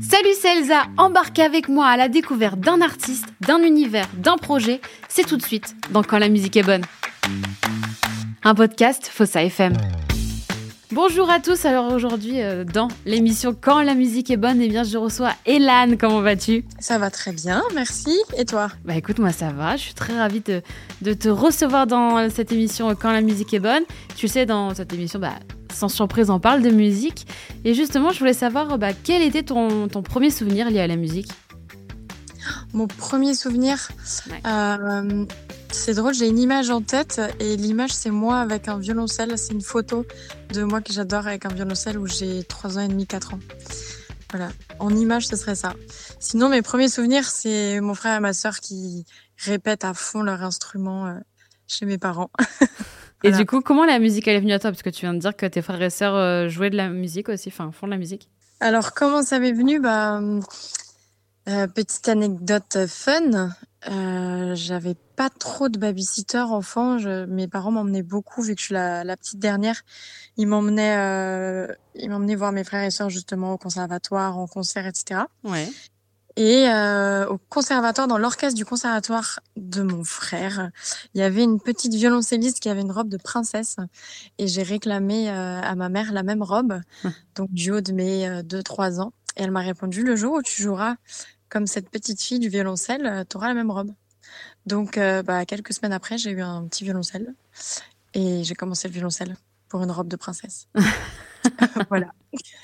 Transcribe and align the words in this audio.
Salut, 0.00 0.34
c'est 0.38 0.58
Elsa. 0.58 0.82
Embarquez 0.98 1.42
avec 1.42 1.68
moi 1.68 1.86
à 1.86 1.96
la 1.96 2.08
découverte 2.08 2.60
d'un 2.60 2.82
artiste, 2.82 3.26
d'un 3.40 3.62
univers, 3.62 4.06
d'un 4.14 4.36
projet. 4.36 4.80
C'est 5.08 5.26
tout 5.26 5.38
de 5.38 5.42
suite 5.42 5.74
dans 5.90 6.02
Quand 6.02 6.18
la 6.18 6.28
musique 6.28 6.56
est 6.56 6.62
bonne. 6.62 6.82
Un 8.44 8.54
podcast 8.54 9.06
Fossa 9.06 9.42
FM. 9.44 9.72
Bonjour 10.92 11.30
à 11.30 11.40
tous. 11.40 11.64
Alors 11.64 11.92
aujourd'hui, 11.92 12.42
euh, 12.42 12.64
dans 12.64 12.88
l'émission 13.06 13.56
Quand 13.58 13.80
la 13.80 13.94
musique 13.94 14.30
est 14.30 14.36
bonne, 14.36 14.60
eh 14.60 14.68
bien, 14.68 14.82
je 14.82 14.98
reçois 14.98 15.32
Elan. 15.46 15.96
Comment 15.98 16.20
vas-tu? 16.20 16.64
Ça 16.78 16.98
va 16.98 17.10
très 17.10 17.32
bien, 17.32 17.62
merci. 17.74 18.18
Et 18.36 18.44
toi? 18.44 18.68
Bah 18.84 18.96
écoute, 18.96 19.18
moi 19.18 19.32
ça 19.32 19.50
va. 19.50 19.76
Je 19.76 19.82
suis 19.82 19.94
très 19.94 20.18
ravie 20.18 20.40
de, 20.40 20.60
de 21.00 21.14
te 21.14 21.28
recevoir 21.28 21.86
dans 21.86 22.28
cette 22.28 22.52
émission 22.52 22.94
Quand 22.94 23.12
la 23.12 23.22
musique 23.22 23.54
est 23.54 23.60
bonne. 23.60 23.84
Tu 24.16 24.28
sais, 24.28 24.44
dans 24.44 24.74
cette 24.74 24.92
émission, 24.92 25.20
bah, 25.20 25.34
sans 25.72 25.88
surprise, 25.88 26.30
on 26.30 26.40
parle 26.40 26.62
de 26.62 26.70
musique. 26.70 27.26
Et 27.64 27.74
justement, 27.74 28.10
je 28.10 28.18
voulais 28.18 28.32
savoir 28.34 28.78
bah, 28.78 28.92
quel 28.92 29.22
était 29.22 29.42
ton, 29.42 29.88
ton 29.88 30.02
premier 30.02 30.30
souvenir 30.30 30.70
lié 30.70 30.80
à 30.80 30.86
la 30.86 30.96
musique? 30.96 31.30
Mon 32.72 32.86
premier 32.86 33.34
souvenir, 33.34 33.90
Ouais. 34.30 34.40
euh, 34.46 35.26
c'est 35.72 35.94
drôle, 35.94 36.14
j'ai 36.14 36.28
une 36.28 36.38
image 36.38 36.70
en 36.70 36.80
tête 36.82 37.20
et 37.40 37.56
l'image 37.56 37.92
c'est 37.92 38.10
moi 38.10 38.40
avec 38.40 38.68
un 38.68 38.78
violoncelle. 38.78 39.36
C'est 39.38 39.52
une 39.52 39.60
photo 39.60 40.06
de 40.52 40.62
moi 40.62 40.80
que 40.80 40.92
j'adore 40.92 41.26
avec 41.26 41.44
un 41.46 41.50
violoncelle 41.50 41.98
où 41.98 42.06
j'ai 42.06 42.44
3 42.44 42.78
ans 42.78 42.82
et 42.82 42.88
demi, 42.88 43.06
4 43.06 43.34
ans. 43.34 43.40
Voilà, 44.30 44.50
en 44.78 44.90
image 44.94 45.26
ce 45.26 45.36
serait 45.36 45.56
ça. 45.56 45.74
Sinon 46.20 46.48
mes 46.48 46.62
premiers 46.62 46.88
souvenirs 46.88 47.24
c'est 47.24 47.80
mon 47.80 47.94
frère 47.94 48.16
et 48.16 48.20
ma 48.20 48.32
sœur 48.32 48.60
qui 48.60 49.04
répètent 49.36 49.84
à 49.84 49.92
fond 49.94 50.22
leur 50.22 50.42
instrument 50.44 51.06
euh, 51.06 51.14
chez 51.66 51.86
mes 51.86 51.98
parents. 51.98 52.30
Et 53.22 53.32
du 53.32 53.46
coup, 53.46 53.60
comment 53.60 53.84
la 53.84 53.98
musique 53.98 54.26
elle 54.28 54.36
est 54.36 54.40
venue 54.40 54.52
à 54.52 54.58
toi? 54.58 54.70
Parce 54.70 54.82
que 54.82 54.90
tu 54.90 55.02
viens 55.02 55.14
de 55.14 55.18
dire 55.18 55.36
que 55.36 55.46
tes 55.46 55.62
frères 55.62 55.82
et 55.82 55.90
sœurs 55.90 56.14
euh, 56.14 56.48
jouaient 56.48 56.70
de 56.70 56.76
la 56.76 56.88
musique 56.88 57.28
aussi, 57.28 57.48
enfin 57.48 57.70
font 57.72 57.86
de 57.86 57.92
la 57.92 57.98
musique. 57.98 58.28
Alors, 58.60 58.92
comment 58.92 59.22
ça 59.22 59.38
m'est 59.38 59.52
venu? 59.52 59.80
Bah, 59.80 60.20
euh, 61.48 61.66
Petite 61.68 62.08
anecdote 62.08 62.86
fun. 62.86 63.50
Euh, 63.88 64.54
J'avais 64.54 64.94
pas 65.16 65.30
trop 65.30 65.68
de 65.68 65.78
babysitter 65.78 66.38
enfant. 66.38 66.98
Je- 66.98 67.24
mes 67.26 67.48
parents 67.48 67.70
m'emmenaient 67.70 68.02
beaucoup, 68.02 68.42
vu 68.42 68.54
que 68.54 68.60
je 68.60 68.66
suis 68.66 68.74
la, 68.74 69.04
la 69.04 69.16
petite 69.16 69.38
dernière. 69.38 69.80
Ils 70.36 70.46
m'emmenaient, 70.46 70.96
euh, 70.98 71.66
ils 71.94 72.10
m'emmenaient 72.10 72.34
voir 72.36 72.52
mes 72.52 72.64
frères 72.64 72.84
et 72.84 72.90
sœurs 72.90 73.10
justement 73.10 73.52
au 73.54 73.58
conservatoire, 73.58 74.38
en 74.38 74.46
concert, 74.46 74.86
etc. 74.86 75.22
Ouais. 75.44 75.68
Et 76.40 76.70
euh, 76.70 77.26
au 77.26 77.36
conservatoire, 77.36 78.08
dans 78.08 78.16
l'orchestre 78.16 78.56
du 78.56 78.64
conservatoire 78.64 79.40
de 79.56 79.82
mon 79.82 80.04
frère, 80.04 80.70
il 81.12 81.20
y 81.20 81.22
avait 81.22 81.44
une 81.44 81.60
petite 81.60 81.92
violoncelliste 81.92 82.60
qui 82.60 82.70
avait 82.70 82.80
une 82.80 82.92
robe 82.92 83.10
de 83.10 83.18
princesse. 83.18 83.76
Et 84.38 84.48
j'ai 84.48 84.62
réclamé 84.62 85.28
euh, 85.28 85.60
à 85.60 85.74
ma 85.74 85.90
mère 85.90 86.14
la 86.14 86.22
même 86.22 86.42
robe, 86.42 86.80
donc 87.34 87.52
du 87.52 87.72
haut 87.72 87.82
de 87.82 87.92
mes 87.92 88.26
2-3 88.40 89.02
ans. 89.02 89.12
Et 89.36 89.42
elle 89.42 89.50
m'a 89.50 89.60
répondu, 89.60 90.02
le 90.02 90.16
jour 90.16 90.36
où 90.36 90.42
tu 90.42 90.62
joueras 90.62 90.96
comme 91.50 91.66
cette 91.66 91.90
petite 91.90 92.22
fille 92.22 92.38
du 92.38 92.48
violoncelle, 92.48 93.26
tu 93.28 93.36
auras 93.36 93.48
la 93.48 93.54
même 93.54 93.70
robe. 93.70 93.92
Donc, 94.64 94.96
euh, 94.96 95.22
bah, 95.22 95.44
quelques 95.44 95.74
semaines 95.74 95.92
après, 95.92 96.16
j'ai 96.16 96.30
eu 96.30 96.40
un 96.40 96.66
petit 96.68 96.84
violoncelle. 96.84 97.34
Et 98.14 98.44
j'ai 98.44 98.54
commencé 98.54 98.88
le 98.88 98.94
violoncelle 98.94 99.36
pour 99.68 99.82
une 99.82 99.90
robe 99.90 100.08
de 100.08 100.16
princesse. 100.16 100.68
voilà. 101.90 102.14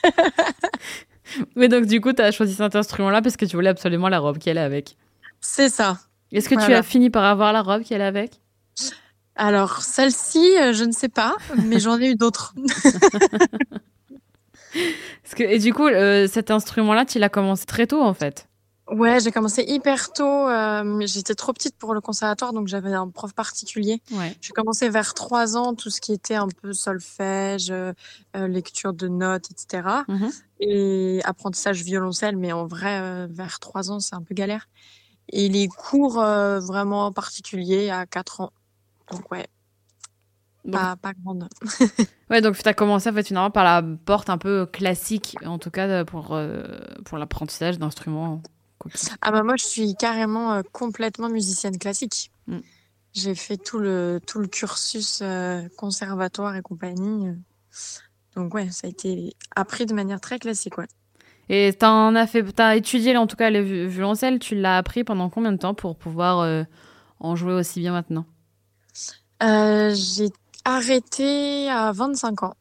Mais 1.57 1.69
donc 1.69 1.87
du 1.87 2.01
coup, 2.01 2.13
tu 2.13 2.23
as 2.23 2.31
choisi 2.31 2.55
cet 2.55 2.77
instrument-là 2.77 3.23
parce 3.23 3.37
que 3.37 3.45
tu 3.45 3.57
voulais 3.57 3.71
absolument 3.71 4.09
la 4.09 4.19
robe 4.19 4.39
qu'elle 4.39 4.59
est 4.59 4.61
avec. 4.61 4.97
C'est 5.41 5.69
ça. 5.69 5.99
Est-ce 6.33 6.49
que 6.49 6.55
tu 6.55 6.73
as 6.73 6.83
fini 6.83 7.11
par 7.11 7.25
avoir 7.25 7.53
la 7.53 7.63
robe 7.63 7.83
qu'elle 7.83 8.01
est 8.01 8.05
avec? 8.05 8.41
Alors, 9.37 9.83
celle-ci, 9.83 10.57
euh, 10.59 10.73
je 10.73 10.85
ne 10.85 10.93
sais 10.93 11.11
pas, 11.11 11.37
mais 11.65 11.79
j'en 11.79 12.01
ai 12.01 12.11
eu 12.11 12.15
d'autres. 12.15 12.55
Que, 15.35 15.43
Et 15.43 15.59
du 15.59 15.73
coup, 15.73 15.87
euh, 15.87 16.29
cet 16.29 16.51
instrument-là, 16.51 17.05
tu 17.05 17.19
l'as 17.19 17.29
commencé 17.29 17.65
très 17.67 17.87
tôt 17.87 18.03
en 18.03 18.15
fait? 18.15 18.49
Ouais, 18.89 19.19
j'ai 19.19 19.33
commencé 19.33 19.65
hyper 19.67 20.13
tôt. 20.13 20.25
euh, 20.49 21.01
J'étais 21.07 21.35
trop 21.35 21.53
petite 21.53 21.77
pour 21.77 21.93
le 21.93 22.01
conservatoire, 22.01 22.53
donc 22.53 22.69
j'avais 22.69 22.93
un 22.93 23.09
prof 23.09 23.33
particulier. 23.35 24.01
Ouais. 24.13 24.37
J'ai 24.41 24.53
commencé 24.53 24.89
vers 24.89 25.13
trois 25.13 25.57
ans, 25.57 25.75
tout 25.75 25.91
ce 25.91 26.01
qui 26.01 26.13
était 26.13 26.37
un 26.37 26.47
peu 26.47 26.73
solfège, 26.73 27.71
euh, 27.73 27.93
euh, 28.37 28.47
lecture 28.47 28.93
de 28.93 29.09
notes, 29.09 29.51
etc. 29.51 29.89
Mhm. 30.07 30.31
Et 30.61 31.21
apprentissage 31.25 31.83
violoncelle, 31.83 32.37
mais 32.37 32.53
en 32.53 32.67
vrai, 32.67 33.01
euh, 33.01 33.27
vers 33.29 33.59
trois 33.59 33.91
ans, 33.91 33.99
c'est 33.99 34.15
un 34.15 34.23
peu 34.23 34.35
galère. 34.37 34.69
Et 35.31 35.49
les 35.49 35.67
cours 35.67 36.21
euh, 36.21 36.61
vraiment 36.61 37.11
particuliers 37.13 37.91
à 37.91 38.07
quatre 38.07 38.41
ans. 38.41 38.53
Donc 39.11 39.33
ouais, 39.33 39.49
Donc- 40.65 40.81
pas, 40.81 40.95
pas 40.97 41.13
grande. 41.13 41.49
Ouais, 42.31 42.41
donc 42.41 42.57
tu 42.59 42.69
as 42.69 42.75
commencé 42.75 43.09
en 43.09 43.13
fait 43.13 43.25
finalement 43.27 43.51
par 43.53 43.63
la 43.65 43.83
porte 44.05 44.31
un 44.31 44.39
peu 44.39 44.67
classique, 44.67 45.37
en 45.45 45.59
tout 45.59 45.71
cas 45.71 46.05
pour, 46.05 46.35
euh, 46.35 46.65
pour 47.05 47.19
l'apprentissage 47.19 47.79
d'instruments. 47.79 48.43
Ah 49.21 49.31
bah 49.31 49.43
moi, 49.43 49.57
je 49.57 49.65
suis 49.65 49.95
carrément 49.95 50.53
euh, 50.53 50.63
complètement 50.73 51.29
musicienne 51.29 51.79
classique. 51.79 52.31
Mm. 52.47 52.59
J'ai 53.13 53.35
fait 53.35 53.57
tout 53.57 53.79
le 53.79 54.21
tout 54.27 54.39
le 54.39 54.47
cursus 54.47 55.21
euh, 55.23 55.69
conservatoire 55.77 56.55
et 56.57 56.63
compagnie. 56.63 57.29
euh. 57.29 57.35
Donc 58.35 58.55
ouais, 58.55 58.71
ça 58.71 58.87
a 58.87 58.91
été 58.91 59.35
appris 59.55 59.87
de 59.87 59.95
manière 59.95 60.21
très 60.21 60.39
classique, 60.39 60.77
ouais. 60.79 60.87
Et 61.49 61.73
t'en 61.73 62.15
as 62.15 62.27
fait, 62.27 62.43
t'as 62.53 62.77
étudié 62.77 63.17
en 63.17 63.27
tout 63.27 63.37
cas 63.37 63.51
le 63.51 63.61
vi- 63.63 63.87
violoncelle, 63.87 64.39
tu 64.39 64.55
l'as 64.57 64.77
appris 64.79 65.05
pendant 65.05 65.31
combien 65.31 65.53
de 65.53 65.57
temps 65.59 65.75
pour 65.75 65.97
pouvoir 65.97 66.41
euh, 66.41 66.65
en 67.21 67.37
jouer 67.37 67.55
aussi 67.55 67.81
bien 67.81 67.93
maintenant? 67.93 68.27
J'ai 69.41 70.29
arrêté 70.65 71.69
à 71.71 71.93
25 71.93 72.43
ans. 72.43 72.55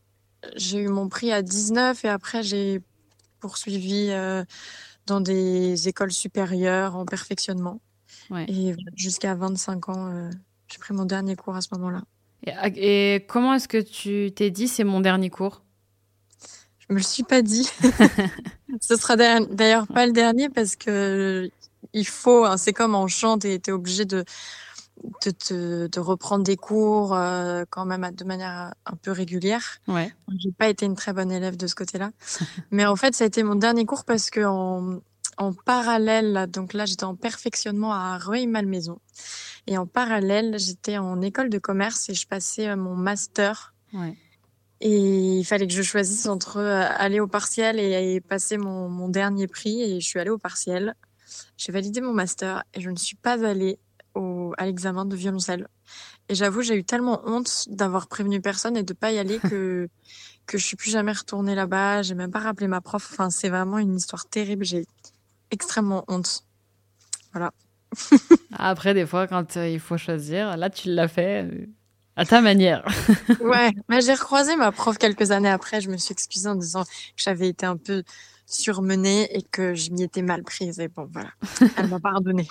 J'ai 0.56 0.80
eu 0.80 0.88
mon 0.88 1.10
prix 1.10 1.32
à 1.32 1.42
19 1.42 2.06
et 2.06 2.10
après 2.10 2.44
j'ai 2.44 2.82
poursuivi 3.40 4.10
dans 5.08 5.22
des 5.22 5.88
écoles 5.88 6.12
supérieures 6.12 6.96
en 6.96 7.06
perfectionnement. 7.06 7.80
Ouais. 8.30 8.46
Et 8.48 8.76
jusqu'à 8.96 9.36
25 9.36 9.90
ans, 9.90 10.12
euh, 10.12 10.30
j'ai 10.68 10.78
pris 10.80 10.94
mon 10.94 11.06
dernier 11.06 11.36
cours 11.36 11.56
à 11.56 11.62
ce 11.62 11.68
moment-là. 11.74 12.04
et, 12.46 13.16
et 13.16 13.26
comment 13.26 13.54
est-ce 13.54 13.68
que 13.68 13.78
tu 13.82 14.32
t'es 14.36 14.50
dit 14.52 14.68
c'est 14.68 14.84
mon 14.84 15.00
dernier 15.02 15.30
cours? 15.30 15.62
Je 16.80 16.94
me 16.94 16.98
le 17.00 17.04
suis 17.04 17.24
pas 17.24 17.42
dit. 17.42 17.68
Ce 18.82 18.96
sera 18.96 19.16
d'ailleurs- 19.16 19.88
pas 19.88 20.06
le 20.06 20.12
dernier 20.12 20.50
parce 20.50 20.76
que 20.76 21.50
il 21.94 22.06
faut, 22.08 22.46
hein, 22.46 22.58
c'est 22.58 22.74
comme 22.74 22.94
en 22.96 23.08
chant, 23.08 23.38
t'es 23.40 23.62
es 23.66 23.72
obligé 23.72 24.06
de, 24.06 24.24
de, 25.26 25.32
te- 25.32 25.88
de 25.88 26.00
reprendre 26.00 26.44
des 26.44 26.56
cours 26.56 27.14
euh, 27.14 27.66
quand 27.70 27.86
même 27.86 28.10
de 28.12 28.24
manière 28.24 28.74
un 28.86 28.96
peu 28.96 29.12
régulière. 29.12 29.80
Ouais. 29.88 30.14
J'ai 30.40 30.52
pas 30.52 30.70
été 30.70 30.86
une 30.86 30.96
très 30.96 31.14
bonne 31.14 31.32
élève 31.32 31.58
de 31.58 31.68
ce 31.68 31.76
côté-là. 31.76 32.12
Mais 32.72 32.86
en 32.86 32.96
fait, 32.96 33.14
ça 33.16 33.24
a 33.24 33.28
été 33.28 33.44
mon 33.44 33.56
dernier 33.56 33.86
cours 33.86 34.06
parce 34.06 34.30
que 34.30 34.46
en, 34.46 35.00
en 35.38 35.54
parallèle, 35.54 36.48
donc 36.50 36.74
là, 36.74 36.86
j'étais 36.86 37.04
en 37.04 37.16
perfectionnement 37.16 37.94
à 37.94 38.18
Rueil-Malmaison. 38.18 39.00
Et 39.68 39.78
en 39.78 39.86
parallèle, 39.88 40.58
j'étais 40.60 40.98
en 40.98 41.22
école 41.22 41.50
de 41.50 41.58
commerce 41.60 42.10
et 42.10 42.14
je 42.14 42.28
passais 42.28 42.70
euh, 42.70 42.76
mon 42.76 42.96
master. 42.96 43.74
Ouais. 43.94 44.16
Et 44.82 45.38
il 45.40 45.44
fallait 45.46 45.68
que 45.68 45.74
je 45.74 45.82
choisisse 45.82 46.26
entre 46.28 46.58
euh, 46.58 46.84
aller 46.98 47.20
au 47.20 47.28
partiel 47.28 47.80
et, 47.80 48.16
et 48.16 48.22
passer 48.22 48.58
mon, 48.58 48.90
mon 48.90 49.10
dernier 49.10 49.48
prix. 49.48 49.82
Et 49.82 50.00
je 50.00 50.06
suis 50.06 50.20
allée 50.20 50.30
au 50.30 50.38
partiel. 50.38 50.96
J'ai 51.58 51.72
validé 51.72 52.02
mon 52.02 52.14
master 52.14 52.64
et 52.74 52.82
je 52.82 52.90
ne 52.90 52.96
suis 52.98 53.16
pas 53.16 53.44
allée 53.46 53.80
au, 54.16 54.54
à 54.58 54.66
l'examen 54.66 55.06
de 55.06 55.16
violoncelle. 55.16 55.68
Et 56.30 56.36
j'avoue, 56.36 56.62
j'ai 56.62 56.76
eu 56.76 56.84
tellement 56.84 57.22
honte 57.26 57.66
d'avoir 57.70 58.08
prévenu 58.08 58.42
personne 58.42 58.76
et 58.78 58.84
de 58.84 58.94
pas 58.94 59.12
y 59.12 59.20
aller 59.20 59.40
que 59.40 59.88
que 60.46 60.58
je 60.58 60.66
suis 60.66 60.76
plus 60.76 60.92
jamais 60.92 61.12
retournée 61.12 61.56
là-bas. 61.56 62.02
J'ai 62.02 62.16
même 62.16 62.32
pas 62.32 62.40
rappelé 62.40 62.68
ma 62.68 62.82
prof. 62.82 63.08
Enfin, 63.12 63.30
c'est 63.30 63.50
vraiment 63.50 63.78
une 63.78 63.96
histoire 63.96 64.28
terrible. 64.28 64.64
J'ai 64.64 64.86
extrêmement 65.52 66.04
honte. 66.08 66.44
Après, 68.54 68.94
des 68.94 69.06
fois, 69.06 69.28
quand 69.28 69.58
euh, 69.58 69.68
il 69.68 69.80
faut 69.80 69.98
choisir, 69.98 70.58
là, 70.58 70.70
tu 70.70 70.94
l'as 70.94 71.08
fait 71.08 71.44
euh, 71.44 71.66
à 72.16 72.26
ta 72.26 72.42
manière. 72.42 72.86
Ouais, 73.42 73.72
mais 73.90 74.02
j'ai 74.02 74.14
recroisé 74.14 74.56
ma 74.56 74.72
prof 74.72 74.98
quelques 74.98 75.32
années 75.32 75.50
après. 75.50 75.82
Je 75.82 75.90
me 75.90 75.98
suis 75.98 76.14
excusée 76.14 76.50
en 76.50 76.56
disant 76.56 76.84
que 76.84 76.90
j'avais 77.18 77.48
été 77.48 77.66
un 77.66 77.78
peu 77.78 78.04
surmenée 78.46 79.36
et 79.36 79.42
que 79.44 79.76
je 79.76 79.92
m'y 79.92 80.04
étais 80.04 80.22
mal 80.22 80.44
prise. 80.44 80.80
Et 80.80 80.88
bon, 80.88 81.08
voilà, 81.12 81.30
elle 81.78 81.88
m'a 81.88 82.00
pardonné. 82.00 82.48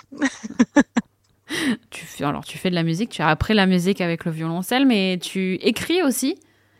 Tu 1.89 2.05
fais, 2.05 2.23
alors, 2.23 2.43
tu 2.45 2.57
fais 2.57 2.69
de 2.69 2.75
la 2.75 2.83
musique, 2.83 3.09
tu 3.09 3.21
as 3.21 3.27
appris 3.29 3.53
la 3.53 3.65
musique 3.65 4.01
avec 4.01 4.25
le 4.25 4.31
violoncelle, 4.31 4.85
mais 4.85 5.19
tu 5.21 5.55
écris 5.55 6.01
aussi. 6.03 6.35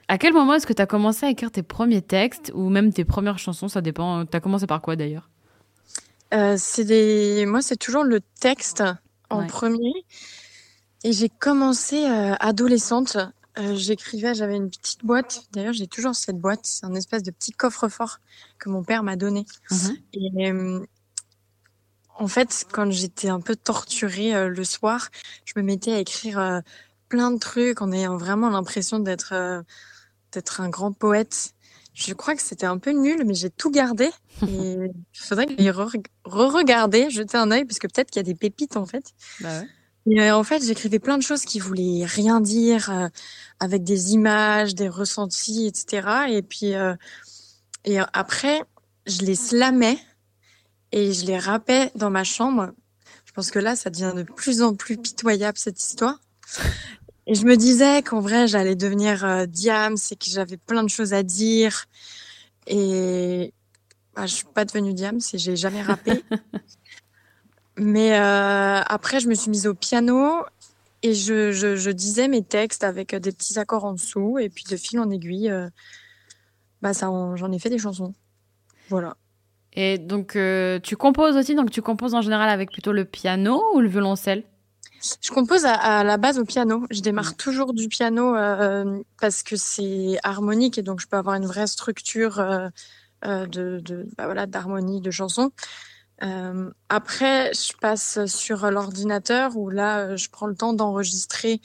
À 0.08 0.18
quel 0.18 0.34
moment 0.34 0.54
est-ce 0.54 0.68
que 0.68 0.74
tu 0.74 0.82
as 0.82 0.86
commencé 0.86 1.26
à 1.26 1.30
écrire 1.30 1.52
tes 1.52 1.64
premiers 1.64 2.02
textes 2.02 2.52
ou 2.54 2.70
même 2.70 2.94
tes 2.94 3.06
premières 3.06 3.40
chansons? 3.40 3.68
Ça 3.68 3.82
dépend. 3.82 4.26
Tu 4.26 4.38
as 4.38 4.40
commencé 4.40 4.68
par 4.68 4.82
quoi 4.82 4.96
d'ailleurs? 4.96 5.30
Euh, 6.34 6.56
c'est 6.58 6.84
des, 6.84 7.46
moi, 7.48 7.62
c'est 7.62 7.78
toujours 7.78 8.04
le 8.04 8.20
texte 8.40 8.84
en 9.30 9.42
Ouais. 9.42 9.48
premier. 9.48 9.94
Et 11.04 11.12
j'ai 11.12 11.30
commencé 11.30 12.06
euh, 12.06 12.34
adolescente. 12.40 13.18
Euh, 13.58 13.76
j'écrivais, 13.76 14.34
j'avais 14.36 14.56
une 14.58 14.70
petite 14.70 15.06
boîte. 15.06 15.44
D'ailleurs, 15.54 15.74
j'ai 15.74 15.88
toujours 15.88 16.14
cette 16.14 16.38
boîte. 16.38 16.62
C'est 16.64 16.86
un 16.86 16.94
espèce 16.94 17.24
de 17.24 17.32
petit 17.32 17.52
coffre-fort 17.52 18.20
que 18.60 18.70
mon 18.70 18.84
père 18.84 19.02
m'a 19.04 19.16
donné. 19.16 19.46
Mhm. 19.72 19.98
Et 20.14 20.52
euh, 20.52 20.86
en 22.18 22.28
fait, 22.28 22.66
quand 22.72 22.90
j'étais 22.92 23.30
un 23.30 23.42
peu 23.42 23.56
torturée 23.56 24.34
euh, 24.36 24.50
le 24.50 24.64
soir, 24.64 25.10
je 25.46 25.54
me 25.58 25.64
mettais 25.64 25.94
à 25.94 26.00
écrire 26.00 26.40
euh, 26.40 26.62
plein 27.10 27.32
de 27.32 27.40
trucs 27.40 27.82
en 27.82 27.92
ayant 27.92 28.18
vraiment 28.18 28.50
l'impression 28.50 29.00
d'être 29.00 29.34
euh, 29.34 29.62
d'être 30.32 30.62
un 30.62 30.70
grand 30.70 30.92
poète. 30.92 31.52
Je 31.94 32.14
crois 32.14 32.36
que 32.36 32.42
c'était 32.42 32.66
un 32.66 32.78
peu 32.78 32.92
nul, 32.92 33.24
mais 33.26 33.36
j'ai 33.36 33.50
tout 33.50 33.72
gardé. 33.72 34.10
Il 34.42 34.92
faudrait 35.14 35.46
que 35.46 35.54
re-regarder, 36.26 37.10
jeter 37.10 37.38
un 37.38 37.52
œil, 37.52 37.66
parce 37.66 37.80
que 37.80 37.88
peut-être 37.88 38.12
qu'il 38.12 38.20
y 38.20 38.26
a 38.26 38.32
des 38.32 38.36
pépites 38.36 38.76
en 38.76 38.86
fait. 38.86 39.14
Bah 39.40 39.62
ouais. 39.62 39.68
Et 40.08 40.32
en 40.32 40.44
fait, 40.44 40.64
j'écrivais 40.64 41.00
plein 41.00 41.18
de 41.18 41.24
choses 41.24 41.46
qui 41.46 41.60
voulaient 41.60 42.06
rien 42.06 42.40
dire, 42.40 43.10
avec 43.60 43.84
des 43.84 44.14
images, 44.14 44.76
des 44.76 44.88
ressentis, 44.88 45.66
etc. 45.66 46.28
Et 46.30 46.44
puis, 46.44 46.74
et 47.86 48.00
après, 48.14 48.62
je 49.08 49.22
les 49.22 49.34
slamais 49.34 49.98
et 50.96 51.12
je 51.12 51.26
les 51.26 51.38
rappais 51.38 51.92
dans 51.96 52.10
ma 52.10 52.24
chambre. 52.24 52.72
Je 53.26 53.34
pense 53.34 53.52
que 53.52 53.60
là, 53.60 53.76
ça 53.76 53.90
devient 53.90 54.14
de 54.16 54.24
plus 54.24 54.62
en 54.62 54.76
plus 54.76 54.98
pitoyable 54.98 55.58
cette 55.58 55.80
histoire. 55.80 56.22
Et 57.28 57.36
je 57.36 57.46
me 57.46 57.58
disais 57.58 58.02
qu'en 58.02 58.22
vrai, 58.22 58.48
j'allais 58.48 58.78
devenir 58.78 59.26
euh, 59.26 59.46
Diam, 59.46 59.98
c'est 59.98 60.16
que 60.16 60.28
j'avais 60.28 60.56
plein 60.56 60.84
de 60.84 60.90
choses 60.90 61.14
à 61.14 61.22
dire. 61.22 61.86
Et 62.66 63.54
bah, 64.16 64.26
je 64.26 64.36
suis 64.36 64.46
pas 64.46 64.64
devenue 64.64 64.94
Diam, 64.94 65.20
c'est 65.20 65.38
j'ai 65.38 65.58
jamais 65.58 65.82
rappé. 65.82 66.24
Mais 67.78 68.18
euh, 68.18 68.80
après, 68.86 69.20
je 69.20 69.28
me 69.28 69.36
suis 69.36 69.52
mise 69.52 69.68
au 69.68 69.74
piano 69.74 70.46
et 71.02 71.14
je, 71.14 71.52
je, 71.52 71.76
je, 71.76 71.92
disais 71.92 72.30
mes 72.30 72.42
textes 72.42 72.86
avec 72.86 73.14
des 73.14 73.34
petits 73.34 73.60
accords 73.60 73.84
en 73.84 73.94
dessous. 73.94 74.40
Et 74.40 74.48
puis 74.48 74.64
de 74.64 74.78
fil 74.78 74.98
en 75.02 75.10
aiguille, 75.10 75.50
euh, 75.50 75.70
bah 76.82 76.94
ça, 76.94 77.08
j'en 77.36 77.52
ai 77.52 77.60
fait 77.60 77.70
des 77.70 77.80
chansons. 77.80 78.14
Voilà. 78.88 79.18
Et 79.76 79.98
donc, 79.98 80.36
euh, 80.36 80.80
tu 80.80 80.96
composes 80.96 81.36
aussi, 81.36 81.54
donc 81.54 81.70
tu 81.70 81.82
composes 81.82 82.14
en 82.14 82.22
général 82.22 82.50
avec 82.50 82.72
plutôt 82.72 82.94
le 82.94 83.06
piano 83.06 83.62
ou 83.74 83.82
le 83.82 83.90
violoncelle? 83.90 84.44
Je 85.22 85.30
compose 85.32 85.66
à, 85.66 86.04
la 86.04 86.18
base 86.18 86.40
au 86.40 86.46
piano. 86.46 86.86
Je 86.90 87.02
démarre 87.02 87.32
mmh. 87.32 87.38
toujours 87.38 87.74
du 87.74 87.90
piano 87.90 88.36
euh, 88.36 89.02
parce 89.20 89.44
que 89.44 89.56
c'est 89.56 90.18
harmonique 90.24 90.78
et 90.78 90.82
donc 90.82 91.00
je 91.00 91.08
peux 91.08 91.18
avoir 91.18 91.36
une 91.36 91.46
vraie 91.46 91.68
structure 91.68 92.40
euh, 92.40 92.70
de, 93.22 93.80
de 93.80 94.08
bah 94.18 94.26
voilà 94.26 94.48
d'harmonie 94.48 95.02
de 95.02 95.12
chansons. 95.12 95.52
après, 96.90 97.54
je 97.54 97.74
passe 97.80 98.26
sur 98.26 98.72
l'ordinateur 98.72 99.58
où 99.58 99.70
là, 99.70 100.16
je 100.16 100.30
prends 100.30 100.48
le 100.48 100.56
temps 100.56 100.74
d'enregistrer 100.74 101.60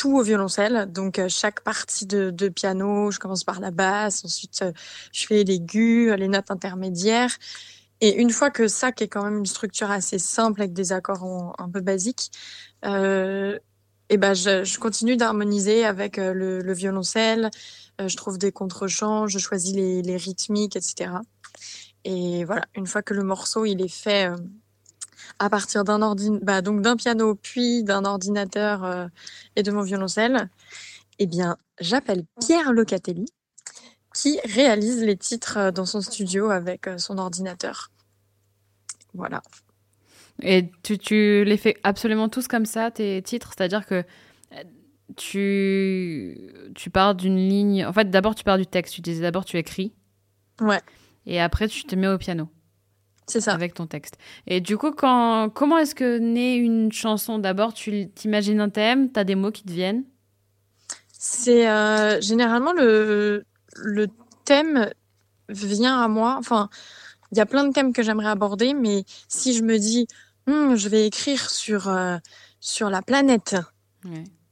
tout 0.00 0.16
au 0.16 0.22
violoncelle. 0.22 0.90
Donc 0.90 1.18
euh, 1.18 1.28
chaque 1.28 1.60
partie 1.60 2.06
de, 2.06 2.48
piano, 2.48 3.10
je 3.10 3.18
commence 3.18 3.44
par 3.44 3.60
la 3.60 3.70
basse, 3.70 4.24
ensuite 4.24 4.62
euh, 4.62 4.72
je 5.12 5.26
fais 5.26 5.44
les 5.44 5.56
aigus, 5.56 6.10
les 6.16 6.28
notes 6.28 6.50
intermédiaires. 6.50 7.36
Et 8.00 8.14
une 8.16 8.30
fois 8.30 8.50
que 8.50 8.66
ça, 8.66 8.92
qui 8.92 9.04
est 9.04 9.08
quand 9.08 9.22
même 9.22 9.36
une 9.36 9.46
structure 9.46 9.90
assez 9.90 10.18
simple 10.18 10.62
avec 10.62 10.72
des 10.72 10.92
accords 10.92 11.54
un 11.58 11.68
peu 11.68 11.82
basiques, 11.82 12.30
euh, 12.86 13.58
et 14.08 14.16
ben 14.16 14.32
je, 14.32 14.64
je 14.64 14.78
continue 14.78 15.18
d'harmoniser 15.18 15.84
avec 15.84 16.18
euh, 16.18 16.32
le, 16.32 16.60
le, 16.60 16.72
violoncelle. 16.72 17.50
je 17.98 18.16
trouve 18.16 18.38
des 18.38 18.52
contre-champs, 18.52 19.26
je 19.26 19.38
choisis 19.38 19.74
les, 19.74 20.16
rythmiques, 20.16 20.76
etc. 20.76 21.10
Et 22.04 22.44
voilà, 22.46 22.64
une 22.74 22.86
fois 22.86 23.02
que 23.02 23.12
le 23.12 23.22
morceau 23.22 23.66
il 23.66 23.82
est 23.82 23.94
fait 23.94 24.30
à 25.40 25.48
partir 25.48 25.84
d'un 25.84 26.14
bah, 26.42 26.60
donc 26.60 26.82
d'un 26.82 26.96
piano 26.96 27.34
puis 27.34 27.82
d'un 27.82 28.04
ordinateur 28.04 28.84
euh, 28.84 29.06
et 29.56 29.62
de 29.62 29.72
mon 29.72 29.80
violoncelle, 29.80 30.50
eh 31.18 31.26
bien, 31.26 31.56
j'appelle 31.80 32.24
Pierre 32.38 32.72
Locatelli 32.72 33.24
qui 34.14 34.38
réalise 34.44 35.02
les 35.02 35.16
titres 35.16 35.56
euh, 35.56 35.70
dans 35.70 35.86
son 35.86 36.02
studio 36.02 36.50
avec 36.50 36.86
euh, 36.86 36.98
son 36.98 37.16
ordinateur. 37.16 37.90
Voilà. 39.14 39.42
Et 40.42 40.70
tu, 40.82 40.98
tu, 40.98 41.44
les 41.44 41.56
fais 41.56 41.76
absolument 41.84 42.28
tous 42.28 42.46
comme 42.46 42.66
ça, 42.66 42.90
tes 42.90 43.22
titres? 43.22 43.52
C'est-à-dire 43.56 43.86
que 43.86 44.04
tu, 45.16 46.52
tu 46.74 46.90
pars 46.90 47.14
d'une 47.14 47.36
ligne. 47.36 47.84
En 47.86 47.92
fait, 47.94 48.10
d'abord, 48.10 48.34
tu 48.34 48.44
pars 48.44 48.58
du 48.58 48.66
texte. 48.66 48.94
Tu 48.94 49.00
disais 49.00 49.22
d'abord, 49.22 49.44
tu 49.44 49.56
écris. 49.56 49.92
Ouais. 50.60 50.80
Et 51.26 51.40
après, 51.40 51.66
tu 51.66 51.84
te 51.84 51.94
mets 51.96 52.08
au 52.08 52.18
piano. 52.18 52.48
C'est 53.30 53.40
ça. 53.40 53.52
Avec 53.52 53.74
ton 53.74 53.86
texte. 53.86 54.16
Et 54.46 54.60
du 54.60 54.76
coup, 54.76 54.90
quand, 54.90 55.50
comment 55.50 55.78
est-ce 55.78 55.94
que 55.94 56.18
naît 56.18 56.56
une 56.56 56.90
chanson? 56.90 57.38
D'abord, 57.38 57.72
tu 57.72 58.10
t'imagines 58.10 58.60
un 58.60 58.70
thème, 58.70 59.12
tu 59.12 59.20
as 59.20 59.24
des 59.24 59.36
mots 59.36 59.52
qui 59.52 59.62
te 59.62 59.72
viennent? 59.72 60.04
C'est 61.12 61.68
euh, 61.68 62.20
généralement 62.20 62.72
le, 62.72 63.44
le 63.76 64.08
thème 64.44 64.90
vient 65.48 66.02
à 66.02 66.08
moi. 66.08 66.36
Enfin, 66.38 66.68
il 67.32 67.38
y 67.38 67.40
a 67.40 67.46
plein 67.46 67.64
de 67.64 67.72
thèmes 67.72 67.92
que 67.92 68.02
j'aimerais 68.02 68.28
aborder, 68.28 68.74
mais 68.74 69.04
si 69.28 69.54
je 69.54 69.62
me 69.62 69.78
dis, 69.78 70.06
hm, 70.46 70.74
je 70.74 70.88
vais 70.88 71.06
écrire 71.06 71.50
sur, 71.50 71.88
euh, 71.88 72.16
sur 72.58 72.90
la 72.90 73.02
planète, 73.02 73.56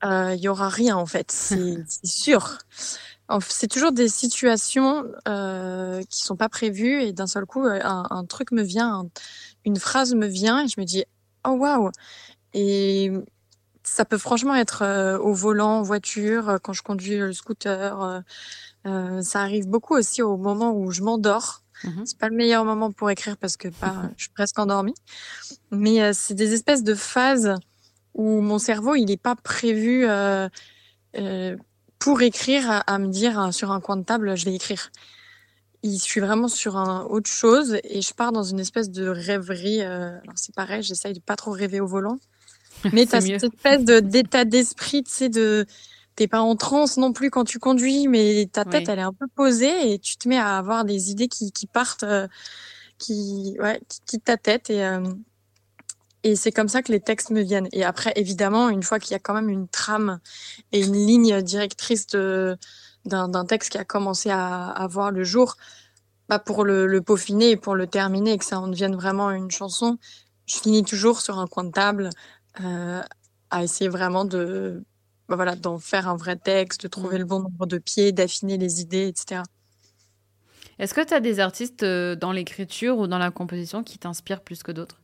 euh, 0.05 0.35
il 0.35 0.41
y 0.41 0.49
aura 0.49 0.69
rien 0.69 0.97
en 0.97 1.07
fait, 1.07 1.33
c'est 1.33 1.77
sûr 2.05 2.59
c'est 3.49 3.69
toujours 3.69 3.93
des 3.93 4.09
situations 4.09 5.05
euh, 5.27 6.03
qui 6.09 6.23
sont 6.23 6.37
pas 6.37 6.49
prévues 6.49 7.03
et 7.03 7.13
d'un 7.13 7.27
seul 7.27 7.47
coup 7.47 7.65
euh, 7.65 7.79
un, 7.83 8.07
un 8.11 8.25
truc 8.25 8.53
me 8.53 8.63
vient, 8.63 9.09
une 9.65 9.77
phrase 9.77 10.15
me 10.15 10.27
vient 10.27 10.65
et 10.65 10.69
je 10.69 10.81
me 10.81 10.87
dis 10.87 11.05
oh 11.47 11.51
waouh 11.51 11.91
et 12.55 13.13
ça 13.89 14.05
peut 14.05 14.19
franchement 14.19 14.55
être 14.55 14.83
euh, 14.83 15.19
au 15.19 15.33
volant, 15.33 15.79
en 15.79 15.83
voiture, 15.83 16.49
euh, 16.49 16.59
quand 16.63 16.73
je 16.73 16.83
conduis 16.83 17.19
le 17.19 17.33
scooter. 17.33 18.23
Euh, 18.87 19.23
ça 19.23 19.41
arrive 19.41 19.67
beaucoup 19.67 19.95
aussi 19.95 20.23
au 20.23 20.37
moment 20.37 20.73
où 20.73 20.91
je 20.91 21.03
m'endors. 21.03 21.63
Mmh 21.85 22.03
c'est 22.07 22.19
pas 22.19 22.29
le 22.29 22.35
meilleur 22.35 22.65
moment 22.65 22.91
pour 22.91 23.09
écrire 23.09 23.37
parce 23.37 23.57
que 23.57 23.69
pas, 23.69 24.11
je 24.17 24.25
suis 24.25 24.33
presque 24.33 24.59
endormie. 24.59 24.95
Mais 25.71 26.13
c'est 26.13 26.35
des 26.35 26.53
espèces 26.53 26.83
de 26.83 26.95
phases 26.95 27.55
où 28.15 28.41
mon 28.41 28.59
cerveau 28.59 28.97
il 28.97 29.11
est 29.13 29.21
pas 29.21 29.37
prévu 29.37 30.05
euh, 30.05 30.49
pour 31.99 32.23
écrire, 32.23 32.83
à, 32.87 32.99
me 32.99 33.09
dire 33.09 33.39
hein, 33.39 33.53
sur 33.53 33.73
un 33.73 33.81
coin 33.81 33.97
de 33.97 34.05
table, 34.05 34.37
je 34.37 34.45
vais 34.45 34.55
écrire. 34.55 34.91
je 35.83 35.91
suis 35.91 36.21
vraiment 36.21 36.49
sur 36.49 36.77
un 36.77 37.03
autre 37.05 37.31
chose 37.31 37.79
et 37.85 38.03
je 38.03 38.15
pars 38.15 38.33
dans 38.33 38.45
une 38.45 38.61
espèce 38.61 38.91
de 38.91 39.09
rêverie. 39.09 39.83
Euh, 39.83 40.11
alors 40.23 40.37
c'est 40.37 40.55
pareil, 40.55 40.83
j'essaye 40.83 41.15
de 41.15 41.21
pas 41.21 41.37
trop 41.37 41.51
rêver 41.51 41.81
au 41.81 41.87
volant, 41.87 42.19
mais 42.93 43.07
t'as 43.07 43.21
cette 43.21 43.45
espèce 43.45 43.85
d'état 43.85 44.45
d'esprit, 44.45 45.03
tu 45.03 45.11
sais, 45.11 45.29
de 45.29 45.67
t'es 46.15 46.27
pas 46.27 46.41
en 46.41 46.57
transe 46.57 46.97
non 46.97 47.13
plus 47.13 47.31
quand 47.31 47.45
tu 47.45 47.61
conduis, 47.61 48.09
mais 48.09 48.49
ta 48.53 48.65
tête 48.65 48.89
elle 48.89 48.99
est 48.99 49.03
un 49.03 49.13
peu 49.13 49.27
posée 49.29 49.93
et 49.93 49.99
tu 50.01 50.17
te 50.17 50.29
mets 50.29 50.39
à 50.39 50.59
avoir 50.59 50.85
des 50.85 51.13
idées 51.13 51.29
qui, 51.29 51.53
qui 51.53 51.69
partent, 51.69 52.03
euh, 52.03 52.27
qui 52.99 53.57
ouais, 53.61 53.81
qui 53.89 54.01
quittent 54.05 54.25
ta 54.25 54.37
tête 54.37 54.69
et 54.69 54.85
euh, 54.85 55.01
et 56.25 56.37
c'est 56.37 56.53
comme 56.53 56.69
ça 56.69 56.83
que 56.83 56.93
les 56.93 57.01
textes 57.01 57.31
me 57.31 57.43
viennent. 57.43 57.69
Et 57.73 57.85
après, 57.85 58.13
évidemment, 58.17 58.69
une 58.69 58.83
fois 58.83 58.99
qu'il 58.99 59.13
y 59.13 59.15
a 59.15 59.19
quand 59.19 59.35
même 59.35 59.49
une 59.49 59.69
trame 59.69 60.19
et 60.73 60.85
une 60.85 60.95
ligne 60.95 61.43
directrice 61.43 62.07
d'un 62.07 63.45
texte 63.47 63.73
qui 63.73 63.79
a 63.79 63.85
commencé 63.85 64.31
à, 64.31 64.69
à 64.69 64.87
voir 64.87 65.11
le 65.11 65.25
jour, 65.25 65.57
bah 66.29 66.39
pour 66.39 66.65
le, 66.65 66.87
le, 66.87 67.01
peaufiner 67.01 67.51
et 67.53 67.57
pour 67.57 67.75
le 67.75 67.87
terminer 67.87 68.33
et 68.33 68.39
que 68.39 68.45
ça 68.45 68.61
en 68.61 68.69
devienne 68.69 68.95
vraiment 68.95 69.31
une 69.31 69.51
chanson, 69.51 69.99
je 70.47 70.57
finis 70.59 70.85
toujours 70.85 71.21
sur 71.21 71.39
un 71.39 71.47
coin 71.47 71.65
de 71.65 71.71
table 71.71 72.11
euh, 72.61 73.03
à 73.51 73.63
essayer 73.63 73.89
vraiment 73.89 74.25
de 74.25 74.85
bah 75.29 75.37
voilà 75.37 75.57
d'en 75.57 75.79
faire 75.79 76.09
un 76.09 76.17
vrai 76.17 76.37
texte, 76.37 76.83
de 76.83 76.89
trouver 76.89 77.17
mmh. 77.17 77.21
le 77.21 77.25
bon 77.25 77.41
nombre 77.41 77.67
de 77.67 77.79
pieds, 77.79 78.13
d'affiner 78.13 78.57
les 78.59 78.81
idées, 78.81 79.09
etc. 79.09 79.43
Est-ce 80.79 80.95
que 80.95 81.05
tu 81.05 81.13
as 81.15 81.21
des 81.21 81.41
artistes 81.41 81.83
euh, 81.83 82.15
dans 82.17 82.33
l'écriture 82.33 82.99
ou 82.99 83.07
dans 83.07 83.19
la 83.19 83.31
composition 83.31 83.83
qui 83.83 83.99
t'inspirent 83.99 84.43
plus 84.43 84.63
que 84.63 84.73
d'autres? 84.73 85.01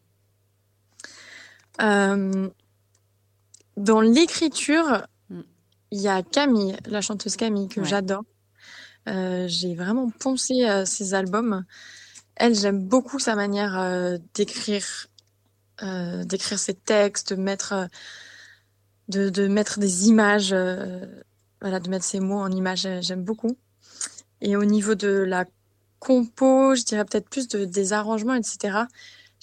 Euh, 1.81 2.49
dans 3.77 4.01
l'écriture, 4.01 5.07
mm. 5.31 5.41
il 5.91 6.01
y 6.01 6.09
a 6.09 6.23
Camille, 6.23 6.77
la 6.87 7.01
chanteuse 7.01 7.37
Camille, 7.37 7.69
que 7.69 7.85
j'adore. 7.85 8.25
Euh, 9.09 9.47
j'ai 9.49 9.75
vraiment 9.75 10.11
poncé 10.11 10.65
euh, 10.65 10.85
ses 10.85 11.15
albums. 11.15 11.65
Elle, 12.37 12.55
j'aime 12.55 12.83
beaucoup 12.83 13.19
sa 13.19 13.35
manière 13.35 13.79
euh, 13.79 14.19
d'écrire, 14.35 15.09
d'écrire 16.25 16.59
ses 16.59 16.75
textes, 16.75 17.35
de 17.35 17.41
mettre, 17.41 17.89
de, 19.09 19.29
de 19.29 19.49
mettre 19.49 19.79
des 19.79 20.09
images, 20.09 20.55
voilà, 21.61 21.81
de 21.81 21.91
mettre 21.91 22.05
ses 22.05 22.21
mots 22.21 22.41
en 22.41 22.51
images. 22.51 22.89
J'aime 23.01 23.25
beaucoup. 23.25 23.57
Et 24.41 24.57
au 24.57 24.65
niveau 24.65 24.95
de 24.95 25.09
la 25.09 25.45
compo, 25.99 26.75
je 26.75 26.85
dirais 26.85 27.05
peut-être 27.05 27.29
plus 27.29 27.49
de, 27.49 27.65
des 27.65 27.93
arrangements, 27.93 28.35
etc. 28.35 28.85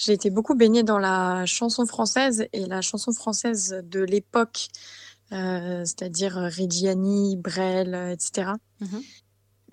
J'ai 0.03 0.13
été 0.13 0.31
beaucoup 0.31 0.55
baignée 0.55 0.81
dans 0.81 0.97
la 0.97 1.45
chanson 1.45 1.85
française 1.85 2.47
et 2.53 2.65
la 2.65 2.81
chanson 2.81 3.11
française 3.11 3.83
de 3.83 3.99
l'époque, 3.99 4.69
euh, 5.31 5.85
c'est-à-dire 5.85 6.33
Reggiani, 6.33 7.37
Brel, 7.37 7.93
etc. 8.11 8.53
Mm-hmm. 8.81 9.03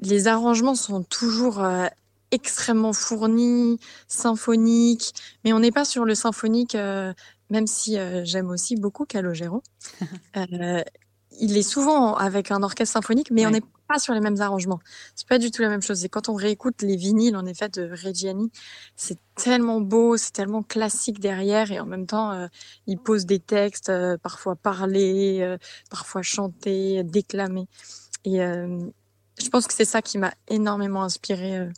Les 0.03 0.29
arrangements 0.29 0.75
sont 0.75 1.03
toujours 1.03 1.65
euh, 1.65 1.87
extrêmement 2.31 2.93
fournis, 2.93 3.81
symphoniques, 4.07 5.15
mais 5.45 5.55
on 5.55 5.61
n'est 5.61 5.73
pas 5.73 5.87
sur 5.87 6.05
le 6.05 6.15
symphonique, 6.15 6.75
euh, 6.75 7.15
même 7.49 7.67
si 7.67 7.99
euh, 7.99 8.23
j'aime 8.27 8.51
aussi 8.51 8.77
beaucoup 8.77 9.07
Calogero. 9.07 9.63
Il 11.41 11.57
est 11.57 11.63
souvent 11.63 12.15
avec 12.15 12.51
un 12.51 12.63
orchestre 12.63 12.95
symphonique, 12.95 13.31
mais 13.31 13.47
on 13.47 13.51
n'est 13.51 13.63
pas 13.89 13.99
sur 13.99 14.15
les 14.15 14.21
mêmes 14.21 14.41
arrangements. 14.41 14.81
C'est 15.15 15.27
pas 15.27 15.39
du 15.39 15.51
tout 15.51 15.63
la 15.63 15.69
même 15.69 15.83
chose. 15.83 16.05
Et 16.05 16.09
quand 16.09 16.29
on 16.29 16.35
réécoute 16.35 16.83
les 16.83 16.97
vinyles, 16.97 17.37
en 17.37 17.47
effet, 17.47 17.69
de 17.69 17.91
Reggiani, 17.91 18.51
c'est 18.97 19.19
tellement 19.35 19.81
beau, 19.81 20.17
c'est 20.17 20.33
tellement 20.33 20.63
classique 20.63 21.21
derrière, 21.21 21.73
et 21.73 21.81
en 21.81 21.87
même 21.87 22.07
temps, 22.07 22.33
euh, 22.33 22.47
il 22.87 22.99
pose 22.99 23.25
des 23.25 23.41
textes, 23.41 23.89
euh, 23.89 24.17
parfois 24.19 24.57
parlés, 24.57 25.39
euh, 25.41 25.57
parfois 25.91 26.23
chantés, 26.23 27.03
déclamés. 27.05 27.67
Et, 28.25 28.39
je 28.39 29.49
pense 29.51 29.69
que 29.69 29.73
c'est 29.73 29.85
ça 29.85 30.03
qui 30.03 30.19
m'a 30.19 30.35
énormément 30.49 31.05
inspiré 31.05 31.69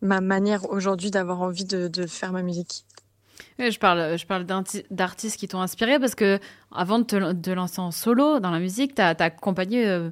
ma 0.00 0.22
manière 0.22 0.70
aujourd'hui 0.70 1.10
d'avoir 1.10 1.42
envie 1.42 1.66
de, 1.66 1.88
de, 1.88 2.06
faire 2.06 2.32
ma 2.32 2.42
musique. 2.42 2.86
Je 3.68 3.78
parle, 3.78 4.16
je 4.16 4.26
parle 4.26 4.46
d'artistes 4.90 5.36
qui 5.36 5.48
t'ont 5.48 5.60
inspiré 5.60 5.98
parce 5.98 6.14
que 6.14 6.38
avant 6.72 6.98
de 6.98 7.04
te 7.04 7.50
lancer 7.50 7.80
en 7.80 7.90
solo 7.90 8.40
dans 8.40 8.50
la 8.50 8.60
musique, 8.60 8.94
tu 8.94 9.02
as, 9.02 9.08
accompagné 9.18 10.10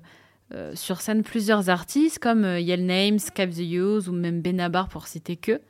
sur 0.74 1.00
scène 1.00 1.22
plusieurs 1.22 1.70
artistes 1.70 2.18
comme 2.18 2.44
Yell 2.44 2.84
Names, 2.84 3.20
Cap 3.34 3.50
the 3.50 3.60
Use 3.60 4.08
ou 4.08 4.12
même 4.12 4.42
Benabar 4.42 4.88
pour 4.88 5.06
citer 5.06 5.36
que. 5.36 5.60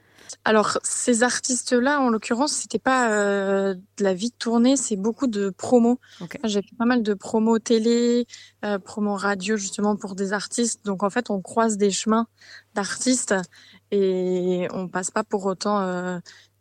Alors, 0.44 0.78
ces 0.82 1.22
artistes-là, 1.22 2.00
en 2.00 2.10
l'occurrence, 2.10 2.52
c'était 2.52 2.78
pas 2.78 3.10
euh, 3.12 3.74
de 3.74 4.04
la 4.04 4.14
vie 4.14 4.30
de 4.30 4.34
tournée, 4.34 4.76
c'est 4.76 4.96
beaucoup 4.96 5.26
de 5.26 5.50
promos. 5.50 5.98
J'ai 6.44 6.62
fait 6.62 6.76
pas 6.78 6.84
mal 6.84 7.02
de 7.02 7.14
promos 7.14 7.58
télé, 7.58 8.26
euh, 8.64 8.78
promos 8.78 9.14
radio, 9.16 9.56
justement, 9.56 9.96
pour 9.96 10.14
des 10.14 10.32
artistes. 10.32 10.84
Donc, 10.84 11.02
en 11.02 11.10
fait, 11.10 11.30
on 11.30 11.40
croise 11.40 11.76
des 11.76 11.90
chemins 11.90 12.26
d'artistes 12.74 13.34
et 13.90 14.68
on 14.72 14.88
passe 14.88 15.10
pas 15.10 15.24
pour 15.24 15.46
autant 15.46 15.80
euh, 15.80 16.18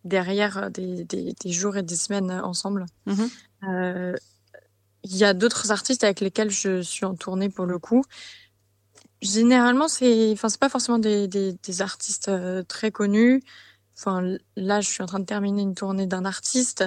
derrière 0.07 0.71
des, 0.71 1.03
des, 1.03 1.33
des, 1.33 1.51
jours 1.51 1.77
et 1.77 1.83
des 1.83 1.95
semaines 1.95 2.31
ensemble. 2.31 2.85
Mm-hmm. 3.07 3.29
Euh, 3.63 4.15
il 5.03 5.15
y 5.15 5.23
a 5.23 5.33
d'autres 5.33 5.71
artistes 5.71 6.03
avec 6.03 6.19
lesquels 6.19 6.49
je 6.49 6.81
suis 6.81 7.05
en 7.05 7.15
tournée 7.15 7.49
pour 7.49 7.65
le 7.65 7.79
coup. 7.79 8.03
Généralement, 9.21 9.87
c'est, 9.87 10.31
enfin, 10.33 10.49
c'est 10.49 10.59
pas 10.59 10.69
forcément 10.69 10.99
des, 10.99 11.57
artistes 11.79 12.29
euh, 12.29 12.63
très 12.63 12.91
connus. 12.91 13.43
Enfin, 13.97 14.37
là, 14.55 14.81
je 14.81 14.89
suis 14.89 15.01
en 15.01 15.07
train 15.07 15.19
de 15.19 15.25
terminer 15.25 15.63
une 15.63 15.73
tournée 15.73 16.05
d'un 16.05 16.25
artiste, 16.25 16.85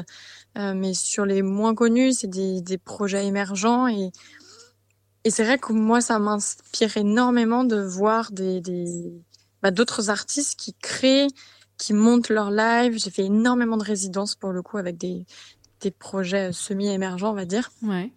euh, 0.57 0.75
mais 0.75 0.95
sur 0.95 1.25
les 1.25 1.43
moins 1.43 1.75
connus, 1.75 2.13
c'est 2.13 2.29
des, 2.29 2.61
des 2.61 2.79
projets 2.79 3.27
émergents 3.27 3.89
et 3.89 4.13
et 5.25 5.31
c'est 5.31 5.45
vrai 5.45 5.59
que 5.59 5.73
moi, 5.73 6.01
ça 6.01 6.19
m'inspire 6.19 6.97
énormément 6.97 7.65
de 7.65 7.81
voir 7.81 8.33
des, 8.33 8.61
des 8.61 9.13
bah, 9.63 9.71
d'autres 9.71 10.09
artistes 10.09 10.59
qui 10.59 10.75
créent, 10.75 11.29
qui 11.81 11.95
montent 11.95 12.29
leur 12.29 12.51
live. 12.51 12.99
J'ai 12.99 13.11
fait 13.11 13.25
énormément 13.25 13.77
de 13.77 13.85
résidences 13.85 14.35
pour 14.35 14.53
le 14.53 14.63
coup 14.63 14.79
avec 14.79 14.97
des 14.99 15.27
des 15.81 15.91
projets 15.91 16.53
semi-émergents, 16.53 17.31
on 17.31 17.35
va 17.35 17.47
dire. 17.47 17.71
Ouais 17.83 18.13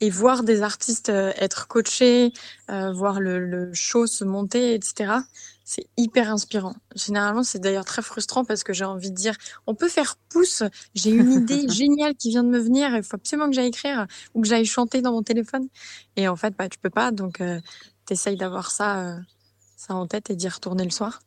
et 0.00 0.10
voir 0.10 0.42
des 0.42 0.62
artistes 0.62 1.08
euh, 1.08 1.32
être 1.36 1.66
coachés, 1.68 2.32
euh, 2.70 2.92
voir 2.92 3.20
le, 3.20 3.38
le, 3.38 3.72
show 3.72 4.06
se 4.06 4.24
monter, 4.24 4.74
etc. 4.74 5.14
C'est 5.64 5.86
hyper 5.96 6.30
inspirant. 6.30 6.76
Généralement, 6.94 7.42
c'est 7.42 7.58
d'ailleurs 7.58 7.84
très 7.84 8.02
frustrant 8.02 8.44
parce 8.44 8.62
que 8.62 8.72
j'ai 8.72 8.84
envie 8.84 9.10
de 9.10 9.16
dire, 9.16 9.34
on 9.66 9.74
peut 9.74 9.88
faire 9.88 10.16
pouce. 10.28 10.62
J'ai 10.94 11.10
une 11.10 11.32
idée 11.42 11.68
géniale 11.68 12.14
qui 12.14 12.30
vient 12.30 12.44
de 12.44 12.50
me 12.50 12.58
venir. 12.58 12.94
Il 12.94 13.02
faut 13.02 13.16
absolument 13.16 13.48
que 13.48 13.54
j'aille 13.54 13.68
écrire 13.68 14.06
ou 14.34 14.42
que 14.42 14.48
j'aille 14.48 14.66
chanter 14.66 15.02
dans 15.02 15.12
mon 15.12 15.22
téléphone. 15.22 15.68
Et 16.16 16.28
en 16.28 16.36
fait, 16.36 16.54
bah, 16.56 16.68
tu 16.68 16.78
peux 16.78 16.90
pas. 16.90 17.10
Donc, 17.10 17.40
euh, 17.40 17.60
t'essayes 18.04 18.36
d'avoir 18.36 18.70
ça, 18.70 19.00
euh, 19.00 19.18
ça 19.76 19.94
en 19.94 20.06
tête 20.06 20.30
et 20.30 20.36
d'y 20.36 20.48
retourner 20.48 20.84
le 20.84 20.90
soir. 20.90 21.20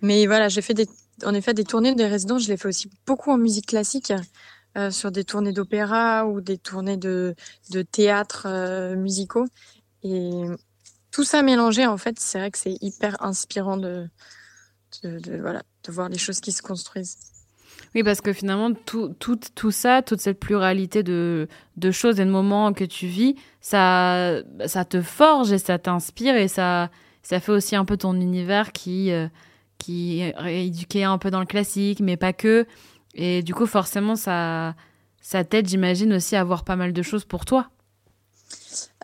Mais 0.00 0.26
voilà, 0.26 0.48
j'ai 0.48 0.62
fait 0.62 0.74
des, 0.74 0.88
en 1.24 1.34
effet 1.34 1.54
des 1.54 1.64
tournées, 1.64 1.94
des 1.94 2.06
résidences. 2.06 2.44
Je 2.44 2.48
l'ai 2.48 2.56
fait 2.56 2.68
aussi 2.68 2.90
beaucoup 3.06 3.30
en 3.30 3.38
musique 3.38 3.66
classique. 3.66 4.12
Euh, 4.76 4.90
sur 4.90 5.10
des 5.10 5.24
tournées 5.24 5.52
d'opéra 5.52 6.26
ou 6.26 6.40
des 6.40 6.58
tournées 6.58 6.98
de, 6.98 7.34
de 7.70 7.82
théâtre 7.82 8.46
euh, 8.46 8.94
musicaux. 8.96 9.46
Et 10.04 10.30
tout 11.10 11.24
ça 11.24 11.42
mélangé, 11.42 11.86
en 11.86 11.96
fait, 11.96 12.20
c'est 12.20 12.38
vrai 12.38 12.50
que 12.50 12.58
c'est 12.58 12.76
hyper 12.82 13.20
inspirant 13.20 13.76
de, 13.76 14.08
voilà, 15.02 15.62
de 15.84 15.92
voir 15.92 16.10
les 16.10 16.18
choses 16.18 16.38
qui 16.40 16.52
se 16.52 16.62
construisent. 16.62 17.16
Oui, 17.94 18.04
parce 18.04 18.20
que 18.20 18.32
finalement, 18.32 18.72
tout, 18.72 19.08
tout, 19.18 19.40
tout 19.54 19.70
ça, 19.70 20.02
toute 20.02 20.20
cette 20.20 20.38
pluralité 20.38 21.02
de, 21.02 21.48
de 21.76 21.90
choses 21.90 22.20
et 22.20 22.24
de 22.24 22.30
moments 22.30 22.72
que 22.72 22.84
tu 22.84 23.06
vis, 23.06 23.34
ça, 23.60 24.42
ça 24.66 24.84
te 24.84 25.00
forge 25.00 25.50
et 25.50 25.58
ça 25.58 25.78
t'inspire 25.78 26.36
et 26.36 26.46
ça, 26.46 26.90
ça 27.22 27.40
fait 27.40 27.52
aussi 27.52 27.74
un 27.74 27.86
peu 27.86 27.96
ton 27.96 28.14
univers 28.14 28.72
qui, 28.72 29.10
euh, 29.12 29.28
qui 29.78 30.20
est 30.20 30.34
éduqué 30.66 31.04
un 31.04 31.18
peu 31.18 31.30
dans 31.30 31.40
le 31.40 31.46
classique, 31.46 32.00
mais 32.00 32.16
pas 32.16 32.32
que. 32.32 32.66
Et 33.14 33.42
du 33.42 33.54
coup, 33.54 33.66
forcément, 33.66 34.16
ça, 34.16 34.74
ça 35.20 35.44
t'aide, 35.44 35.68
j'imagine, 35.68 36.12
aussi 36.12 36.36
à 36.36 36.44
voir 36.44 36.64
pas 36.64 36.76
mal 36.76 36.92
de 36.92 37.02
choses 37.02 37.24
pour 37.24 37.44
toi. 37.44 37.70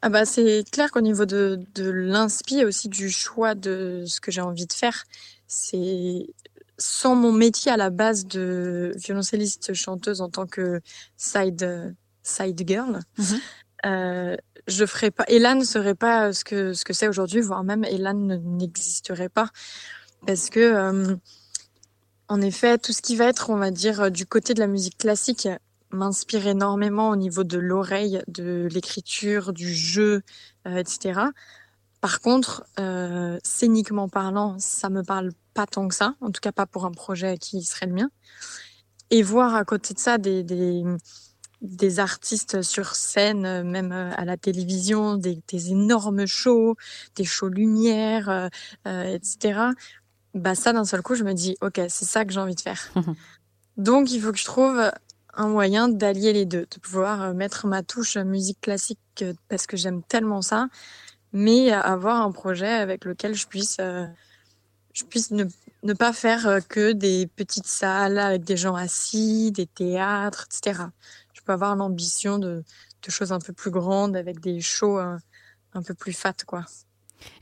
Ah 0.03 0.09
bah, 0.11 0.25
c'est 0.25 0.65
clair 0.71 0.91
qu'au 0.91 1.01
niveau 1.01 1.25
de, 1.25 1.61
de 1.75 1.89
l'inspi 1.89 2.59
et 2.59 2.65
aussi 2.65 2.89
du 2.89 3.11
choix 3.11 3.55
de 3.55 4.05
ce 4.07 4.21
que 4.21 4.31
j'ai 4.31 4.43
envie 4.43 4.67
de 4.67 4.73
faire, 4.73 5.05
c'est 5.47 6.27
sans 6.77 7.15
mon 7.15 7.33
métier 7.33 7.71
à 7.73 7.77
la 7.77 7.91
base 7.91 8.27
de 8.27 8.93
violoncelliste 8.97 9.75
chanteuse 9.75 10.21
en 10.21 10.29
tant 10.29 10.47
que 10.47 10.81
side 11.17 11.95
side 12.23 12.63
girl, 12.67 13.01
euh, 13.87 14.37
je 14.67 14.87
ferais 14.87 15.11
pas. 15.11 15.25
Elan 15.29 15.57
ne 15.57 15.65
serait 15.65 15.95
pas 15.95 16.33
ce 16.33 16.45
que 16.45 16.73
ce 16.73 16.85
que 16.85 16.93
c'est 16.93 17.07
aujourd'hui, 17.07 17.41
voire 17.41 17.65
même 17.65 17.85
Elan 17.85 18.15
n'existerait 18.15 19.29
pas 19.29 19.51
parce 20.27 20.51
que 20.51 20.61
euh, 20.61 21.17
en 22.29 22.41
effet, 22.41 22.79
tout 22.79 22.93
ce 22.93 23.03
qui 23.03 23.17
va 23.17 23.27
être, 23.27 23.51
on 23.51 23.57
va 23.57 23.71
dire, 23.71 24.01
euh, 24.03 24.11
du 24.11 24.27
côté 24.27 24.55
de 24.55 24.61
la 24.61 24.67
musique 24.67 24.99
classique 24.99 25.49
m'inspire 25.91 26.47
énormément 26.47 27.11
au 27.11 27.17
niveau 27.17 27.45
de 27.45 27.59
l'oreille, 27.59 28.23
de 28.27 28.69
l'écriture, 28.73 29.53
du 29.53 29.73
jeu, 29.73 30.23
euh, 30.67 30.77
etc. 30.77 31.21
Par 32.01 32.21
contre, 32.21 32.67
scéniquement 33.43 34.11
parlant, 34.11 34.59
ça 34.59 34.91
me 34.91 35.03
parle 35.03 35.31
pas 35.55 35.67
tant 35.67 35.89
que 35.89 35.95
ça, 35.95 36.17
en 36.21 36.31
tout 36.31 36.41
cas 36.43 36.53
pas 36.53 36.67
pour 36.67 36.85
un 36.85 36.91
projet 36.91 37.39
qui 37.39 37.63
serait 37.63 37.87
le 37.87 37.95
mien. 37.95 38.11
Et 39.09 39.23
voir 39.23 39.55
à 39.55 39.65
côté 39.65 39.95
de 39.95 39.99
ça 39.99 40.19
des, 40.19 40.43
des, 41.63 41.99
artistes 42.01 42.61
sur 42.61 42.95
scène, 42.95 43.63
même 43.63 43.93
à 43.93 44.23
la 44.27 44.37
télévision, 44.37 45.17
des, 45.17 45.41
énormes 45.71 46.27
shows, 46.27 46.77
des 47.17 47.25
shows 47.25 47.49
lumière, 47.49 48.51
etc 48.85 49.71
bah 50.35 50.55
ça 50.55 50.73
d'un 50.73 50.85
seul 50.85 51.03
coup 51.03 51.15
je 51.15 51.25
me 51.25 51.33
dis 51.33 51.57
ok 51.61 51.81
c'est 51.89 52.05
ça 52.05 52.25
que 52.25 52.33
j'ai 52.33 52.41
envie 52.41 52.55
de 52.55 52.61
faire. 52.61 52.93
Donc 53.77 54.11
il 54.11 54.21
faut 54.21 54.33
que 54.33 54.39
je 54.39 54.45
trouve 54.45 54.91
un 55.37 55.49
moyen 55.49 55.89
d'allier 55.89 56.33
les 56.33 56.45
deux 56.45 56.67
de 56.71 56.81
pouvoir 56.81 57.23
euh, 57.23 57.33
mettre 57.33 57.67
ma 57.67 57.83
touche 57.83 58.17
musique 58.17 58.61
classique 58.61 58.99
euh, 59.23 59.33
parce 59.49 59.67
que 59.67 59.77
j'aime 59.77 60.03
tellement 60.03 60.43
ça 60.43 60.69
mais 61.33 61.73
avoir 61.73 62.23
un 62.23 62.31
projet 62.31 62.69
avec 62.69 63.05
lequel 63.05 63.35
je 63.35 63.47
puisse 63.47 63.79
euh, 63.81 64.07
je 64.93 65.03
puisse 65.05 65.33
ne, 65.33 65.45
ne 65.83 65.93
pas 65.93 66.13
faire 66.13 66.61
que 66.69 66.93
des 66.93 67.27
petites 67.27 67.67
salles 67.67 68.19
avec 68.19 68.45
des 68.45 68.57
gens 68.57 68.77
assis 68.77 69.51
des 69.51 69.67
théâtres 69.67 70.47
etc 70.47 70.85
je 71.33 71.41
peux 71.43 71.53
avoir 71.53 71.75
l'ambition 71.75 72.39
de, 72.39 72.63
de 73.03 73.11
choses 73.11 73.33
un 73.33 73.41
peu 73.41 73.53
plus 73.53 73.73
grandes 73.73 74.17
avec 74.17 74.41
des 74.41 74.61
shows 74.61 74.99
un, 74.99 75.19
un 75.75 75.83
peu 75.83 75.95
plus 75.95 76.13
fat 76.13 76.37
quoi 76.47 76.65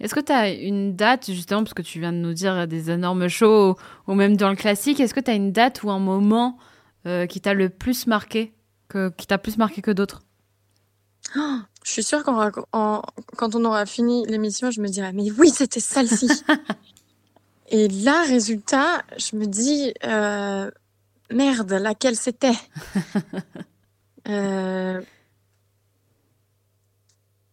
est-ce 0.01 0.15
que 0.15 0.21
tu 0.21 0.33
as 0.33 0.51
une 0.51 0.97
date, 0.97 1.31
justement, 1.31 1.63
parce 1.63 1.75
que 1.75 1.83
tu 1.83 2.01
viens 2.01 2.13
de 2.13 2.19
nous 2.19 2.35
dire 2.35 2.67
des 2.67 2.91
énormes 2.91 3.29
shows, 3.29 3.77
ou 4.07 4.15
même 4.15 4.37
dans 4.37 4.51
le 4.51 4.57
classique, 4.57 5.01
est-ce 5.01 5.15
que 5.15 5.21
tu 5.21 5.31
as 5.31 5.35
une 5.35 5.53
date 5.53 5.83
ou 5.83 5.91
un 5.91 5.99
moment 5.99 6.59
euh, 7.07 7.27
qui 7.27 7.41
t'a 7.41 7.55
le 7.55 7.69
plus 7.69 8.07
marqué, 8.07 8.53
que, 8.89 9.11
qui 9.17 9.27
t'a 9.27 9.39
plus 9.39 9.57
marqué 9.59 9.83
que 9.83 9.91
d'autres? 9.91 10.23
Oh, 11.37 11.59
Je 11.85 11.91
suis 11.91 12.03
sûre 12.03 12.23
qu'en 12.25 12.51
quand 12.71 13.55
on 13.55 13.65
aura 13.65 13.87
fini 13.87 14.25
l'émission, 14.27 14.71
je 14.71 14.81
me 14.81 14.89
dirai, 14.89 15.13
mais 15.13 15.31
oui, 15.33 15.51
c'était 15.51 15.81
celle-ci. 15.81 16.29
Et 17.69 17.89
là, 17.89 18.25
résultat, 18.27 19.03
je 19.17 19.35
me 19.37 19.47
dis, 19.47 19.95
euh, 20.05 20.71
merde, 21.31 21.73
laquelle 21.73 22.17
c'était? 22.17 22.53
Euh, 24.29 25.03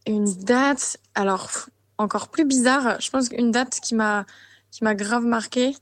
Une 0.06 0.32
date, 0.44 0.98
alors 1.16 1.50
encore 2.00 2.30
plus 2.30 2.46
bizarre, 2.46 3.00
je 3.00 3.10
pense 3.12 3.30
qu'une 3.30 3.52
date 3.52 3.80
qui 3.82 3.94
m'a 3.94 4.26
qui 4.72 4.84
m'a 4.84 4.96
grave 4.96 5.26
marqué, 5.26 5.76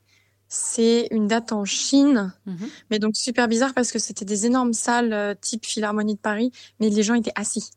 c'est 0.50 1.08
une 1.12 1.28
date 1.28 1.52
en 1.52 1.66
Chine, 1.66 2.34
mhm. 2.46 2.70
mais 2.90 3.00
donc 3.00 3.16
super 3.16 3.48
bizarre 3.48 3.74
parce 3.74 3.92
que 3.92 4.00
c'était 4.00 4.26
des 4.26 4.46
énormes 4.46 4.74
salles 4.74 5.14
euh, 5.14 5.34
type 5.40 5.66
Philharmonie 5.66 6.16
de 6.16 6.20
Paris, 6.20 6.52
mais 6.80 6.90
les 6.90 7.04
gens 7.04 7.16
étaient 7.16 7.34
assis. 7.36 7.70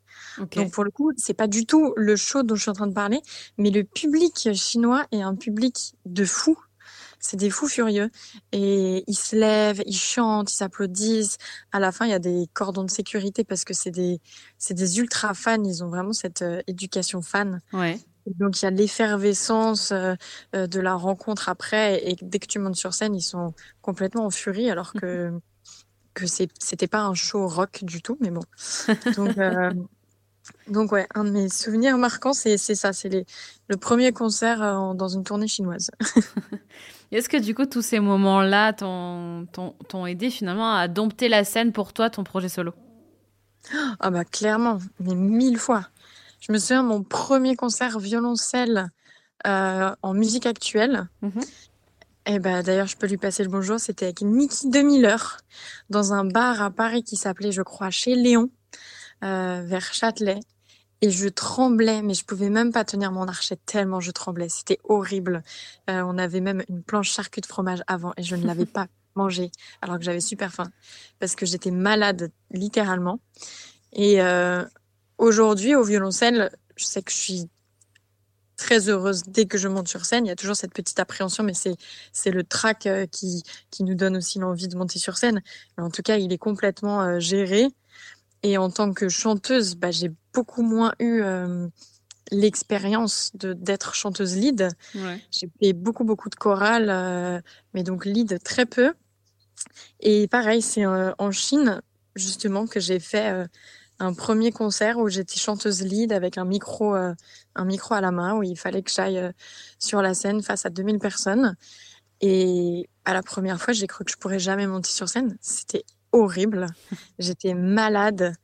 Donc 0.55 0.71
pour 0.73 0.85
le 0.85 0.91
coup, 0.91 1.13
c'est 1.17 1.35
pas 1.35 1.49
du 1.49 1.67
tout 1.67 1.93
le 1.97 2.17
show 2.17 2.43
dont 2.43 2.55
je 2.55 2.63
suis 2.63 2.71
en 2.71 2.75
train 2.75 2.87
de 2.87 2.95
parler, 2.95 3.21
mais 3.59 3.71
le 3.71 3.85
public 3.85 4.51
chinois 4.55 5.05
est 5.13 5.23
un 5.23 5.35
public 5.35 5.95
de 6.07 6.25
fous. 6.25 6.59
C'est 7.23 7.37
des 7.37 7.51
fous 7.51 7.69
furieux 7.69 8.11
et 8.53 9.05
ils 9.07 9.17
se 9.17 9.37
lèvent, 9.37 9.83
ils 9.85 9.97
chantent, 9.97 10.51
ils 10.51 10.57
s'applaudissent. 10.57 11.37
À 11.71 11.79
la 11.79 11.93
fin, 11.93 12.07
il 12.07 12.11
y 12.11 12.15
a 12.15 12.19
des 12.19 12.49
cordons 12.55 12.85
de 12.85 12.91
sécurité 12.91 13.45
parce 13.45 13.65
que 13.65 13.75
c'est 13.75 13.91
des 13.91 14.21
c'est 14.57 14.73
des 14.73 14.99
ultra 14.99 15.35
fans. 15.35 15.63
Ils 15.63 15.85
ont 15.85 15.89
vraiment 15.89 16.15
cette 16.15 16.41
euh, 16.41 16.63
éducation 16.67 17.21
fan. 17.21 17.61
Ouais. 17.75 18.01
Donc 18.27 18.61
il 18.61 18.65
y 18.65 18.69
a 18.69 18.71
l'effervescence 18.71 19.93
euh, 19.93 20.15
euh, 20.55 20.67
de 20.67 20.81
la 20.81 20.95
rencontre 20.95 21.49
après 21.49 22.09
et 22.09 22.17
dès 22.23 22.39
que 22.39 22.47
tu 22.47 22.59
montes 22.59 22.77
sur 22.77 22.95
scène, 22.95 23.15
ils 23.15 23.23
sont 23.23 23.55
complètement 23.83 24.27
en 24.27 24.31
furie 24.31 24.71
alors 24.71 24.93
que 24.93 25.33
que 26.15 26.27
c'était 26.27 26.89
pas 26.89 27.03
un 27.03 27.15
show 27.15 27.47
rock 27.47 27.85
du 27.85 28.03
tout, 28.03 28.19
mais 28.21 28.31
bon. 28.31 28.43
Donc 29.17 29.39
euh, 29.39 29.71
donc 30.67 30.91
ouais, 30.91 31.07
un 31.15 31.25
de 31.25 31.31
mes 31.31 31.49
souvenirs 31.49 31.97
marquants 31.97 32.33
c'est 32.33 32.57
c'est 32.59 32.75
ça, 32.75 32.93
c'est 32.93 33.25
le 33.69 33.77
premier 33.77 34.13
concert 34.13 34.95
dans 34.95 35.09
une 35.09 35.23
tournée 35.23 35.47
chinoise. 35.47 35.91
Est-ce 37.13 37.29
que 37.29 37.37
du 37.37 37.55
coup 37.55 37.67
tous 37.67 37.83
ces 37.83 38.01
moments-là 38.01 38.73
t'ont 38.73 40.07
aidé 40.07 40.31
finalement 40.31 40.75
à 40.75 40.89
dompter 40.89 41.29
la 41.29 41.45
scène 41.45 41.73
pour 41.73 41.93
toi, 41.93 42.11
ton 42.11 42.25
projet 42.25 42.49
solo? 42.49 42.73
Ah 44.01 44.11
bah 44.11 44.25
clairement, 44.25 44.79
mais 44.99 45.15
mille 45.15 45.59
fois 45.59 45.89
Je 46.41 46.53
me 46.53 46.59
souviens 46.59 46.83
de 46.83 46.89
mon 46.89 47.03
premier 47.03 47.55
concert 47.55 47.99
violoncelle 47.99 48.91
euh, 49.47 49.95
en 50.03 50.15
musique 50.15 50.47
actuelle. 50.47 51.09
Mhm. 51.23 51.41
Et 52.27 52.39
ben 52.39 52.63
d'ailleurs, 52.63 52.87
je 52.87 52.97
peux 52.97 53.07
lui 53.07 53.17
passer 53.17 53.43
le 53.43 53.49
bonjour. 53.49 53.81
C'était 53.81 54.07
avec 54.07 54.21
Niki 54.23 54.69
Demiller 54.69 55.17
dans 55.89 56.13
un 56.13 56.25
bar 56.25 56.63
à 56.63 56.71
Paris 56.71 57.03
qui 57.03 57.17
s'appelait, 57.17 57.53
je 57.53 57.63
crois, 57.63 57.91
chez 57.91 58.15
Léon, 58.15 58.51
euh, 59.25 59.63
vers 59.65 59.93
Châtelet. 59.93 60.41
Et 61.03 61.11
je 61.11 61.29
tremblais, 61.29 62.03
mais 62.03 62.13
je 62.13 62.25
pouvais 62.25 62.51
même 62.51 62.73
pas 62.73 62.85
tenir 62.85 63.11
mon 63.11 63.27
archet 63.27 63.57
tellement 63.65 64.01
je 64.01 64.11
tremblais. 64.11 64.51
C'était 64.51 64.79
horrible. 64.85 65.43
Euh, 65.89 66.03
on 66.07 66.19
avait 66.19 66.41
même 66.41 66.63
une 66.69 66.83
planche 66.83 67.11
charcut 67.11 67.41
de 67.41 67.47
fromage 67.47 67.83
avant 67.87 68.13
et 68.19 68.23
je 68.23 68.37
ne 68.37 68.47
l'avais 68.47 68.67
pas 68.67 68.87
mangé 69.17 69.51
alors 69.83 69.99
que 69.99 70.05
j'avais 70.05 70.21
super 70.21 70.53
faim 70.53 70.71
parce 71.19 71.35
que 71.35 71.47
j'étais 71.47 71.71
malade 71.71 72.31
littéralement. 72.51 73.19
Et 73.93 74.21
euh, 74.23 74.65
aujourd'hui, 75.21 75.77
au 75.77 75.85
violoncelle, 75.85 76.51
je 76.77 76.85
sais 76.85 77.03
que 77.03 77.13
je 77.13 77.17
suis 77.17 77.51
très 78.57 78.89
heureuse 78.89 79.23
dès 79.27 79.47
que 79.47 79.59
je 79.59 79.69
monte 79.69 79.89
sur 79.89 80.05
scène. 80.05 80.27
Il 80.27 80.29
y 80.29 80.33
a 80.33 80.37
toujours 80.37 80.57
cette 80.57 80.73
petite 80.73 80.99
appréhension, 80.99 81.45
mais 81.45 81.55
c'est 81.55 81.77
c'est 82.13 82.31
le 82.31 82.43
track 82.43 82.87
euh, 82.87 83.07
qui 83.07 83.43
qui 83.71 83.85
nous 83.85 83.95
donne 83.95 84.17
aussi 84.17 84.39
l'envie 84.39 84.69
de 84.69 84.77
monter 84.77 84.99
sur 84.99 85.17
scène. 85.17 85.43
Mais 85.77 85.85
en 85.85 85.91
tout 85.91 86.03
cas, 86.03 86.17
il 86.17 86.33
est 86.33 86.39
complètement 86.39 87.03
euh, 87.03 87.21
géré. 87.21 87.69
Et 88.43 88.57
en 88.57 88.71
tant 88.71 88.93
que 88.93 89.09
chanteuse, 89.09 89.77
bah, 89.77 89.91
j'ai 89.91 90.11
beaucoup 90.33 90.63
moins 90.63 90.93
eu 90.99 91.21
euh, 91.21 91.69
l'expérience 92.31 93.31
de 93.35 93.53
d'être 93.53 93.95
chanteuse 93.95 94.37
lead. 94.37 94.69
Ouais. 94.95 95.23
J'ai 95.31 95.49
fait 95.61 95.73
beaucoup 95.75 96.05
beaucoup 96.05 96.31
de 96.31 96.37
chorales, 96.37 96.91
euh, 96.91 97.41
mais 97.75 97.83
donc 97.83 98.05
lead 98.07 98.43
très 98.43 98.67
peu. 98.67 98.95
Et 100.01 100.27
pareil, 100.29 100.63
c'est 100.63 100.87
en 100.87 101.31
Chine 101.31 101.83
justement 102.17 102.67
que 102.67 102.81
j'ai 102.81 102.99
fait 102.99 103.47
un 104.01 104.15
premier 104.15 104.51
concert 104.51 104.99
où 104.99 105.09
j'étais 105.09 105.39
chanteuse 105.39 105.83
lead 105.83 106.13
avec 106.13 106.39
un 106.39 106.45
micro, 106.47 106.95
euh, 106.97 107.15
un 107.55 107.65
micro 107.65 107.95
à 107.95 108.01
la 108.01 108.11
main 108.11 108.35
où 108.35 108.43
il 108.43 108.59
fallait 108.59 108.83
que 108.83 108.91
j'aille 108.91 109.19
euh, 109.19 109.31
sur 109.79 110.01
la 110.01 110.15
scène 110.15 110.43
face 110.43 110.65
à 110.65 110.71
2000 110.71 110.99
personnes. 110.99 111.55
Et 112.23 112.89
à 113.05 113.13
la 113.13 113.23
première 113.23 113.61
fois, 113.61 113.75
j'ai 113.75 113.87
cru 113.87 114.05
que 114.05 114.11
je 114.11 114.17
pourrais 114.17 114.39
jamais 114.39 114.67
monter 114.67 114.91
sur 114.91 115.09
scène. 115.09 115.37
C'était 115.41 115.85
horrible. 116.13 116.67
J'étais 117.19 117.55
malade. 117.55 118.35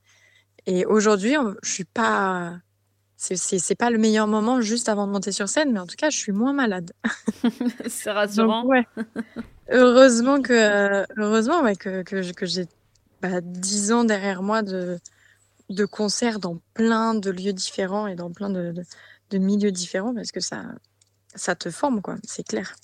Et 0.66 0.84
aujourd'hui, 0.84 1.38
on- 1.38 1.54
je 1.62 1.70
suis 1.70 1.84
pas, 1.84 2.58
c'est, 3.16 3.74
pas 3.76 3.90
le 3.90 3.98
meilleur 3.98 4.26
moment 4.26 4.60
juste 4.60 4.88
avant 4.90 5.06
de 5.06 5.12
monter 5.12 5.32
sur 5.32 5.48
scène, 5.48 5.72
mais 5.72 5.80
en 5.80 5.86
tout 5.86 5.96
cas, 5.96 6.10
je 6.10 6.18
suis 6.18 6.32
moins 6.32 6.52
malade. 6.52 6.92
C'est 7.88 8.10
rassurant. 8.10 8.62
Donc, 8.62 8.70
ouais. 8.70 8.86
Heureusement 9.70 10.42
que, 10.42 10.52
euh, 10.52 11.04
heureusement, 11.16 11.62
ouais, 11.62 11.76
que, 11.76 12.02
que, 12.02 12.32
que 12.32 12.46
j'ai 12.46 12.66
bah, 13.22 13.40
10 13.40 13.92
ans 13.92 14.04
derrière 14.04 14.42
moi 14.42 14.62
de, 14.62 14.98
de 15.70 15.84
concerts 15.84 16.38
dans 16.38 16.60
plein 16.74 17.14
de 17.14 17.30
lieux 17.30 17.52
différents 17.52 18.06
et 18.06 18.14
dans 18.14 18.30
plein 18.30 18.50
de, 18.50 18.74
milieux 19.32 19.72
différents 19.72 20.14
parce 20.14 20.32
que 20.32 20.40
ça, 20.40 20.64
ça 21.34 21.54
te 21.54 21.70
forme, 21.70 22.02
quoi. 22.02 22.16
C'est 22.24 22.46
clair. 22.46 22.76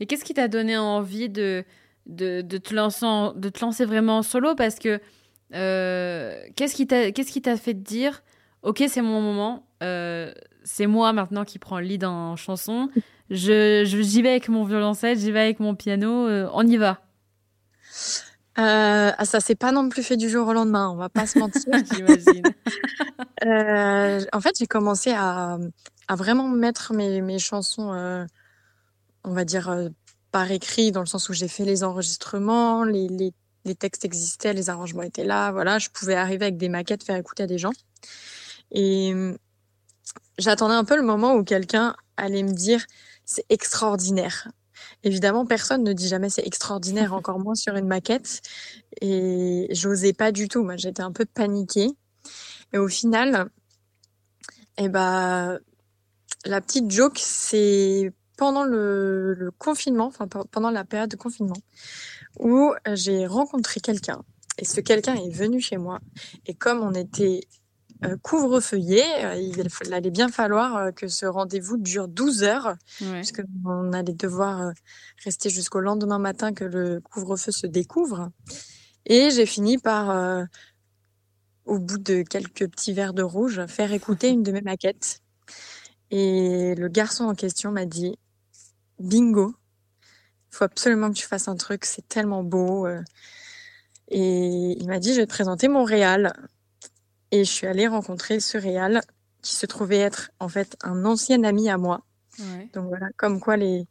Et 0.00 0.06
qu'est-ce 0.06 0.24
qui 0.24 0.34
t'a 0.34 0.48
donné 0.48 0.76
envie 0.76 1.28
de, 1.28 1.64
de, 2.06 2.40
de 2.42 2.58
te 2.58 2.74
lancer 2.74 3.06
de 3.36 3.48
te 3.48 3.60
lancer 3.64 3.84
vraiment 3.84 4.18
en 4.18 4.22
solo? 4.22 4.54
Parce 4.54 4.76
que 4.78 5.00
euh, 5.54 6.40
qu'est-ce 6.56 6.74
qui 6.74 6.86
t'a 7.42 7.56
fait 7.56 7.74
te 7.74 7.78
dire 7.78 8.22
Ok, 8.62 8.82
c'est 8.88 9.02
mon 9.02 9.20
moment, 9.20 9.66
euh, 9.82 10.32
c'est 10.64 10.86
moi 10.86 11.12
maintenant 11.12 11.44
qui 11.44 11.58
prends 11.58 11.80
le 11.80 11.86
lead 11.86 12.04
en 12.04 12.36
chanson, 12.36 12.88
je, 13.28 13.84
je- 13.84 14.02
j'y 14.02 14.22
vais 14.22 14.30
avec 14.30 14.48
mon 14.48 14.64
violoncelle, 14.64 15.18
j'y 15.18 15.32
vais 15.32 15.40
avec 15.40 15.58
mon 15.60 15.74
piano, 15.74 16.28
euh, 16.28 16.48
on 16.54 16.64
y 16.66 16.76
va. 16.76 17.00
Euh, 18.58 19.10
ah, 19.16 19.24
ça 19.24 19.40
s'est 19.40 19.54
pas 19.54 19.72
non 19.72 19.88
plus 19.88 20.02
fait 20.02 20.16
du 20.16 20.28
jour 20.28 20.46
au 20.46 20.52
lendemain, 20.52 20.90
on 20.90 20.96
va 20.96 21.08
pas 21.08 21.26
se 21.26 21.38
mentir. 21.38 21.62
J'imagine. 21.94 22.42
Euh, 23.44 24.24
en 24.32 24.40
fait, 24.40 24.56
j'ai 24.56 24.68
commencé 24.68 25.10
à, 25.10 25.58
à 26.06 26.14
vraiment 26.14 26.48
mettre 26.48 26.92
mes, 26.92 27.20
mes 27.20 27.40
chansons, 27.40 27.92
euh, 27.92 28.24
on 29.24 29.32
va 29.32 29.44
dire, 29.44 29.68
euh, 29.68 29.88
par 30.30 30.50
écrit, 30.52 30.92
dans 30.92 31.00
le 31.00 31.06
sens 31.06 31.28
où 31.28 31.32
j'ai 31.32 31.48
fait 31.48 31.64
les 31.64 31.82
enregistrements, 31.82 32.84
les, 32.84 33.08
les, 33.08 33.32
les 33.64 33.74
textes 33.74 34.04
existaient, 34.04 34.52
les 34.52 34.70
arrangements 34.70 35.02
étaient 35.02 35.24
là, 35.24 35.50
voilà, 35.50 35.78
je 35.80 35.88
pouvais 35.90 36.14
arriver 36.14 36.46
avec 36.46 36.56
des 36.56 36.68
maquettes, 36.68 37.02
faire 37.02 37.16
écouter 37.16 37.42
à 37.42 37.46
des 37.48 37.58
gens. 37.58 37.72
Et 38.70 39.12
euh, 39.12 39.36
j'attendais 40.38 40.74
un 40.74 40.84
peu 40.84 40.96
le 40.96 41.02
moment 41.02 41.34
où 41.34 41.44
quelqu'un 41.44 41.96
allait 42.16 42.42
me 42.42 42.52
dire, 42.52 42.84
c'est 43.24 43.44
extraordinaire. 43.48 44.48
Évidemment, 45.04 45.44
personne 45.46 45.82
ne 45.82 45.92
dit 45.92 46.08
jamais 46.08 46.30
c'est 46.30 46.46
extraordinaire, 46.46 47.12
encore 47.14 47.38
moins 47.38 47.54
sur 47.54 47.74
une 47.76 47.86
maquette. 47.86 48.40
Et 49.00 49.66
j'osais 49.70 50.12
pas 50.12 50.32
du 50.32 50.48
tout. 50.48 50.62
Moi, 50.62 50.76
j'étais 50.76 51.02
un 51.02 51.12
peu 51.12 51.24
paniquée. 51.24 51.88
Et 52.72 52.78
au 52.78 52.88
final, 52.88 53.48
eh 54.78 54.88
ben, 54.88 55.58
la 56.44 56.60
petite 56.60 56.90
joke, 56.90 57.18
c'est 57.18 58.12
pendant 58.36 58.64
le, 58.64 59.34
le 59.34 59.50
confinement, 59.50 60.06
enfin 60.06 60.26
pe- 60.26 60.46
pendant 60.50 60.70
la 60.70 60.84
période 60.84 61.10
de 61.10 61.16
confinement, 61.16 61.56
où 62.40 62.72
j'ai 62.94 63.26
rencontré 63.26 63.80
quelqu'un. 63.80 64.22
Et 64.58 64.64
ce 64.64 64.80
quelqu'un 64.80 65.14
est 65.14 65.30
venu 65.30 65.60
chez 65.60 65.76
moi. 65.76 66.00
Et 66.46 66.54
comme 66.54 66.80
on 66.80 66.92
était 66.94 67.40
couvre-feuillé, 68.22 69.02
euh, 69.24 69.34
il 69.36 69.92
allait 69.94 70.10
bien 70.10 70.28
falloir 70.28 70.76
euh, 70.76 70.90
que 70.90 71.08
ce 71.08 71.26
rendez-vous 71.26 71.76
dure 71.76 72.08
12 72.08 72.42
heures, 72.42 72.76
Ouais. 73.00 73.20
puisque 73.20 73.42
on 73.64 73.92
allait 73.92 74.12
devoir 74.14 74.60
euh, 74.62 74.70
rester 75.24 75.50
jusqu'au 75.50 75.80
lendemain 75.80 76.18
matin 76.18 76.52
que 76.52 76.64
le 76.64 77.00
couvre-feu 77.00 77.52
se 77.52 77.66
découvre. 77.66 78.30
Et 79.06 79.30
j'ai 79.30 79.46
fini 79.46 79.78
par, 79.78 80.10
euh, 80.10 80.44
au 81.64 81.78
bout 81.78 81.98
de 81.98 82.22
quelques 82.22 82.68
petits 82.68 82.92
verres 82.92 83.14
de 83.14 83.22
rouge, 83.22 83.64
faire 83.66 83.92
écouter 83.92 84.28
une 84.30 84.42
de 84.42 84.52
mes 84.52 84.62
maquettes. 84.62 85.20
Et 86.10 86.74
le 86.74 86.88
garçon 86.88 87.24
en 87.24 87.34
question 87.34 87.70
m'a 87.72 87.86
dit, 87.86 88.16
bingo, 88.98 89.54
il 90.52 90.56
faut 90.56 90.64
absolument 90.64 91.08
que 91.10 91.16
tu 91.16 91.26
fasses 91.26 91.48
un 91.48 91.56
truc, 91.56 91.84
c'est 91.84 92.06
tellement 92.08 92.42
beau. 92.42 92.86
euh. 92.86 93.00
Et 94.08 94.76
il 94.78 94.86
m'a 94.88 94.98
dit, 94.98 95.14
je 95.14 95.20
vais 95.20 95.26
te 95.26 95.32
présenter 95.32 95.68
mon 95.68 95.84
réal. 95.84 96.32
Et 97.32 97.44
je 97.44 97.50
suis 97.50 97.66
allée 97.66 97.88
rencontrer 97.88 98.38
ce 98.38 98.56
réal 98.56 99.02
qui 99.42 99.56
se 99.56 99.66
trouvait 99.66 99.98
être 99.98 100.30
en 100.38 100.48
fait 100.48 100.76
un 100.82 101.04
ancien 101.04 101.42
ami 101.42 101.68
à 101.68 101.78
moi. 101.78 102.02
Ouais. 102.38 102.68
Donc 102.72 102.86
voilà, 102.86 103.08
comme 103.16 103.40
quoi 103.40 103.56
les, 103.56 103.86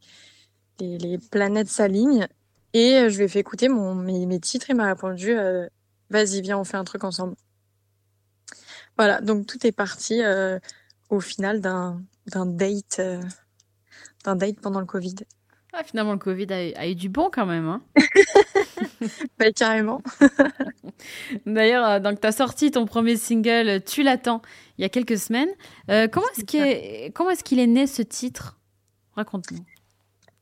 les, 0.80 0.96
les 0.96 1.18
planètes 1.18 1.68
s'alignent. 1.68 2.26
Et 2.72 2.94
euh, 2.94 3.10
je 3.10 3.18
lui 3.18 3.24
ai 3.24 3.28
fait 3.28 3.40
écouter 3.40 3.68
mon, 3.68 3.94
mes, 3.94 4.24
mes 4.24 4.40
titres 4.40 4.70
et 4.70 4.72
il 4.72 4.76
m'a 4.76 4.86
répondu 4.86 5.36
euh, 5.36 5.68
Vas-y, 6.08 6.40
viens, 6.42 6.58
on 6.58 6.64
fait 6.64 6.76
un 6.76 6.84
truc 6.84 7.04
ensemble. 7.04 7.34
Voilà, 8.98 9.20
donc 9.20 9.46
tout 9.46 9.66
est 9.66 9.72
parti 9.72 10.22
euh, 10.22 10.58
au 11.08 11.20
final 11.20 11.60
d'un 11.60 12.02
d'un 12.26 12.46
date, 12.46 12.98
euh, 13.00 13.22
d'un 14.24 14.36
date 14.36 14.60
pendant 14.60 14.80
le 14.80 14.86
Covid. 14.86 15.14
Ah, 15.74 15.82
finalement, 15.84 16.12
le 16.12 16.18
Covid 16.18 16.46
a, 16.50 16.80
a 16.80 16.86
eu 16.86 16.94
du 16.94 17.08
bon 17.08 17.30
quand 17.32 17.46
même. 17.46 17.66
hein. 17.66 17.82
Bah, 19.38 19.50
carrément. 19.52 20.00
D'ailleurs, 21.46 21.86
euh, 21.88 21.98
donc 22.00 22.20
tu 22.20 22.26
as 22.26 22.32
sorti 22.32 22.70
ton 22.70 22.86
premier 22.86 23.16
single 23.16 23.68
euh, 23.68 23.78
Tu 23.84 24.02
l'attends 24.02 24.42
il 24.78 24.82
y 24.82 24.84
a 24.84 24.88
quelques 24.88 25.18
semaines. 25.18 25.48
Euh, 25.90 26.08
comment 26.08 26.26
est-ce 26.36 26.44
qu'il 26.44 26.60
est, 26.60 27.12
comment 27.14 27.30
est-ce 27.30 27.42
qu'il 27.44 27.58
est 27.58 27.66
né 27.66 27.86
ce 27.86 28.02
titre? 28.02 28.58
Raconte-nous. 29.16 29.64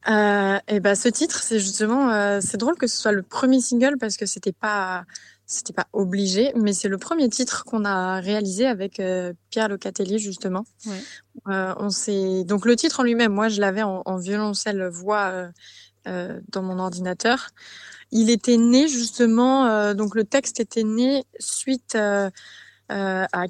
Euh, 0.09 0.59
et 0.69 0.81
ben 0.81 0.95
ce 0.95 1.09
titre, 1.09 1.43
c'est 1.43 1.59
justement, 1.59 2.11
euh, 2.11 2.41
c'est 2.43 2.57
drôle 2.57 2.77
que 2.77 2.87
ce 2.87 2.97
soit 2.97 3.13
le 3.13 3.23
premier 3.23 3.61
single 3.61 3.97
parce 3.99 4.17
que 4.17 4.25
c'était 4.27 4.53
pas, 4.53 5.05
c'était 5.47 5.75
pas 5.75 5.89
obligé, 5.93 6.53
mais 6.57 6.73
c'est 6.73 6.89
le 6.89 6.97
premier 6.97 7.29
titre 7.29 7.65
qu'on 7.65 7.85
a 7.85 8.19
réalisé 8.21 8.67
avec 8.67 8.99
euh, 9.01 9.33
Pierre 9.51 9.69
Locatelli 9.69 10.19
justement. 10.19 10.65
Ouais. 10.87 11.01
Euh, 11.49 11.75
on 11.79 11.91
s'est 11.91 12.45
donc 12.45 12.67
le 12.67 12.77
titre 12.77 13.01
en 13.01 13.03
lui-même, 13.03 13.33
moi 13.33 13.49
je 13.49 13.61
l'avais 13.61 13.83
en, 13.83 14.03
en 14.05 14.17
violoncelle 14.19 14.87
voix 14.89 15.29
euh, 15.31 15.49
euh, 16.09 16.41
dans 16.51 16.63
mon 16.63 16.79
ordinateur. 16.79 17.49
Il 18.13 18.31
était 18.31 18.57
né 18.59 18.89
justement, 18.89 19.67
euh, 19.67 19.95
donc 19.95 20.15
le 20.15 20.25
texte 20.25 20.61
était 20.61 20.85
né 20.85 21.25
suite 21.39 21.97
à 21.97 22.31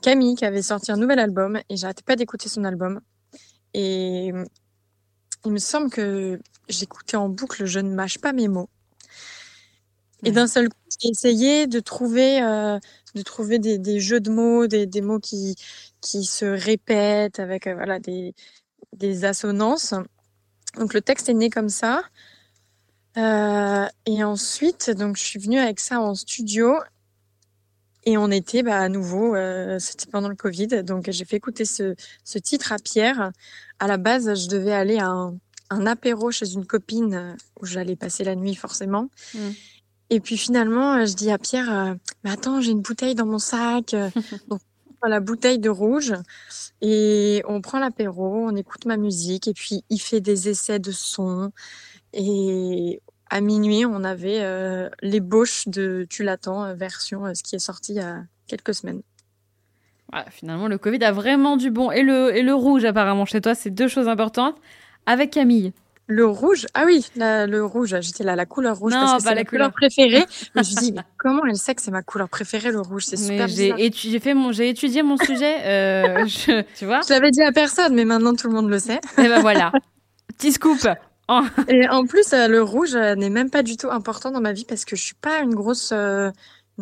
Camille 0.03 0.37
qui 0.37 0.45
avait 0.45 0.63
sorti 0.63 0.93
un 0.93 0.97
nouvel 0.97 1.19
album 1.19 1.59
et 1.69 1.77
j'arrêtais 1.77 2.03
pas 2.03 2.17
d'écouter 2.17 2.49
son 2.49 2.65
album 2.65 3.01
et 3.75 4.33
il 5.45 5.53
me 5.53 5.59
semble 5.59 5.91
que 5.91 6.39
j'écoutais 6.69 7.17
en 7.17 7.29
boucle 7.29 7.65
Je 7.67 7.81
ne 7.81 7.95
mâche 7.95 8.19
pas 8.19 8.33
mes 8.33 8.49
mots. 8.49 8.69
Et 10.25 10.33
d'un 10.33 10.47
seul 10.47 10.69
coup, 10.69 10.77
j'ai 11.01 11.09
essayé 11.09 11.67
de 11.67 11.81
trouver, 11.81 12.41
de 12.41 13.23
trouver 13.23 13.59
des, 13.59 13.79
des 13.79 14.01
jeux 14.01 14.21
de 14.21 14.31
mots, 14.31 14.67
des, 14.67 14.87
des 14.87 15.01
mots 15.01 15.19
qui, 15.19 15.57
qui 16.01 16.25
se 16.25 16.45
répètent 16.45 17.39
avec 17.39 17.67
euh, 17.67 17.75
voilà, 17.75 17.99
des, 17.99 18.35
des 18.97 19.25
assonances. 19.25 19.95
Donc 20.79 20.95
le 20.95 21.01
texte 21.01 21.29
est 21.29 21.35
né 21.35 21.51
comme 21.51 21.69
ça. 21.69 22.03
Euh, 23.17 23.87
et 24.07 24.23
ensuite, 24.23 24.91
donc 24.91 25.17
je 25.17 25.23
suis 25.25 25.39
venue 25.39 25.59
avec 25.59 25.81
ça 25.81 26.01
en 26.01 26.15
studio. 26.15 26.75
Et 28.05 28.17
on 28.17 28.31
était 28.31 28.63
bah, 28.63 28.79
à 28.79 28.89
nouveau, 28.89 29.35
euh, 29.35 29.79
c'était 29.79 30.11
pendant 30.11 30.29
le 30.29 30.35
Covid, 30.37 30.83
donc 30.85 31.11
j'ai 31.11 31.25
fait 31.27 31.37
écouter 31.37 31.67
ce, 31.67 31.95
ce 32.25 32.39
titre 32.39 32.73
à 32.73 32.79
Pierre. 32.79 33.31
À 33.79 33.87
la 33.87 33.99
base, 33.99 34.43
je 34.43 34.49
devais 34.49 34.73
aller 34.73 34.99
à 34.99 35.09
un, 35.09 35.37
un 35.69 35.87
apéro 35.87 36.31
chez 36.31 36.53
une 36.53 36.67
copine 36.67 37.37
où 37.61 37.67
j'allais 37.67 37.97
passer 37.97 38.25
la 38.25 38.37
nuit 38.37 38.55
forcément. 38.55 39.11
Mm. 39.35 39.51
Et 40.11 40.21
puis 40.21 40.37
finalement, 40.37 41.05
je 41.07 41.15
dis 41.15 41.31
à 41.31 41.39
Pierre, 41.39 41.73
euh, 41.73 41.95
mais 42.25 42.31
attends, 42.31 42.61
j'ai 42.61 42.73
une 42.73 42.81
bouteille 42.81 43.15
dans 43.15 43.27
mon 43.27 43.39
sac. 43.39 43.95
euh, 43.95 44.11
la 45.09 45.21
bouteille 45.21 45.59
de 45.59 45.71
rouge 45.71 46.15
et 46.81 47.43
on 47.49 47.61
prend 47.61 47.79
l'apéro, 47.79 48.47
on 48.47 48.57
écoute 48.57 48.87
ma 48.87 48.97
musique 48.97 49.49
et 49.49 49.55
puis 49.55 49.85
il 49.91 49.99
fait 49.99 50.21
des 50.21 50.49
essais 50.49 50.79
de 50.79 50.93
son. 50.93 51.53
Et 52.13 53.01
à 53.31 53.41
minuit, 53.41 53.87
on 53.87 54.03
avait 54.03 54.41
euh, 54.43 54.89
l'ébauche 55.03 55.69
de 55.69 56.07
Tu 56.11 56.25
l'attends, 56.25 56.65
euh, 56.65 56.75
version, 56.75 57.27
euh, 57.27 57.35
ce 57.35 57.43
qui 57.43 57.55
est 57.55 57.61
sorti 57.61 57.93
il 57.93 57.97
y 57.97 58.01
a 58.01 58.25
quelques 58.49 58.75
semaines. 58.75 59.03
finalement, 60.31 60.67
le 60.67 60.79
Covid 60.79 61.03
a 61.05 61.13
vraiment 61.13 61.57
du 61.57 61.71
bon. 61.71 61.93
Et 61.93 62.03
le, 62.03 62.37
et 62.37 62.43
le 62.43 62.55
rouge, 62.55 62.85
apparemment, 62.85 63.25
chez 63.27 63.41
toi, 63.41 63.55
c'est 63.55 63.71
deux 63.71 63.89
choses 63.89 64.09
importantes. 64.09 64.57
Avec 65.07 65.31
Camille. 65.31 65.73
Le 66.11 66.27
rouge 66.27 66.67
Ah 66.75 66.83
oui, 66.87 67.07
le 67.17 67.61
rouge. 67.61 67.95
J'étais 68.01 68.25
là, 68.25 68.35
la 68.35 68.45
couleur 68.45 68.77
rouge. 68.77 68.93
Non, 68.93 69.01
parce 69.01 69.23
que 69.23 69.29
pas 69.29 69.35
la 69.37 69.45
couleur. 69.45 69.71
préférée. 69.73 70.25
je 70.57 70.61
me 70.61 70.81
dit, 70.81 70.93
mais 70.93 71.03
comment 71.17 71.43
elle 71.47 71.57
sait 71.57 71.73
que 71.77 71.81
c'est 71.81 71.93
ma 71.93 72.03
couleur 72.03 72.29
préférée, 72.29 72.73
le 72.73 72.81
rouge? 72.81 73.05
C'est 73.07 73.17
super 73.17 73.47
j'ai 73.47 74.19
fait 74.19 74.35
mon, 74.35 74.51
j'ai 74.51 74.69
étudié 74.69 75.05
mon 75.05 75.17
sujet. 75.17 75.65
Euh, 75.65 76.27
je, 76.27 76.63
tu 76.77 76.85
vois? 76.85 77.01
Je 77.07 77.11
l'avais 77.15 77.31
dit 77.31 77.43
à 77.43 77.53
personne, 77.53 77.95
mais 77.95 78.05
maintenant 78.05 78.35
tout 78.35 78.49
le 78.49 78.55
monde 78.55 78.69
le 78.69 78.81
sait. 78.81 79.01
Et 79.19 79.29
ben 79.29 79.41
voilà. 79.41 79.71
Petit 80.37 80.51
scoop. 80.53 80.79
Oh. 81.29 81.43
Et 81.69 81.89
en 81.89 82.05
plus, 82.07 82.33
euh, 82.33 82.49
le 82.49 82.61
rouge 82.61 82.97
euh, 82.97 83.15
n'est 83.15 83.31
même 83.31 83.51
pas 83.51 83.63
du 83.63 83.77
tout 83.77 83.89
important 83.89 84.33
dans 84.33 84.41
ma 84.41 84.53
vie 84.53 84.65
parce 84.65 84.85
que 84.85 84.97
je 84.97 85.03
suis 85.03 85.15
pas 85.15 85.39
une 85.43 85.55
grosse, 85.55 85.93
une 85.93 86.33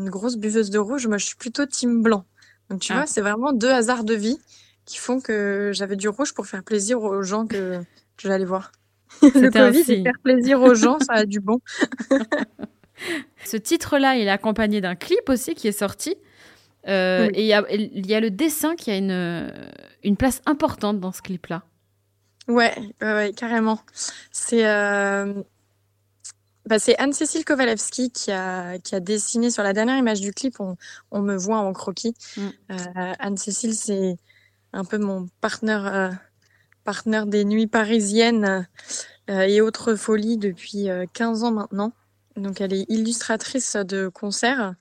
grosse 0.08 0.36
buveuse 0.38 0.70
de 0.70 0.78
rouge. 0.78 1.06
Moi, 1.06 1.18
je 1.18 1.26
suis 1.26 1.36
plutôt 1.36 1.66
team 1.66 2.02
blanc. 2.02 2.24
Donc, 2.70 2.80
tu 2.80 2.92
Ah. 2.92 2.96
vois, 2.96 3.06
c'est 3.06 3.20
vraiment 3.20 3.52
deux 3.52 3.70
hasards 3.70 4.04
de 4.04 4.14
vie 4.14 4.38
qui 4.86 4.96
font 4.96 5.20
que 5.20 5.70
j'avais 5.74 5.96
du 5.96 6.08
rouge 6.08 6.32
pour 6.32 6.46
faire 6.46 6.62
plaisir 6.64 7.02
aux 7.02 7.22
gens 7.22 7.46
que, 7.46 7.78
que 8.16 8.28
j'allais 8.28 8.46
voir. 8.46 8.72
Le 9.22 9.50
Covid, 9.50 9.84
c'est 9.84 10.02
faire 10.02 10.18
plaisir 10.22 10.60
aux 10.60 10.74
gens, 10.74 10.98
ça 11.00 11.14
a 11.14 11.24
du 11.24 11.40
bon. 11.40 11.60
Ce 13.44 13.56
titre-là, 13.56 14.16
il 14.16 14.26
est 14.26 14.30
accompagné 14.30 14.80
d'un 14.80 14.96
clip 14.96 15.28
aussi 15.28 15.54
qui 15.54 15.68
est 15.68 15.72
sorti. 15.72 16.16
Euh, 16.86 17.26
Oui. 17.26 17.32
Et 17.34 17.42
il 17.42 17.46
y 17.46 17.52
a, 17.52 17.64
il 17.70 18.06
y 18.06 18.14
a 18.14 18.20
le 18.20 18.30
dessin 18.30 18.74
qui 18.76 18.90
a 18.90 18.96
une, 18.96 19.52
une 20.04 20.16
place 20.16 20.42
importante 20.46 21.00
dans 21.00 21.12
ce 21.12 21.22
clip-là. 21.22 21.62
Ouais, 22.48 22.74
ouais, 23.02 23.12
ouais, 23.12 23.32
carrément. 23.36 23.78
C'est 24.32 24.66
euh, 24.66 25.34
bah, 26.66 26.78
c'est 26.78 26.96
Anne-Cécile 26.98 27.44
Kowalewski 27.44 28.10
qui 28.10 28.30
a, 28.30 28.78
qui 28.78 28.94
a 28.94 29.00
dessiné 29.00 29.50
sur 29.50 29.62
la 29.62 29.72
dernière 29.72 29.96
image 29.98 30.20
du 30.20 30.32
clip. 30.32 30.60
On, 30.60 30.76
on 31.10 31.20
me 31.22 31.36
voit 31.36 31.58
en 31.58 31.72
croquis. 31.72 32.14
Mm. 32.36 32.48
Euh, 32.72 33.12
Anne-Cécile, 33.18 33.74
c'est 33.74 34.16
un 34.72 34.84
peu 34.84 34.98
mon 34.98 35.28
partenaire, 35.40 36.18
partenaire 36.88 37.26
des 37.26 37.44
nuits 37.44 37.66
parisiennes 37.66 38.66
euh, 39.28 39.40
et 39.42 39.60
autres 39.60 39.94
folies 39.94 40.38
depuis 40.38 40.88
euh, 40.88 41.04
15 41.12 41.44
ans 41.44 41.52
maintenant. 41.52 41.92
Donc, 42.34 42.62
elle 42.62 42.72
est 42.72 42.86
illustratrice 42.88 43.76
de 43.76 44.08
concerts. 44.08 44.74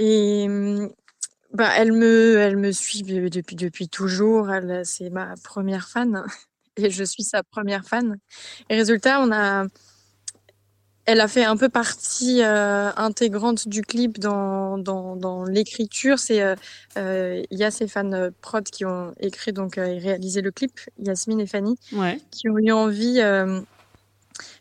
Et 0.00 0.46
hum, 0.48 0.90
bah, 1.52 1.70
elle 1.76 1.92
me, 1.92 2.38
elle 2.38 2.56
me 2.56 2.72
suit 2.72 3.04
depuis, 3.04 3.54
depuis 3.54 3.88
toujours. 3.88 4.50
Elle, 4.50 4.84
c'est 4.84 5.10
ma 5.10 5.34
première 5.44 5.88
fan 5.88 6.24
et 6.76 6.90
je 6.90 7.04
suis 7.04 7.22
sa 7.22 7.44
première 7.44 7.84
fan. 7.84 8.18
Et 8.68 8.74
résultat, 8.74 9.20
on 9.20 9.30
a, 9.30 9.64
elle 11.06 11.20
a 11.20 11.28
fait 11.28 11.44
un 11.44 11.56
peu 11.56 11.68
partie 11.68 12.42
euh, 12.42 12.90
intégrante 12.96 13.68
du 13.68 13.82
clip 13.82 14.18
dans, 14.18 14.76
dans, 14.76 15.14
dans 15.14 15.44
l'écriture. 15.44 16.18
C'est, 16.18 16.42
euh, 16.42 16.56
euh, 16.98 17.42
il 17.50 17.58
y 17.58 17.64
a 17.64 17.70
fans 17.70 18.12
euh, 18.12 18.30
prod 18.40 18.64
qui 18.64 18.84
ont 18.84 19.14
écrit 19.20 19.52
donc 19.52 19.78
euh, 19.78 19.86
et 19.86 19.98
réalisé 19.98 20.42
le 20.42 20.50
clip, 20.50 20.80
Yasmine 20.98 21.40
et 21.40 21.46
Fanny, 21.46 21.78
Ouais. 21.92 22.20
qui 22.32 22.48
ont 22.48 22.58
eu 22.58 22.72
envie, 22.72 23.20
euh, 23.20 23.60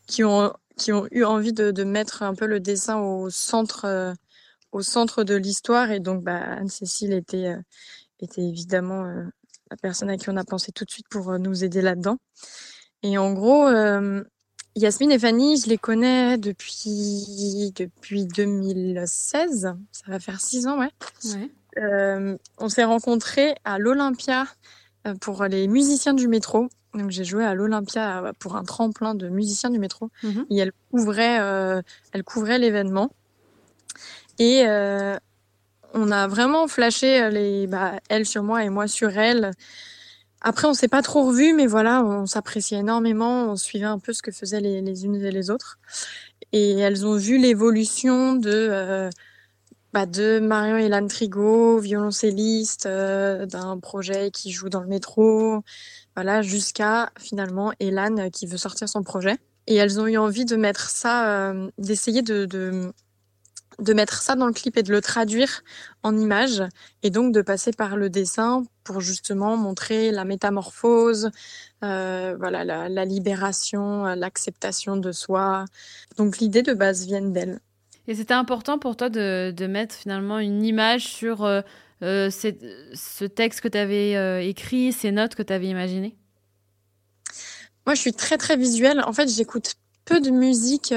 qui 0.05 0.23
ont, 0.23 0.53
qui 0.77 0.93
ont 0.93 1.07
eu 1.11 1.23
envie 1.23 1.51
de, 1.51 1.71
de 1.71 1.83
mettre 1.83 2.21
un 2.21 2.35
peu 2.35 2.45
le 2.45 2.59
dessin 2.59 2.99
au 2.99 3.31
centre, 3.31 4.13
au 4.71 4.81
centre 4.83 5.23
de 5.23 5.33
l'histoire. 5.35 5.89
Et 5.89 5.99
donc, 5.99 6.23
bah, 6.23 6.37
Anne-Cécile 6.37 7.13
était, 7.13 7.55
était 8.19 8.43
évidemment 8.43 9.03
la 9.71 9.77
personne 9.77 10.11
à 10.11 10.17
qui 10.17 10.29
on 10.29 10.37
a 10.37 10.43
pensé 10.43 10.71
tout 10.71 10.85
de 10.85 10.91
suite 10.91 11.07
pour 11.09 11.39
nous 11.39 11.63
aider 11.63 11.81
là-dedans. 11.81 12.17
Et 13.01 13.17
en 13.17 13.33
gros, 13.33 13.67
euh, 13.67 14.23
Yasmine 14.75 15.11
et 15.11 15.19
Fanny, 15.19 15.57
je 15.61 15.69
les 15.69 15.77
connais 15.77 16.37
depuis, 16.37 17.71
depuis 17.75 18.25
2016. 18.25 19.73
Ça 19.91 20.03
va 20.07 20.19
faire 20.19 20.41
six 20.41 20.67
ans, 20.67 20.79
ouais. 20.79 20.89
Ouais. 21.25 21.49
Euh, 21.77 22.37
on 22.57 22.69
s'est 22.69 22.83
rencontrés 22.83 23.55
à 23.63 23.79
l'Olympia 23.79 24.45
euh, 25.07 25.13
pour 25.15 25.43
les 25.45 25.67
musiciens 25.67 26.13
du 26.13 26.27
métro. 26.27 26.67
Donc 26.93 27.09
j'ai 27.11 27.23
joué 27.25 27.45
à 27.45 27.53
l'Olympia 27.53 28.23
euh, 28.25 28.33
pour 28.39 28.55
un 28.57 28.63
tremplin 28.63 29.15
de 29.15 29.29
musiciens 29.29 29.69
du 29.69 29.79
métro 29.79 30.09
Mhm. 30.23 30.45
et 30.49 30.57
elle 30.57 30.71
couvrait, 30.91 31.39
euh, 31.41 31.81
elle 32.11 32.23
couvrait 32.23 32.59
l'événement. 32.59 33.11
Et 34.39 34.63
euh, 34.67 35.15
on 35.93 36.11
a 36.11 36.27
vraiment 36.27 36.67
flashé 36.67 37.29
les, 37.29 37.67
bah, 37.67 37.93
elle 38.09 38.25
sur 38.25 38.43
moi 38.43 38.63
et 38.65 38.69
moi 38.69 38.87
sur 38.87 39.17
elle. 39.17 39.51
Après, 40.41 40.67
on 40.67 40.73
s'est 40.73 40.87
pas 40.87 41.01
trop 41.01 41.25
revus, 41.25 41.53
mais 41.53 41.67
voilà, 41.67 42.03
on 42.03 42.25
s'appréciait 42.25 42.79
énormément. 42.79 43.51
On 43.51 43.55
suivait 43.55 43.85
un 43.85 43.99
peu 43.99 44.13
ce 44.13 44.21
que 44.21 44.31
faisaient 44.31 44.61
les, 44.61 45.05
unes 45.05 45.15
et 45.15 45.31
les 45.31 45.49
autres. 45.49 45.79
Et 46.51 46.77
elles 46.79 47.05
ont 47.05 47.15
vu 47.15 47.37
l'évolution 47.37 48.35
de, 48.35 48.51
euh, 48.51 49.09
bah, 49.93 50.05
Marion 50.41 50.77
Hélène 50.77 51.07
Trigo, 51.07 51.79
violoncelliste, 51.79 52.85
euh, 52.85 53.45
d'un 53.45 53.79
projet 53.79 54.29
qui 54.31 54.51
joue 54.51 54.69
dans 54.69 54.81
le 54.81 54.87
métro, 54.87 55.63
voilà, 56.15 56.41
jusqu'à 56.41 57.11
finalement 57.19 57.73
Hélène 57.79 58.19
euh, 58.27 58.29
qui 58.29 58.45
veut 58.45 58.57
sortir 58.57 58.87
son 58.87 59.03
projet. 59.03 59.37
Et 59.67 59.75
elles 59.75 59.99
ont 59.99 60.07
eu 60.07 60.17
envie 60.17 60.45
de 60.45 60.55
mettre 60.55 60.91
ça, 60.91 61.51
d'essayer 61.79 62.21
de, 62.21 62.45
de, 62.45 62.93
de 63.79 63.93
mettre 63.93 64.21
ça 64.21 64.35
dans 64.35 64.47
le 64.47 64.53
clip 64.53 64.77
et 64.77 64.83
de 64.83 64.91
le 64.91 65.01
traduire 65.01 65.63
en 66.03 66.17
images, 66.17 66.63
et 67.03 67.09
donc 67.09 67.33
de 67.33 67.41
passer 67.41 67.71
par 67.71 67.97
le 67.97 68.09
dessin 68.09 68.63
pour 68.83 69.01
justement 69.01 69.57
montrer 69.57 70.11
la 70.11 70.25
métamorphose, 70.25 71.31
euh, 71.83 72.35
voilà, 72.37 72.63
la, 72.63 72.89
la 72.89 73.05
libération, 73.05 74.05
l'acceptation 74.15 74.97
de 74.97 75.11
soi. 75.11 75.65
Donc 76.17 76.37
l'idée 76.37 76.61
de 76.61 76.73
base 76.73 77.05
vient 77.05 77.21
d'elle. 77.21 77.59
Et 78.07 78.15
c'était 78.15 78.33
important 78.35 78.77
pour 78.79 78.95
toi 78.95 79.09
de, 79.09 79.51
de 79.51 79.67
mettre 79.67 79.95
finalement 79.95 80.39
une 80.39 80.63
image 80.63 81.07
sur 81.07 81.43
euh, 81.43 81.61
euh, 82.03 82.29
ces- 82.29 82.59
ce 82.93 83.25
texte 83.25 83.61
que 83.61 83.67
tu 83.67 83.77
avais 83.77 84.47
écrit, 84.47 84.91
ces 84.91 85.11
notes 85.11 85.35
que 85.35 85.43
tu 85.43 85.53
avais 85.53 85.67
imaginées? 85.67 86.15
Moi, 87.85 87.95
je 87.95 88.01
suis 88.01 88.13
très 88.13 88.37
très 88.37 88.57
visuelle. 88.57 89.01
En 89.05 89.13
fait, 89.13 89.27
j'écoute 89.27 89.75
peu 90.05 90.19
de 90.19 90.29
musique 90.29 90.91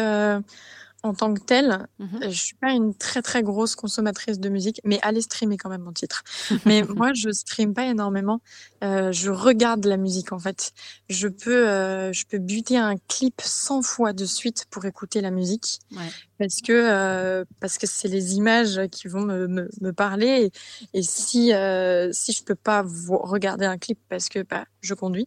en 1.05 1.15
tant 1.15 1.33
que 1.33 1.41
telle. 1.41 1.87
Mhm. 2.01 2.21
Je 2.25 2.29
suis 2.31 2.55
pas 2.57 2.73
une 2.73 2.95
très 2.95 3.23
très 3.23 3.43
grosse 3.43 3.77
consommatrice 3.77 4.41
de 4.41 4.49
musique, 4.49 4.81
mais 4.85 4.99
allez 5.03 5.21
streamer 5.21 5.57
quand 5.57 5.71
même 5.71 5.83
mon 5.83 5.93
titre. 5.93 6.25
Mais 6.67 6.83
moi, 6.83 7.13
je 7.15 7.31
stream 7.31 7.73
pas 7.73 7.87
énormément. 7.87 8.41
Euh, 8.83 9.13
je 9.13 9.31
regarde 9.31 9.85
la 9.87 9.97
musique 9.97 10.33
en 10.33 10.39
fait. 10.39 10.73
Je 11.09 11.29
peux 11.29 11.69
euh, 11.69 12.13
je 12.13 12.25
peux 12.27 12.39
buter 12.39 12.77
un 12.77 12.97
clip 13.09 13.41
100 13.45 13.83
fois 13.83 14.13
de 14.13 14.25
suite 14.25 14.65
pour 14.71 14.85
écouter 14.87 15.21
la 15.21 15.31
musique 15.31 15.79
Ouais. 15.93 16.09
parce 16.39 16.61
que 16.61 16.73
euh, 16.73 17.45
parce 17.61 17.79
que 17.79 17.87
c'est 17.87 18.09
les 18.09 18.35
images 18.35 18.81
qui 18.91 19.09
vont 19.09 19.21
me, 19.23 19.47
me, 19.47 19.69
me 19.81 19.93
parler 19.93 20.51
et, 20.93 20.99
et 20.99 21.03
si 21.03 21.53
euh, 21.53 22.11
si 22.13 22.33
je 22.33 22.43
peux 22.45 22.55
pas 22.55 22.85
regarder 23.11 23.67
un 23.67 23.79
clip 23.79 23.99
parce 24.09 24.29
que 24.29 24.41
bah, 24.43 24.65
je 24.81 24.95
conduis, 24.95 25.27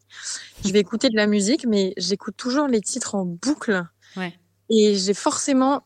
je 0.65 0.71
vais 0.71 0.79
écouter 0.79 1.09
de 1.09 1.15
la 1.15 1.27
musique, 1.27 1.65
mais 1.65 1.93
j'écoute 1.97 2.35
toujours 2.37 2.67
les 2.67 2.81
titres 2.81 3.15
en 3.15 3.25
boucle 3.25 3.85
Ouais. 4.17 4.37
Et 4.71 4.95
j'ai 4.95 5.15
forcément 5.15 5.83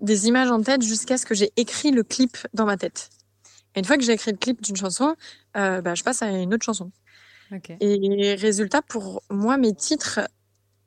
des 0.00 0.28
images 0.28 0.50
en 0.50 0.62
tête 0.62 0.82
jusqu'à 0.82 1.18
ce 1.18 1.26
que 1.26 1.34
j'ai 1.34 1.52
écrit 1.56 1.90
le 1.90 2.02
clip 2.02 2.36
dans 2.54 2.66
ma 2.66 2.76
tête. 2.76 3.10
Et 3.74 3.80
une 3.80 3.84
fois 3.86 3.98
que 3.98 4.04
j'ai 4.04 4.12
écrit 4.12 4.32
le 4.32 4.38
clip 4.38 4.62
d'une 4.62 4.76
chanson, 4.76 5.16
euh, 5.56 5.80
bah, 5.82 5.94
je 5.94 6.02
passe 6.04 6.22
à 6.22 6.30
une 6.30 6.54
autre 6.54 6.64
chanson. 6.64 6.90
Ok. 7.52 7.72
Et 7.80 8.34
résultat, 8.36 8.82
pour 8.82 9.22
moi, 9.30 9.56
mes 9.56 9.74
titres, 9.74 10.20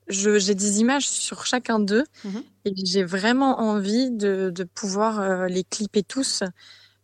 j'ai 0.07 0.55
des 0.55 0.79
images 0.81 1.07
sur 1.09 1.45
chacun 1.45 1.79
d'eux 1.79 2.05
Mhm. 2.23 2.43
et 2.65 2.73
j'ai 2.85 3.03
vraiment 3.03 3.59
envie 3.61 4.11
de, 4.11 4.51
de 4.53 4.63
pouvoir 4.65 5.19
euh, 5.21 5.47
les 5.47 5.63
clipper 5.63 6.03
tous 6.03 6.43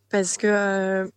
parce 0.10 0.38
que, 0.38 0.48
euh, 0.48 1.08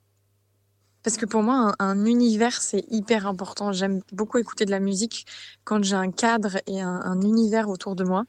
parce 1.03 1.17
que 1.17 1.27
pour 1.27 1.43
moi, 1.43 1.75
un, 1.81 1.87
un 1.88 2.07
univers, 2.07 2.62
c'est 2.62 2.85
hyper 2.91 3.27
important. 3.27 3.73
J'aime 3.73 4.03
beaucoup 4.12 4.38
écouter 4.38 4.65
de 4.65 4.71
la 4.71 4.79
musique 4.81 5.27
quand 5.65 5.83
j'ai 5.83 5.97
un 5.97 6.12
cadre 6.12 6.59
et 6.69 6.81
un, 6.81 7.01
un 7.05 7.21
univers 7.23 7.69
autour 7.69 7.97
de 7.97 8.05
moi 8.05 8.25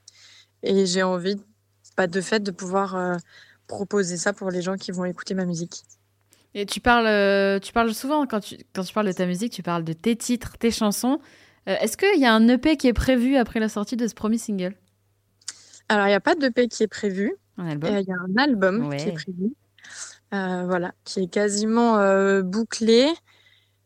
et 0.63 0.85
j'ai 0.85 1.03
envie, 1.03 1.35
bah, 1.97 2.07
de 2.07 2.21
fait, 2.21 2.41
de 2.41 2.51
pouvoir 2.51 2.95
euh, 2.95 3.15
proposer 3.67 4.17
ça 4.17 4.33
pour 4.33 4.49
les 4.49 4.61
gens 4.61 4.75
qui 4.77 4.91
vont 4.91 5.05
écouter 5.05 5.35
ma 5.35 5.45
musique. 5.45 5.83
Et 6.55 6.65
tu 6.65 6.79
parles, 6.79 7.07
euh, 7.07 7.59
tu 7.59 7.73
parles 7.73 7.93
souvent, 7.93 8.25
quand 8.27 8.39
tu, 8.41 8.57
quand 8.73 8.83
tu 8.83 8.93
parles 8.93 9.07
de 9.07 9.11
ta 9.11 9.25
musique, 9.25 9.51
tu 9.53 9.63
parles 9.63 9.83
de 9.83 9.93
tes 9.93 10.15
titres, 10.15 10.57
tes 10.57 10.71
chansons. 10.71 11.19
Euh, 11.67 11.75
Est-ce 11.79 11.97
qu'il 11.97 12.19
y 12.19 12.25
a 12.25 12.33
un 12.33 12.47
EP 12.47 12.77
qui 12.77 12.87
est 12.87 12.93
prévu 12.93 13.37
après 13.37 13.59
la 13.59 13.69
sortie 13.69 13.97
de 13.97 14.07
ce 14.07 14.13
premier 14.13 14.37
single? 14.37 14.75
Alors, 15.89 16.05
il 16.05 16.09
n'y 16.09 16.15
a 16.15 16.19
pas 16.21 16.35
d'EP 16.35 16.67
qui 16.67 16.83
est 16.83 16.87
prévu. 16.87 17.33
Un 17.57 17.67
Euh, 17.67 17.71
album 17.71 17.97
Il 17.99 18.07
y 18.07 18.11
a 18.11 18.15
un 18.15 18.43
album 18.43 18.95
qui 18.95 19.09
est 19.09 19.11
prévu, 19.13 19.53
euh, 20.33 20.65
voilà, 20.65 20.93
qui 21.03 21.21
est 21.21 21.27
quasiment 21.27 21.97
bouclé. 22.41 23.11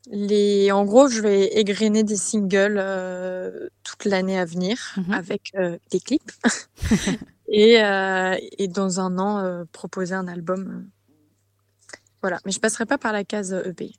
Les, 0.09 0.71
en 0.71 0.85
gros, 0.85 1.09
je 1.09 1.21
vais 1.21 1.47
égrener 1.59 2.03
des 2.03 2.15
singles 2.15 2.77
euh, 2.79 3.67
toute 3.83 4.05
l'année 4.05 4.39
à 4.39 4.45
venir 4.45 4.77
Mhm. 4.97 5.11
avec 5.13 5.51
euh, 5.55 5.77
des 5.91 5.99
clips 5.99 6.31
et, 7.49 7.83
euh, 7.83 8.35
et 8.57 8.67
dans 8.69 8.99
un 9.01 9.17
an 9.19 9.65
proposer 9.73 10.15
un 10.15 10.27
album. 10.27 10.87
voilà. 12.21 12.39
Mais 12.45 12.51
je 12.53 12.59
passerai 12.59 12.85
pas 12.85 12.97
par 12.97 13.11
la 13.11 13.23
case 13.25 13.51
EP. 13.65 13.91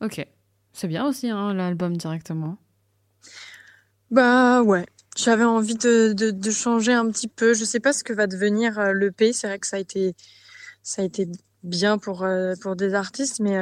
Ok. 0.00 0.26
C'est 0.72 0.88
bien 0.88 1.06
aussi, 1.06 1.28
hein, 1.28 1.52
l'album 1.52 1.96
directement. 1.96 2.56
Bah 4.10 4.62
ouais. 4.62 4.86
J'avais 5.16 5.44
envie 5.44 5.74
de, 5.74 6.12
de, 6.14 6.30
de, 6.30 6.50
changer 6.50 6.92
un 6.94 7.10
petit 7.10 7.28
peu. 7.28 7.52
Je 7.52 7.64
sais 7.64 7.80
pas 7.80 7.92
ce 7.92 8.02
que 8.04 8.12
va 8.12 8.26
devenir 8.26 8.80
l'EP. 8.94 9.32
C'est 9.32 9.46
vrai 9.48 9.58
que 9.58 9.66
ça 9.66 9.76
a 9.76 9.80
été, 9.80 10.14
ça 10.82 11.02
a 11.02 11.04
été 11.04 11.28
bien 11.64 11.98
pour, 11.98 12.26
pour 12.62 12.76
des 12.76 12.94
artistes, 12.94 13.40
mais 13.40 13.58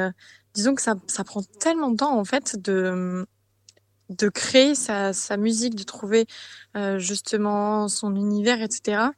disons 0.53 0.75
que 0.75 0.81
ça, 0.81 0.95
ça 1.07 1.23
prend 1.23 1.41
tellement 1.59 1.91
de 1.91 1.97
temps 1.97 2.17
en 2.17 2.25
fait 2.25 2.57
de, 2.59 3.25
de 4.09 4.29
créer 4.29 4.75
sa, 4.75 5.13
sa 5.13 5.37
musique, 5.37 5.75
de 5.75 5.83
trouver 5.83 6.25
justement 6.97 7.87
son 7.87 8.15
univers, 8.15 8.61
etc. 8.61 9.09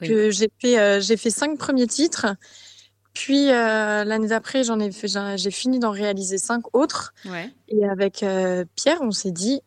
Que 0.00 0.30
j'ai 0.30 0.50
fait, 0.60 1.00
j'ai 1.00 1.16
fait 1.16 1.30
cinq 1.30 1.58
premiers 1.58 1.86
titres. 1.86 2.26
Puis 3.14 3.46
l'année 3.46 4.28
d'après, 4.28 4.64
j'en 4.64 4.80
ai 4.80 4.90
j'ai 5.36 5.50
fini 5.50 5.78
d'en 5.78 5.90
réaliser 5.90 6.38
cinq 6.38 6.74
autres. 6.74 7.12
Ouais. 7.24 7.50
Et 7.68 7.84
avec 7.84 8.24
Pierre, 8.74 9.00
on 9.00 9.10
s'est 9.10 9.32
dit, 9.32 9.60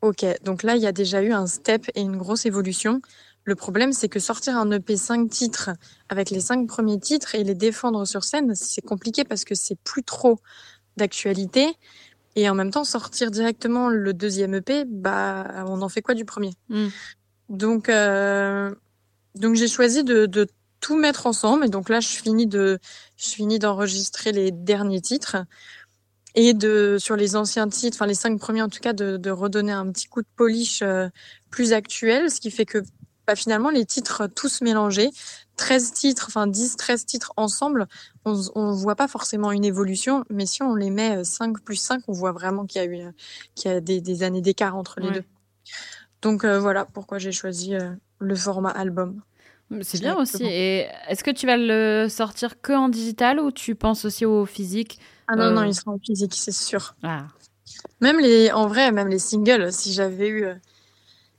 Ok, 0.00 0.24
donc 0.44 0.62
là, 0.62 0.76
il 0.76 0.82
y 0.82 0.86
a 0.86 0.92
déjà 0.92 1.22
eu 1.22 1.32
un 1.32 1.46
step 1.46 1.86
et 1.94 2.00
une 2.00 2.16
grosse 2.16 2.46
évolution. 2.46 3.02
Le 3.48 3.54
problème, 3.54 3.94
c'est 3.94 4.10
que 4.10 4.20
sortir 4.20 4.58
un 4.58 4.70
EP 4.72 4.94
5 4.94 5.30
titres 5.30 5.70
avec 6.10 6.28
les 6.28 6.40
cinq 6.40 6.66
premiers 6.66 7.00
titres 7.00 7.34
et 7.34 7.44
les 7.44 7.54
défendre 7.54 8.04
sur 8.04 8.22
scène, 8.22 8.54
c'est 8.54 8.82
compliqué 8.82 9.24
parce 9.24 9.46
que 9.46 9.54
c'est 9.54 9.78
plus 9.84 10.02
trop 10.02 10.38
d'actualité. 10.98 11.74
Et 12.36 12.50
en 12.50 12.54
même 12.54 12.70
temps, 12.70 12.84
sortir 12.84 13.30
directement 13.30 13.88
le 13.88 14.12
deuxième 14.12 14.52
EP, 14.52 14.84
bah, 14.86 15.64
on 15.66 15.80
en 15.80 15.88
fait 15.88 16.02
quoi 16.02 16.14
du 16.14 16.26
premier? 16.26 16.50
Mm. 16.68 16.88
Donc, 17.48 17.88
euh, 17.88 18.70
donc 19.34 19.54
j'ai 19.54 19.66
choisi 19.66 20.04
de, 20.04 20.26
de, 20.26 20.46
tout 20.80 20.98
mettre 20.98 21.26
ensemble. 21.26 21.64
Et 21.64 21.70
donc 21.70 21.88
là, 21.88 22.00
je 22.00 22.08
finis 22.08 22.46
de, 22.46 22.78
je 23.16 23.28
finis 23.30 23.58
d'enregistrer 23.58 24.30
les 24.30 24.50
derniers 24.50 25.00
titres 25.00 25.38
et 26.34 26.52
de 26.52 26.98
sur 27.00 27.16
les 27.16 27.34
anciens 27.34 27.66
titres, 27.66 27.96
enfin 27.96 28.06
les 28.06 28.14
cinq 28.14 28.38
premiers 28.38 28.60
en 28.60 28.68
tout 28.68 28.80
cas, 28.80 28.92
de, 28.92 29.16
de 29.16 29.30
redonner 29.30 29.72
un 29.72 29.90
petit 29.90 30.06
coup 30.06 30.20
de 30.20 30.28
polish 30.36 30.82
euh, 30.82 31.08
plus 31.50 31.72
actuel, 31.72 32.30
ce 32.30 32.40
qui 32.40 32.50
fait 32.50 32.66
que 32.66 32.82
bah, 33.28 33.36
finalement 33.36 33.68
les 33.70 33.84
titres 33.84 34.26
tous 34.26 34.62
mélangés, 34.62 35.10
13 35.56 35.92
titres, 35.92 36.24
enfin 36.28 36.46
10, 36.46 36.76
13 36.76 37.04
titres 37.04 37.32
ensemble, 37.36 37.86
on 38.24 38.40
on 38.54 38.72
voit 38.72 38.96
pas 38.96 39.06
forcément 39.06 39.52
une 39.52 39.64
évolution, 39.66 40.24
mais 40.30 40.46
si 40.46 40.62
on 40.62 40.74
les 40.74 40.88
met 40.90 41.22
5 41.24 41.56
euh, 41.56 41.60
plus 41.62 41.76
5, 41.76 42.02
on 42.08 42.12
voit 42.12 42.32
vraiment 42.32 42.64
qu'il 42.64 42.80
y 42.82 42.84
a 42.84 42.88
eu 42.88 43.12
qu'il 43.54 43.70
y 43.70 43.74
a 43.74 43.80
des, 43.80 44.00
des 44.00 44.22
années 44.22 44.40
d'écart 44.40 44.74
entre 44.76 44.98
les 45.00 45.08
Ouais. 45.08 45.14
deux. 45.14 45.24
Donc 46.22 46.44
euh, 46.44 46.58
voilà 46.58 46.86
pourquoi 46.86 47.18
j'ai 47.18 47.30
choisi 47.32 47.74
euh, 47.74 47.90
le 48.18 48.34
format 48.34 48.70
album. 48.70 49.20
C'est 49.82 50.00
bien 50.00 50.16
aussi. 50.16 50.42
Et 50.44 50.86
est-ce 51.08 51.22
que 51.22 51.30
tu 51.30 51.44
vas 51.46 51.58
le 51.58 52.06
sortir 52.08 52.60
que 52.62 52.72
en 52.72 52.88
digital 52.88 53.38
ou 53.38 53.52
tu 53.52 53.74
penses 53.74 54.06
aussi 54.06 54.24
au 54.24 54.46
physique 54.46 54.98
Ah 55.26 55.36
non, 55.36 55.42
Euh. 55.42 55.50
non, 55.50 55.62
il 55.64 55.74
sera 55.74 55.90
en 55.90 55.98
physique, 55.98 56.32
c'est 56.34 56.52
sûr. 56.52 56.94
Ah, 57.02 57.26
Même 58.00 58.18
les, 58.18 58.50
en 58.52 58.66
vrai, 58.66 58.90
même 58.92 59.08
les 59.08 59.18
singles, 59.18 59.70
si 59.72 59.92
j'avais 59.92 60.28
eu 60.28 60.44
euh, 60.46 60.54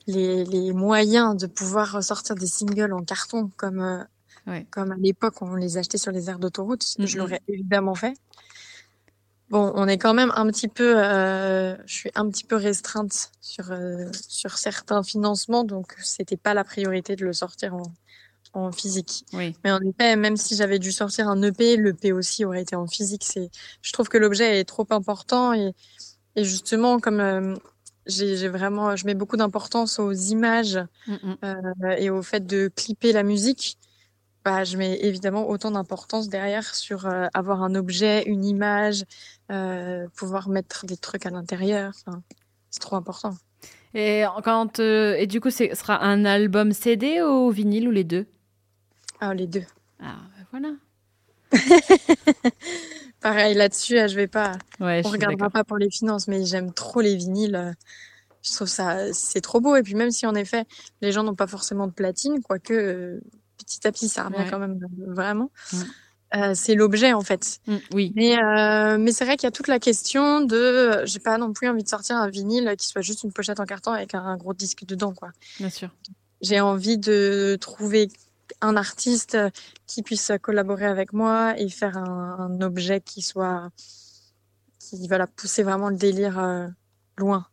les, 0.10 0.45
les 0.45 0.74
moyens 0.74 1.38
de 1.38 1.48
pouvoir 1.48 2.04
sortir 2.04 2.36
des 2.36 2.48
singles 2.48 2.93
en 2.93 3.04
carton 3.04 3.52
comme, 3.58 3.82
euh, 3.82 4.04
Ouais. 4.48 4.65
comme 4.72 4.91
à 4.91 4.95
l'époque 4.98 5.41
on 5.41 5.56
les 5.56 5.78
achetait 5.78 5.98
sur 6.00 6.12
les 6.12 6.30
aires 6.30 6.39
d'autoroute, 6.39 6.84
je 7.00 7.17
l'aurais 7.17 7.41
évidemment 7.48 7.95
fait. 7.95 8.15
Bon, 9.50 9.72
on 9.76 9.88
est 9.88 9.98
quand 9.98 10.13
même 10.13 10.32
un 10.36 10.45
petit 10.48 10.67
peu, 10.67 11.04
euh, 11.04 11.76
je 11.88 11.93
suis 11.93 12.12
un 12.13 12.30
petit 12.30 12.43
peu 12.43 12.56
restreinte 12.56 13.32
sur, 13.41 13.72
euh, 13.72 14.06
sur 14.28 14.58
certains 14.60 15.02
financements, 15.02 15.63
donc 15.63 15.95
c'était 16.04 16.38
pas 16.38 16.54
la 16.54 16.63
priorité 16.63 17.15
de 17.15 17.26
le 17.26 17.34
sortir 17.34 17.74
en, 17.76 17.84
en 18.54 18.72
physique. 18.72 19.26
oui. 19.34 19.56
Mais 19.63 19.72
en 19.72 19.80
effet, 19.82 20.15
même 20.15 20.38
si 20.38 20.56
j'avais 20.56 20.80
dû 20.80 20.91
sortir 20.91 21.28
un 21.30 21.41
EP, 21.41 21.78
l'EP 21.78 22.12
aussi 22.13 22.45
aurait 22.45 22.62
été 22.62 22.76
en 22.76 22.88
physique. 22.88 23.24
C'est, 23.26 23.50
je 23.82 23.93
trouve 23.93 24.08
que 24.10 24.19
l'objet 24.19 24.60
est 24.60 24.65
trop 24.65 24.88
important 24.91 25.54
et, 25.54 25.74
et 26.36 26.43
justement, 26.43 27.00
comme 27.00 27.19
euh, 27.19 27.56
j'ai, 28.10 28.48
vraiment, 28.48 28.95
je 28.95 29.06
mets 29.06 29.13
beaucoup 29.13 29.38
d'importance 29.38 30.00
aux 30.00 30.12
images 30.12 30.80
Mm, 31.08 31.13
mm. 31.13 31.38
euh, 31.43 31.95
et 31.98 32.10
au 32.10 32.22
fait 32.22 32.45
de 32.45 32.69
clipper 32.76 33.12
la 33.12 33.24
musique, 33.24 33.78
bah, 34.45 34.63
je 34.63 34.78
mets 34.78 35.00
évidemment 35.02 35.50
autant 35.50 35.72
d'importance 35.72 36.30
derrière 36.30 36.76
sur 36.76 37.06
euh, 37.08 37.28
avoir 37.34 37.63
un 37.63 37.76
objet, 37.76 38.24
une 38.26 38.45
image, 38.45 39.04
euh, 39.52 40.08
pouvoir 40.15 40.50
mettre 40.50 40.86
des 40.86 40.98
trucs 40.98 41.26
à 41.26 41.30
l'intérieur. 41.30 41.93
Enfin, 42.06 42.22
c'est 42.69 42.80
trop 42.80 42.95
important. 42.95 43.36
Et, 43.95 44.24
quand, 44.43 44.80
et 44.80 45.26
du 45.26 45.41
coup, 45.41 45.50
ce 45.50 45.74
sera 45.74 46.04
un 46.04 46.24
album 46.24 46.74
CD 46.74 47.22
ou 47.24 47.50
vinyle 47.50 47.88
ou 47.88 47.91
les 47.91 48.04
deux? 48.04 48.28
Ah, 49.19 49.34
les 49.34 49.48
deux. 49.48 49.65
Ah, 50.00 50.17
ben 50.38 50.45
voilà. 50.52 50.69
Pareil 53.22 53.54
là-dessus, 53.56 54.00
euh, 54.00 54.08
je 54.08 54.16
vais 54.16 54.28
pas. 54.28 54.54
Ouais, 54.80 55.02
On 55.06 55.10
regardera 55.10 55.50
pas 55.50 55.64
pour 55.64 55.78
les 55.78 55.90
finances, 55.90 56.28
mais 56.28 56.46
j'aime 56.46 56.74
trop 56.74 57.02
les 57.02 57.16
vinyles. 57.16 57.76
Je 58.42 58.54
trouve 58.54 58.68
ça, 58.70 59.12
c'est 59.14 59.42
trop 59.42 59.60
beau. 59.60 59.76
Et 59.76 59.84
puis 59.84 59.96
même 59.96 60.12
si 60.12 60.26
en 60.26 60.36
effet, 60.36 60.64
les 61.02 61.12
gens 61.12 61.24
n'ont 61.24 61.36
pas 61.36 61.48
forcément 61.48 61.88
de 61.88 61.92
platine, 61.92 62.42
quoique 62.42 62.74
euh, 62.74 63.20
petit 63.58 63.86
à 63.86 63.92
petit, 63.92 64.08
ça 64.08 64.24
revient 64.24 64.38
Ouais. 64.38 64.48
quand 64.50 64.60
même 64.60 64.80
euh, 64.82 65.14
vraiment. 65.14 65.52
Mm. 65.74 65.78
Euh, 66.36 66.52
c'est 66.56 66.76
l'objet 66.76 67.12
en 67.12 67.22
fait. 67.22 67.60
Mm, 67.68 67.76
oui. 67.94 68.14
Mais 68.16 68.38
euh, 68.42 68.98
mais 69.00 69.12
c'est 69.12 69.26
vrai 69.26 69.36
qu'il 69.36 69.48
y 69.48 69.50
a 69.50 69.52
toute 69.52 69.68
la 69.68 69.80
question 69.80 70.42
de, 70.42 71.02
j'ai 71.06 71.20
pas 71.20 71.38
non 71.38 71.52
plus 71.52 71.68
envie 71.68 71.84
de 71.84 71.90
sortir 71.90 72.16
un 72.18 72.30
vinyle 72.30 72.76
qui 72.78 72.88
soit 72.88 73.02
juste 73.02 73.24
une 73.24 73.34
pochette 73.34 73.60
en 73.60 73.66
carton 73.66 73.92
avec 73.92 74.14
un, 74.14 74.22
un 74.24 74.38
gros 74.38 74.54
disque 74.54 74.86
dedans 74.86 75.12
quoi. 75.14 75.32
Bien 75.60 75.70
sûr. 75.72 75.90
J'ai 76.42 76.62
envie 76.62 76.98
de 77.00 77.58
trouver 77.60 78.08
un 78.62 78.76
artiste 78.76 79.38
qui 79.88 80.04
puisse 80.04 80.32
collaborer 80.41 80.86
avec 80.86 81.13
moi 81.13 81.58
et 81.58 81.69
faire 81.69 81.98
un, 81.98 82.60
objet 82.62 83.02
qui 83.02 83.22
soit 83.22 83.69
qui 84.80 85.08
va 85.08 85.17
la 85.17 85.28
pousser 85.28 85.63
vraiment 85.63 85.89
le 85.89 85.95
délire 85.95 86.39
euh, 86.39 86.67
loin. 87.17 87.45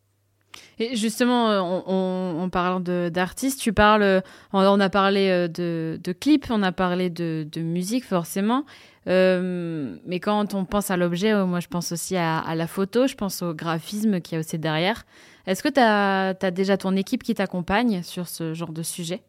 Et 0.79 0.97
justement, 0.97 1.51
euh, 1.51 1.61
en, 1.61 1.85
en- 1.87 2.42
en 2.42 2.49
parlant 2.49 2.81
de- 2.81 3.11
d'artistes, 3.12 3.61
tu 3.61 3.73
parles, 3.73 4.03
euh, 4.03 4.21
on, 4.53 4.61
on 4.61 4.81
a 4.81 4.88
parlé 4.88 5.29
euh, 5.29 5.49
de, 5.49 6.12
clips, 6.12 6.47
on 6.51 6.62
a 6.62 6.73
parlé 6.73 7.11
de, 7.11 7.47
musique 7.57 8.05
forcément, 8.05 8.64
Euh, 9.09 9.97
mais 10.05 10.19
quand 10.19 10.55
on 10.55 10.64
pense 10.64 10.90
à 10.90 10.97
l'objet, 10.97 11.33
euh, 11.33 11.47
moi 11.47 11.61
je 11.61 11.69
pense 11.69 11.92
aussi 11.92 12.16
à, 12.16 12.38
à 12.38 12.57
la 12.57 12.66
photo, 12.66 13.07
je 13.07 13.14
pense 13.14 13.40
au 13.40 13.55
graphisme 13.55 14.21
qu'il 14.21 14.35
y 14.35 14.37
a 14.37 14.40
aussi 14.40 14.59
derrière. 14.59 15.05
Est-ce 15.47 15.62
que 15.62 15.69
tu 15.69 15.79
as, 15.79 16.35
déjà 16.51 16.77
ton 16.77 16.97
équipe 16.97 17.23
qui 17.23 17.35
t'accompagne 17.35 18.03
sur 18.03 18.27
ce 18.27 18.53
genre 18.53 18.73
de 18.73 18.83
sujet? 18.83 19.23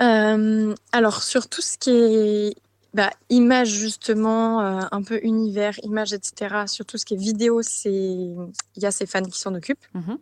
Euh, 0.00 0.74
alors 0.92 1.22
sur 1.22 1.48
tout 1.48 1.62
ce 1.62 1.78
qui 1.78 1.90
est 1.90 2.56
bah, 2.94 3.10
image 3.28 3.70
justement, 3.70 4.60
euh, 4.60 4.80
un 4.92 5.02
peu 5.02 5.18
univers, 5.24 5.74
image, 5.82 6.12
etc. 6.12 6.64
Sur 6.68 6.86
tout 6.86 6.96
ce 6.96 7.04
qui 7.04 7.14
est 7.14 7.18
vidéo, 7.18 7.60
il 7.84 8.48
y 8.76 8.86
a 8.86 8.92
ces 8.92 9.06
fans 9.06 9.24
qui 9.24 9.38
s'en 9.38 9.52
occupent. 9.54 9.84
Mhm. 9.94 10.18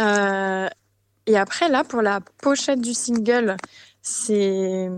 Euh, 0.00 0.68
et 1.26 1.36
après, 1.36 1.68
là, 1.68 1.84
pour 1.84 2.02
la 2.02 2.20
pochette 2.42 2.80
du 2.80 2.92
single, 2.92 3.56
c'est 4.02 4.90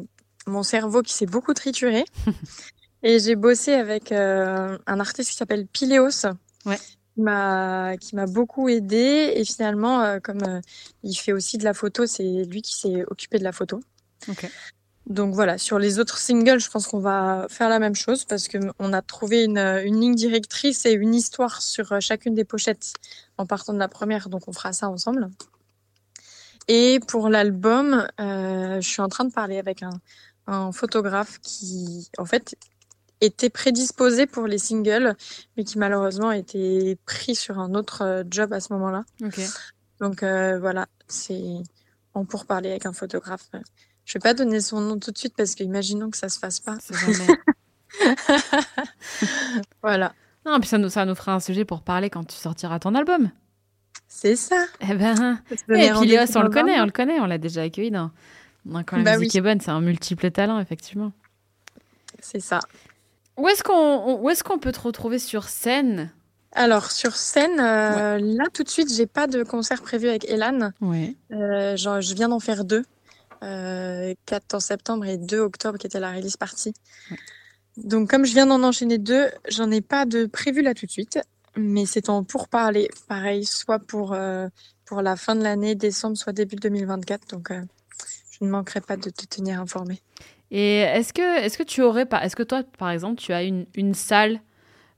mon 0.46 0.62
cerveau 0.62 1.02
qui 1.02 1.12
s'est 1.12 1.26
beaucoup 1.26 1.52
trituré. 1.52 2.04
et 3.02 3.18
j'ai 3.18 3.36
bossé 3.36 3.74
avec 3.74 4.10
euh, 4.10 4.78
un 4.86 5.00
artiste 5.00 5.30
qui 5.30 5.36
s'appelle 5.36 5.66
Pileos. 5.66 6.26
Ouais. 6.64 6.78
Qui 7.14 7.22
m'a, 7.22 7.96
qui 7.98 8.14
m'a 8.14 8.26
beaucoup 8.26 8.68
aidé. 8.68 9.32
Et 9.34 9.44
finalement, 9.44 10.02
euh, 10.02 10.20
comme 10.20 10.42
euh, 10.42 10.60
il 11.02 11.14
fait 11.14 11.32
aussi 11.32 11.58
de 11.58 11.64
la 11.64 11.74
photo, 11.74 12.06
c'est 12.06 12.44
lui 12.44 12.62
qui 12.62 12.76
s'est 12.76 13.04
occupé 13.08 13.38
de 13.38 13.44
la 13.44 13.52
photo. 13.52 13.80
Donc 15.06 15.34
voilà, 15.34 15.58
sur 15.58 15.78
les 15.78 15.98
autres 15.98 16.18
singles, 16.18 16.60
je 16.60 16.70
pense 16.70 16.86
qu'on 16.86 17.00
va 17.00 17.46
faire 17.48 17.68
la 17.68 17.80
même 17.80 17.96
chose 17.96 18.24
parce 18.24 18.46
que 18.46 18.58
on 18.78 18.92
a 18.92 19.02
trouvé 19.02 19.44
une, 19.44 19.58
une 19.58 20.00
ligne 20.00 20.14
directrice 20.14 20.86
et 20.86 20.92
une 20.92 21.14
histoire 21.14 21.62
sur 21.62 21.90
euh, 21.92 22.00
chacune 22.00 22.34
des 22.34 22.44
pochettes 22.44 22.92
en 23.36 23.44
partant 23.44 23.72
de 23.72 23.78
la 23.78 23.88
première, 23.88 24.28
donc 24.28 24.46
on 24.46 24.52
fera 24.52 24.72
ça 24.72 24.88
ensemble. 24.88 25.28
Et 26.68 27.00
pour 27.08 27.28
l'album, 27.28 28.06
euh, 28.20 28.80
je 28.80 28.88
suis 28.88 29.02
en 29.02 29.08
train 29.08 29.24
de 29.24 29.32
parler 29.32 29.58
avec 29.58 29.82
un, 29.82 30.00
un 30.46 30.70
photographe 30.70 31.40
qui, 31.40 32.08
en 32.18 32.24
fait, 32.24 32.54
était 33.20 33.50
prédisposé 33.50 34.26
pour 34.26 34.46
les 34.46 34.58
singles, 34.58 35.14
mais 35.56 35.64
qui 35.64 35.78
malheureusement 35.78 36.32
était 36.32 36.96
pris 37.06 37.34
sur 37.34 37.58
un 37.58 37.74
autre 37.74 38.02
euh, 38.02 38.24
job 38.30 38.52
à 38.52 38.60
ce 38.60 38.72
moment-là. 38.72 39.04
Donc 40.00 40.22
euh, 40.22 40.58
voilà, 40.58 40.86
c'est 41.08 41.42
en 42.14 42.24
pour 42.24 42.46
parler 42.46 42.70
avec 42.70 42.86
un 42.86 42.92
photographe. 42.92 43.48
Je 44.04 44.14
vais 44.14 44.20
pas 44.20 44.34
donner 44.34 44.60
son 44.60 44.80
nom 44.80 44.98
tout 44.98 45.10
de 45.10 45.18
suite 45.18 45.34
parce 45.36 45.54
que 45.54 45.62
imaginons 45.62 46.10
que 46.10 46.16
ça 46.16 46.28
se 46.28 46.38
fasse 46.38 46.60
pas. 46.60 46.78
Jamais. 46.90 47.38
Voilà, 49.82 50.14
non, 50.46 50.58
puis 50.60 50.68
ça 50.68 50.78
nous, 50.78 50.88
ça 50.88 51.04
nous 51.04 51.14
fera 51.14 51.34
un 51.34 51.40
sujet 51.40 51.64
pour 51.64 51.82
parler 51.82 52.08
quand 52.10 52.24
tu 52.24 52.36
sortiras 52.36 52.78
ton 52.78 52.94
album. 52.94 53.30
c'est 54.08 54.36
ça. 54.36 54.64
Eh 54.80 54.94
ben. 54.94 55.38
Et 55.50 55.56
puis 55.56 55.90
rendez-vous 55.90 56.04
Léos, 56.04 56.36
on 56.36 56.42
le 56.42 56.50
connaît, 56.50 56.80
on 56.80 56.84
le 56.86 56.90
connaît, 56.92 57.20
on 57.20 57.26
l'a 57.26 57.38
déjà 57.38 57.62
accueilli 57.62 57.90
dans, 57.90 58.10
dans 58.64 58.82
Quand 58.84 58.96
la 58.96 59.02
Bah 59.02 59.18
musique 59.18 59.32
oui. 59.34 59.38
est 59.38 59.42
bonne, 59.42 59.60
c'est 59.60 59.70
un 59.70 59.80
multiple 59.80 60.30
talent, 60.30 60.58
effectivement. 60.60 61.12
C'est 62.20 62.40
ça. 62.40 62.60
Où 63.40 63.48
est-ce 63.48 63.62
qu'on 63.62 64.20
où 64.20 64.28
est-ce 64.28 64.44
qu'on 64.44 64.58
peut 64.58 64.70
te 64.70 64.80
retrouver 64.80 65.18
sur 65.18 65.48
scène? 65.48 66.12
Alors 66.52 66.90
sur 66.90 67.16
scène, 67.16 67.58
euh, 67.58 68.18
là 68.18 68.44
tout 68.52 68.64
de 68.64 68.68
suite, 68.68 68.92
j'ai 68.92 69.06
pas 69.06 69.26
de 69.26 69.42
concert 69.44 69.80
prévu 69.80 70.08
avec 70.08 70.28
Elan. 70.28 70.72
Oui. 70.82 71.16
Euh, 71.32 71.74
genre, 71.76 72.02
je 72.02 72.14
viens 72.14 72.28
d'en 72.28 72.40
faire 72.40 72.64
deux. 72.64 72.84
Euh, 73.42 74.12
4 74.26 74.54
en 74.54 74.60
septembre 74.60 75.06
et 75.06 75.16
2 75.16 75.38
octobre 75.38 75.78
qui 75.78 75.86
était 75.86 76.00
la 76.00 76.12
release 76.12 76.36
party. 76.36 76.74
Ouais. 77.10 77.16
Donc, 77.78 78.10
comme 78.10 78.26
je 78.26 78.34
viens 78.34 78.46
d'en 78.46 78.62
enchaîner 78.62 78.98
deux, 78.98 79.30
j'en 79.48 79.70
ai 79.70 79.80
pas 79.80 80.04
de 80.04 80.26
prévu 80.26 80.60
là 80.60 80.74
tout 80.74 80.84
de 80.84 80.90
suite, 80.90 81.18
mais 81.56 81.86
c'est 81.86 82.10
en 82.10 82.24
pourparler. 82.24 82.90
Pareil, 83.08 83.46
soit 83.46 83.78
pour, 83.78 84.12
euh, 84.12 84.48
pour 84.84 85.00
la 85.00 85.16
fin 85.16 85.34
de 85.34 85.42
l'année, 85.42 85.74
décembre, 85.74 86.18
soit 86.18 86.34
début 86.34 86.56
2024. 86.56 87.28
Donc, 87.28 87.50
je 87.50 88.44
ne 88.44 88.50
manquerai 88.50 88.82
pas 88.82 88.98
de 88.98 89.08
te 89.08 89.24
tenir 89.24 89.60
informé. 89.60 90.02
Et 90.50 90.78
est-ce 90.78 91.12
que, 91.12 91.44
est 91.44 91.56
que 91.56 91.62
tu 91.62 91.82
aurais, 91.82 92.06
est-ce 92.22 92.36
que 92.36 92.42
toi, 92.42 92.62
par 92.78 92.90
exemple, 92.90 93.20
tu 93.20 93.32
as 93.32 93.42
une, 93.42 93.66
une 93.74 93.94
salle 93.94 94.40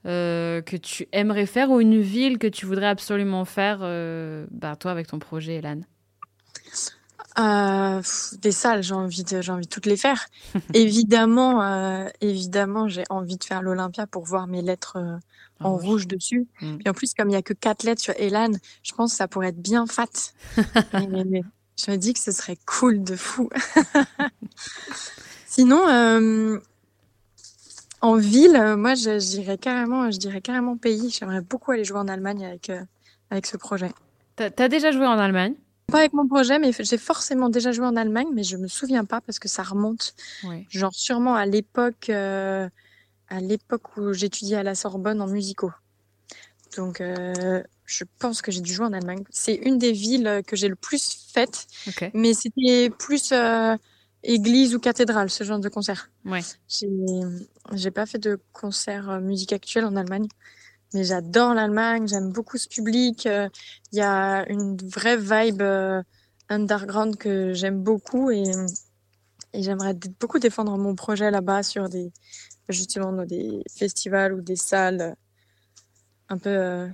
euh, 0.07 0.63
que 0.63 0.77
tu 0.77 1.07
aimerais 1.13 1.47
faire 1.47 1.71
ou 1.71 1.81
une 1.81 2.01
ville 2.01 2.39
que 2.39 2.47
tu 2.47 2.67
voudrais 2.67 2.87
absolument 2.87 3.45
faire, 3.45 3.79
bah, 4.51 4.77
toi, 4.77 4.91
avec 4.91 5.09
ton 5.09 5.19
projet, 5.19 5.57
Elan? 5.57 5.83
Euh, 7.39 8.03
des 8.43 8.53
salles, 8.53 8.83
j'ai 8.83 8.95
envie 8.95 9.25
de, 9.25 9.41
j'ai 9.41 9.53
envie 9.53 9.65
de 9.65 9.71
toutes 9.71 9.87
les 9.87 9.97
faire. 9.97 10.27
évidemment, 10.75 11.63
euh, 11.63 12.09
évidemment, 12.21 12.89
j'ai 12.89 13.05
envie 13.09 13.37
de 13.37 13.45
faire 13.45 13.63
l'Olympia 13.63 14.07
pour 14.07 14.25
voir 14.25 14.47
mes 14.47 14.61
lettres 14.61 14.97
euh, 14.97 15.17
en 15.61 15.77
rouge 15.77 16.07
dessus. 16.07 16.47
Mm. 16.61 16.79
Et 16.85 16.89
en 16.89 16.93
plus, 16.93 17.15
comme 17.15 17.31
il 17.31 17.33
y 17.33 17.37
a 17.37 17.43
que 17.43 17.55
quatre 17.55 17.85
lettres 17.85 18.03
sur 18.03 18.15
Elan, 18.19 18.53
je 18.83 18.93
pense 18.93 19.13
que 19.13 19.17
ça 19.17 19.29
pourrait 19.29 19.49
être 19.49 19.63
bien 19.63 19.87
fat. 19.87 20.07
je 20.57 21.91
me 21.91 21.97
dis 21.97 22.13
que 22.13 22.21
ce 22.21 22.33
serait 22.33 22.59
cool 22.67 23.03
de 23.03 23.17
fou. 23.17 23.49
Sinon, 25.55 25.87
euh, 25.87 26.59
en 28.01 28.17
ville, 28.17 28.75
moi, 28.79 28.95
j'irais 28.95 29.59
carrément, 29.59 30.11
je 30.11 30.17
dirais 30.17 30.41
carrément 30.41 30.79
pays. 30.79 31.11
J'aimerais 31.11 31.43
beaucoup 31.43 31.73
aller 31.73 31.85
jouer 31.85 31.99
en 31.99 32.09
Allemagne 32.09 32.47
avec 32.47 32.73
avec 33.29 33.47
ce 33.47 33.59
projet. 33.59 33.91
T'as 34.37 34.51
as 34.57 34.69
déjà 34.69 34.93
joué 34.93 35.07
en 35.07 35.19
Allemagne? 35.19 35.55
Pas 35.89 35.99
avec 35.99 36.15
mon 36.15 36.27
projet, 36.27 36.59
mais 36.59 36.71
j'ai 36.73 36.97
forcément 36.97 37.51
déjà 37.51 37.71
joué 37.71 37.85
en 37.85 37.97
Allemagne, 37.97 38.29
mais 38.33 38.45
je 38.45 38.57
me 38.57 38.67
souviens 38.67 39.05
pas 39.05 39.21
parce 39.21 39.39
que 39.39 39.49
ça 39.49 39.63
remonte. 39.63 40.15
Genre 40.71 40.95
sûrement 40.95 41.35
à 41.35 41.45
l'époque, 41.45 42.09
euh, 42.09 42.67
à 43.29 43.41
l'époque 43.41 43.97
où 43.99 44.15
j'étudiais 44.15 44.57
à 44.57 44.63
la 44.63 44.75
Sorbonne 44.75 45.21
en 45.21 45.27
musicaux. 45.27 45.73
Donc 46.79 47.03
euh, 47.03 47.63
je 47.85 48.05
pense 48.19 48.41
que 48.41 48.51
j'ai 48.51 48.63
dû 48.63 48.73
jouer 48.73 48.87
en 48.87 48.93
Allemagne. 48.95 49.25
C'est 49.29 49.55
une 49.55 49.77
des 49.79 49.93
villes 49.93 50.43
que 50.47 50.57
j'ai 50.57 50.69
le 50.69 50.77
plus 50.77 51.29
faites, 51.33 51.67
mais 52.15 52.33
c'était 52.33 52.91
plus 52.91 53.33
euh, 53.33 53.77
église 54.25 54.75
ou 54.75 54.79
cathédrale, 54.79 55.31
ce 55.31 55.45
genre 55.45 55.59
de 55.59 55.69
concert. 55.69 56.11
Ouais. 56.25 56.41
J'ai 57.73 57.91
pas 57.91 58.07
fait 58.07 58.19
de 58.19 58.41
concert 58.53 59.21
musique 59.21 59.53
actuelle 59.53 59.85
en 59.85 59.97
Allemagne. 59.97 60.29
Mais 60.95 61.05
j'adore 61.05 61.55
l'Allemagne, 61.55 62.07
j'aime 62.07 62.33
beaucoup 62.33 62.59
ce 62.59 62.69
public. 62.69 63.27
Euh, 63.27 63.49
il 63.93 63.99
y 63.99 64.03
a 64.03 64.45
une 64.51 64.77
vraie 64.77 65.17
vibe 65.17 65.63
euh, 65.63 66.03
underground 66.49 67.17
que 67.17 67.55
j'aime 67.55 67.83
beaucoup 67.83 68.31
et, 68.31 68.43
et 69.55 69.63
j'aimerais 69.63 69.95
beaucoup 70.21 70.39
défendre 70.39 70.77
mon 70.77 70.95
projet 70.95 71.31
là-bas 71.31 71.63
sur 71.63 71.89
des 71.89 72.13
justement 72.69 73.13
dans 73.13 73.25
des 73.25 73.63
festivals 73.75 74.35
ou 74.35 74.41
des 74.43 74.57
salles 74.57 75.01
euh, 75.01 75.15
un 76.29 76.39
peu 76.39 76.89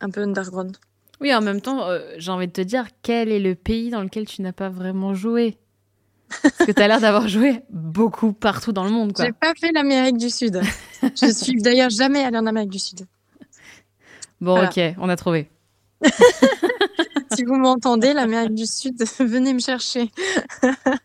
un 0.00 0.10
peu 0.10 0.22
underground. 0.22 0.76
Oui, 1.20 1.34
en 1.34 1.40
même 1.40 1.60
temps, 1.62 1.88
j'ai 2.18 2.30
envie 2.30 2.46
de 2.46 2.52
te 2.52 2.60
dire 2.60 2.88
quel 3.02 3.30
est 3.30 3.40
le 3.40 3.54
pays 3.54 3.90
dans 3.90 4.02
lequel 4.02 4.26
tu 4.26 4.42
n'as 4.42 4.52
pas 4.52 4.68
vraiment 4.68 5.14
joué? 5.14 5.58
Parce 6.42 6.56
que 6.58 6.72
tu 6.72 6.82
as 6.82 6.88
l'air 6.88 7.00
d'avoir 7.00 7.28
joué 7.28 7.62
beaucoup 7.70 8.32
partout 8.32 8.72
dans 8.72 8.84
le 8.84 8.90
monde. 8.90 9.12
J'ai 9.18 9.32
pas 9.32 9.52
fait 9.58 9.72
l'Amérique 9.72 10.18
du 10.18 10.30
Sud. 10.30 10.60
Je 11.02 11.26
suis 11.32 11.60
d'ailleurs 11.60 11.90
jamais 11.90 12.22
allée 12.24 12.38
en 12.38 12.46
Amérique 12.46 12.70
du 12.70 12.78
Sud. 12.78 13.06
Bon, 14.40 14.62
ok, 14.62 14.80
on 14.98 15.08
a 15.08 15.16
trouvé. 15.16 15.48
si 17.34 17.44
vous 17.44 17.56
m'entendez, 17.56 18.12
l'Amérique 18.12 18.54
du 18.54 18.66
Sud, 18.66 19.02
venez 19.20 19.54
me 19.54 19.60
chercher. 19.60 20.10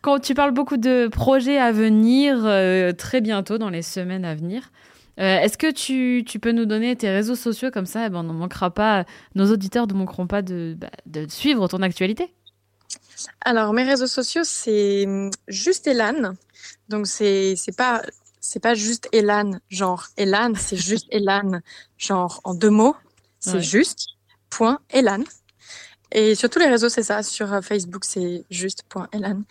Quand 0.02 0.18
tu 0.18 0.34
parles 0.34 0.52
beaucoup 0.52 0.76
de 0.76 1.08
projets 1.08 1.58
à 1.58 1.72
venir 1.72 2.42
euh, 2.44 2.92
très 2.92 3.20
bientôt, 3.20 3.58
dans 3.58 3.70
les 3.70 3.82
semaines 3.82 4.24
à 4.24 4.34
venir, 4.34 4.70
euh, 5.20 5.40
est-ce 5.40 5.58
que 5.58 5.70
tu, 5.70 6.24
tu, 6.26 6.38
peux 6.38 6.52
nous 6.52 6.64
donner 6.66 6.96
tes 6.96 7.10
réseaux 7.10 7.34
sociaux 7.34 7.70
comme 7.70 7.86
ça? 7.86 8.06
Eh 8.06 8.10
ben, 8.10 8.20
On 8.20 8.22
ne 8.22 8.32
manquera 8.32 8.70
pas, 8.70 9.04
nos 9.34 9.50
auditeurs 9.50 9.86
ne 9.86 9.94
manqueront 9.94 10.26
pas 10.26 10.42
de, 10.42 10.74
bah, 10.78 10.90
de 11.06 11.26
suivre 11.28 11.68
ton 11.68 11.82
actualité 11.82 12.32
alors, 13.40 13.72
mes 13.72 13.84
réseaux 13.84 14.06
sociaux, 14.06 14.42
c'est 14.44 15.04
hum, 15.06 15.30
juste 15.48 15.86
Elan. 15.86 16.34
Donc, 16.88 17.06
c'est, 17.06 17.54
c'est 17.56 17.76
pas, 17.76 18.02
c'est 18.40 18.60
pas 18.60 18.74
juste 18.74 19.08
Elan, 19.12 19.58
genre 19.68 20.08
Elan, 20.16 20.52
c'est 20.56 20.76
juste 20.90 21.06
Elan, 21.10 21.60
genre 21.98 22.40
en 22.44 22.54
deux 22.54 22.70
mots. 22.70 22.96
C'est 23.40 23.60
juste 23.60 24.06
point 24.50 24.78
Elan. 24.90 25.24
Et 26.12 26.36
sur 26.36 26.48
tous 26.48 26.60
les 26.60 26.68
réseaux, 26.68 26.88
c'est 26.88 27.02
ça. 27.02 27.22
Sur 27.24 27.52
euh, 27.52 27.60
Facebook, 27.60 28.04
c'est 28.04 28.44
juste 28.50 28.84
point 28.88 29.08
Elan. 29.12 29.42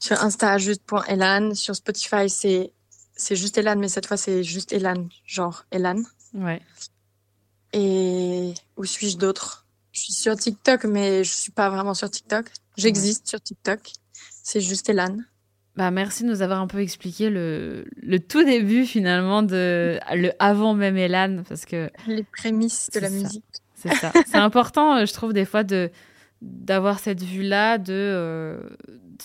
Sur 0.00 0.20
Insta, 0.24 0.58
juste 0.58 0.82
point 0.82 1.04
Elan. 1.04 1.54
Sur 1.54 1.76
Spotify, 1.76 2.28
c'est, 2.28 2.72
c'est 3.14 3.36
juste 3.36 3.56
Elan, 3.58 3.76
mais 3.76 3.88
cette 3.88 4.06
fois, 4.06 4.16
c'est 4.16 4.42
juste 4.42 4.72
Elan, 4.72 5.08
genre 5.24 5.64
Elan. 5.70 6.02
Ouais. 6.34 6.60
Et 7.72 8.52
où 8.76 8.84
suis-je 8.84 9.16
d'autre? 9.16 9.66
Je 9.92 10.00
suis 10.00 10.12
sur 10.12 10.36
TikTok, 10.36 10.84
mais 10.84 11.22
je 11.22 11.32
suis 11.32 11.52
pas 11.52 11.70
vraiment 11.70 11.94
sur 11.94 12.10
TikTok. 12.10 12.46
J'existe 12.80 13.28
sur 13.28 13.40
TikTok. 13.40 13.92
C'est 14.42 14.60
juste 14.60 14.88
Elan. 14.88 15.16
Bah, 15.76 15.90
merci 15.90 16.24
de 16.24 16.28
nous 16.28 16.42
avoir 16.42 16.60
un 16.60 16.66
peu 16.66 16.80
expliqué 16.80 17.30
le, 17.30 17.84
le 17.96 18.18
tout 18.18 18.44
début 18.44 18.84
finalement 18.84 19.42
de 19.42 19.98
le 20.12 20.30
avant 20.38 20.74
même 20.74 20.96
Elan 20.96 21.42
parce 21.48 21.64
que 21.64 21.90
les 22.06 22.24
prémices 22.24 22.90
de 22.92 23.00
la 23.00 23.08
musique. 23.08 23.44
C'est 23.76 23.94
ça. 23.94 24.12
C'est 24.26 24.36
important, 24.36 24.96
euh, 24.96 25.06
je 25.06 25.12
trouve 25.12 25.32
des 25.32 25.44
fois 25.44 25.64
de 25.64 25.90
d'avoir 26.42 26.98
cette 26.98 27.22
vue 27.22 27.42
là 27.42 27.76
de 27.76 27.92
euh, 27.92 28.60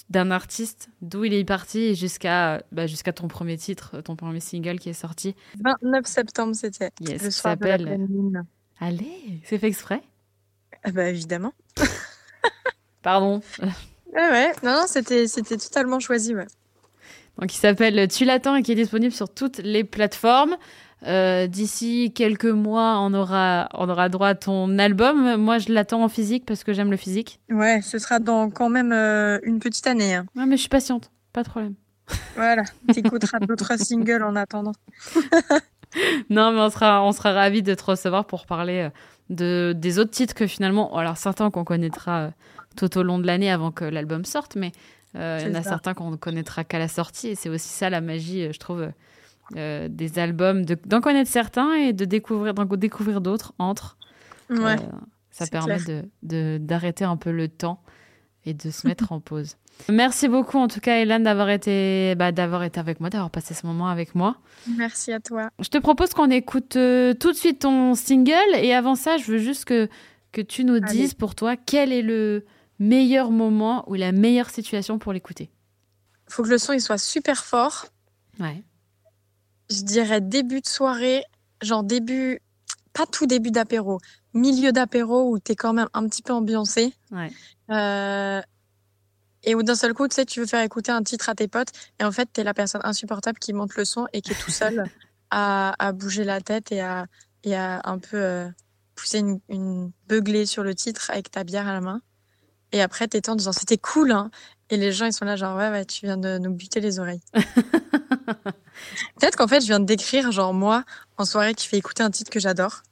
d'un 0.09 0.31
artiste 0.31 0.89
d'où 1.01 1.23
il 1.23 1.33
est 1.33 1.45
parti 1.45 1.95
jusqu'à 1.95 2.61
bah, 2.71 2.87
jusqu'à 2.87 3.13
ton 3.13 3.27
premier 3.27 3.57
titre, 3.57 4.01
ton 4.01 4.15
premier 4.15 4.39
single 4.39 4.79
qui 4.79 4.89
est 4.89 4.93
sorti. 4.93 5.35
29 5.61 6.05
septembre 6.05 6.55
c'était. 6.55 6.91
Yes, 6.99 7.23
le 7.23 7.31
soir 7.31 7.53
s'appelle. 7.53 8.07
Allez, 8.79 9.41
c'est 9.43 9.57
fait 9.57 9.67
exprès? 9.67 10.01
Ah 10.83 10.91
bah 10.91 11.09
évidemment. 11.09 11.53
Pardon. 13.05 13.39
Ouais, 13.61 14.29
ouais. 14.31 14.51
Non, 14.63 14.71
non, 14.71 14.85
c'était, 14.87 15.27
c'était 15.27 15.57
totalement 15.57 15.99
choisi, 15.99 16.33
ouais. 16.33 16.47
Donc, 17.37 17.53
il 17.53 17.57
s'appelle 17.57 18.07
Tu 18.07 18.25
l'attends 18.25 18.55
et 18.55 18.63
qui 18.63 18.71
est 18.71 18.75
disponible 18.75 19.13
sur 19.13 19.29
toutes 19.29 19.59
les 19.59 19.83
plateformes. 19.83 20.55
Euh, 21.05 21.45
d'ici 21.45 22.11
quelques 22.15 22.45
mois, 22.45 22.97
on 22.99 23.13
aura, 23.13 23.69
on 23.75 23.87
aura 23.89 24.09
droit 24.09 24.29
à 24.29 24.33
ton 24.33 24.79
album. 24.79 25.35
Moi, 25.35 25.59
je 25.59 25.71
l'attends 25.71 26.03
en 26.03 26.09
physique 26.09 26.45
parce 26.47 26.63
que 26.63 26.73
j'aime 26.73 26.89
le 26.89 26.97
physique. 26.97 27.39
Ouais, 27.51 27.79
ce 27.83 27.99
sera 27.99 28.17
dans 28.17 28.49
quand 28.49 28.69
même 28.69 28.91
euh, 28.91 29.37
une 29.43 29.59
petite 29.59 29.85
année. 29.85 30.15
Hein. 30.15 30.25
Ouais, 30.35 30.47
mais 30.47 30.55
je 30.55 30.61
suis 30.61 30.69
patiente, 30.69 31.11
pas 31.31 31.43
de 31.43 31.49
problème. 31.49 31.75
Voilà, 32.35 32.63
tu 32.91 33.01
écouteras 33.01 33.37
d'autres 33.37 33.79
singles 33.79 34.23
en 34.23 34.35
attendant. 34.35 34.73
non, 36.31 36.51
mais 36.51 36.59
on 36.59 36.69
sera, 36.71 37.03
on 37.03 37.11
sera 37.11 37.33
ravis 37.33 37.61
de 37.61 37.75
te 37.75 37.83
recevoir 37.83 38.25
pour 38.25 38.47
parler 38.47 38.79
euh, 38.79 38.89
de, 39.29 39.73
des 39.77 39.99
autres 39.99 40.11
titres 40.11 40.33
que 40.33 40.47
finalement, 40.47 40.97
alors 40.97 41.17
certains 41.17 41.51
qu'on 41.51 41.65
connaîtra 41.65 42.31
tout 42.75 42.97
au 42.97 43.03
long 43.03 43.19
de 43.19 43.27
l'année 43.27 43.51
avant 43.51 43.71
que 43.71 43.85
l'album 43.85 44.25
sorte, 44.25 44.55
mais 44.55 44.71
euh, 45.15 45.39
il 45.41 45.47
y 45.47 45.51
en 45.51 45.55
a 45.55 45.63
certains 45.63 45.93
qu'on 45.93 46.11
ne 46.11 46.15
connaîtra 46.15 46.63
qu'à 46.63 46.79
la 46.79 46.87
sortie, 46.87 47.29
et 47.29 47.35
c'est 47.35 47.49
aussi 47.49 47.69
ça 47.69 47.89
la 47.89 48.01
magie, 48.01 48.43
euh, 48.43 48.51
je 48.51 48.59
trouve, 48.59 48.89
euh, 49.55 49.87
des 49.89 50.19
albums, 50.19 50.65
d'en 50.65 51.01
connaître 51.01 51.29
certains 51.29 51.73
et 51.75 51.93
de 51.93 52.05
découvrir, 52.05 52.53
d'en 52.53 52.65
découvrir 52.65 53.21
d'autres 53.21 53.53
entre. 53.57 53.97
Ouais, 54.49 54.75
ça 55.31 55.47
permet 55.47 55.77
de, 56.23 56.57
d'arrêter 56.57 57.05
un 57.05 57.17
peu 57.17 57.31
le 57.31 57.47
temps 57.47 57.81
et 58.45 58.53
de 58.53 58.69
se 58.69 58.87
mettre 58.87 59.11
en 59.11 59.19
pause. 59.19 59.55
Merci 59.89 60.29
beaucoup 60.29 60.57
en 60.57 60.69
tout 60.69 60.79
cas 60.79 60.99
Hélène 60.99 61.23
d'avoir 61.23 61.49
été, 61.49 62.15
bah, 62.15 62.31
d'avoir 62.31 62.63
été 62.63 62.79
avec 62.79 63.01
moi, 63.01 63.09
d'avoir 63.09 63.29
passé 63.29 63.53
ce 63.53 63.65
moment 63.65 63.89
avec 63.89 64.15
moi. 64.15 64.37
Merci 64.77 65.11
à 65.11 65.19
toi. 65.19 65.49
Je 65.59 65.67
te 65.67 65.77
propose 65.77 66.13
qu'on 66.13 66.29
écoute 66.29 66.69
tout 66.69 67.31
de 67.31 67.35
suite 67.35 67.59
ton 67.59 67.93
single 67.93 68.55
et 68.55 68.73
avant 68.73 68.95
ça 68.95 69.17
je 69.17 69.33
veux 69.33 69.37
juste 69.37 69.65
que, 69.65 69.89
que 70.31 70.41
tu 70.41 70.63
nous 70.63 70.79
dises 70.79 71.13
pour 71.13 71.35
toi 71.35 71.57
quel 71.57 71.91
est 71.91 72.03
le, 72.03 72.45
meilleur 72.79 73.31
moment 73.31 73.83
ou 73.89 73.95
la 73.95 74.11
meilleure 74.11 74.49
situation 74.49 74.99
pour 74.99 75.13
l'écouter 75.13 75.49
Il 76.27 76.33
faut 76.33 76.43
que 76.43 76.49
le 76.49 76.57
son 76.57 76.73
il 76.73 76.81
soit 76.81 76.97
super 76.97 77.45
fort. 77.45 77.87
Ouais. 78.39 78.63
Je 79.69 79.81
dirais 79.81 80.21
début 80.21 80.61
de 80.61 80.67
soirée, 80.67 81.23
genre 81.61 81.83
début, 81.83 82.41
pas 82.93 83.05
tout 83.05 83.25
début 83.25 83.51
d'apéro, 83.51 83.99
milieu 84.33 84.71
d'apéro 84.71 85.31
où 85.31 85.39
tu 85.39 85.53
es 85.53 85.55
quand 85.55 85.73
même 85.73 85.89
un 85.93 86.07
petit 86.07 86.21
peu 86.21 86.33
ambiancé. 86.33 86.93
Ouais. 87.11 87.31
Euh, 87.71 88.41
et 89.43 89.55
où 89.55 89.63
d'un 89.63 89.75
seul 89.75 89.93
coup, 89.93 90.07
tu 90.07 90.15
sais, 90.15 90.25
tu 90.25 90.39
veux 90.39 90.45
faire 90.45 90.61
écouter 90.61 90.91
un 90.91 91.03
titre 91.03 91.29
à 91.29 91.35
tes 91.35 91.47
potes 91.47 91.69
et 91.99 92.03
en 92.03 92.11
fait, 92.11 92.29
tu 92.33 92.41
es 92.41 92.43
la 92.43 92.53
personne 92.53 92.81
insupportable 92.83 93.39
qui 93.39 93.53
monte 93.53 93.75
le 93.75 93.85
son 93.85 94.07
et 94.11 94.21
qui 94.21 94.31
est 94.31 94.41
tout 94.41 94.51
seul 94.51 94.89
à, 95.31 95.91
bouger 95.93 96.23
la 96.23 96.41
tête 96.41 96.71
et 96.71 96.81
à, 96.81 97.05
et 97.43 97.55
à 97.55 97.81
un 97.85 97.99
peu 97.99 98.17
euh, 98.17 98.49
pousser 98.95 99.19
une, 99.19 99.39
une 99.49 99.91
beuglée 100.07 100.45
sur 100.45 100.63
le 100.63 100.73
titre 100.73 101.11
avec 101.11 101.29
ta 101.31 101.43
bière 101.43 101.67
à 101.67 101.73
la 101.73 101.81
main. 101.81 102.01
Et 102.75 102.81
après, 102.81 103.07
t'étais 103.07 103.29
en 103.29 103.37
disant 103.37 103.53
c'était 103.53 103.77
cool, 103.77 104.11
hein. 104.11 104.29
Et 104.69 104.75
les 104.75 104.91
gens, 104.91 105.05
ils 105.05 105.13
sont 105.13 105.23
là, 105.23 105.37
genre, 105.37 105.55
ouais, 105.55 105.69
ouais, 105.69 105.85
tu 105.85 106.05
viens 106.05 106.17
de 106.17 106.37
nous 106.39 106.51
buter 106.51 106.81
les 106.81 106.99
oreilles. 106.99 107.21
Peut-être 107.33 109.37
qu'en 109.37 109.47
fait, 109.47 109.61
je 109.61 109.67
viens 109.67 109.79
de 109.79 109.85
décrire, 109.85 110.29
genre, 110.33 110.53
moi, 110.53 110.83
en 111.17 111.23
soirée, 111.23 111.53
qui 111.53 111.69
fait 111.69 111.77
écouter 111.77 112.03
un 112.03 112.11
titre 112.11 112.29
que 112.29 112.41
j'adore. 112.41 112.83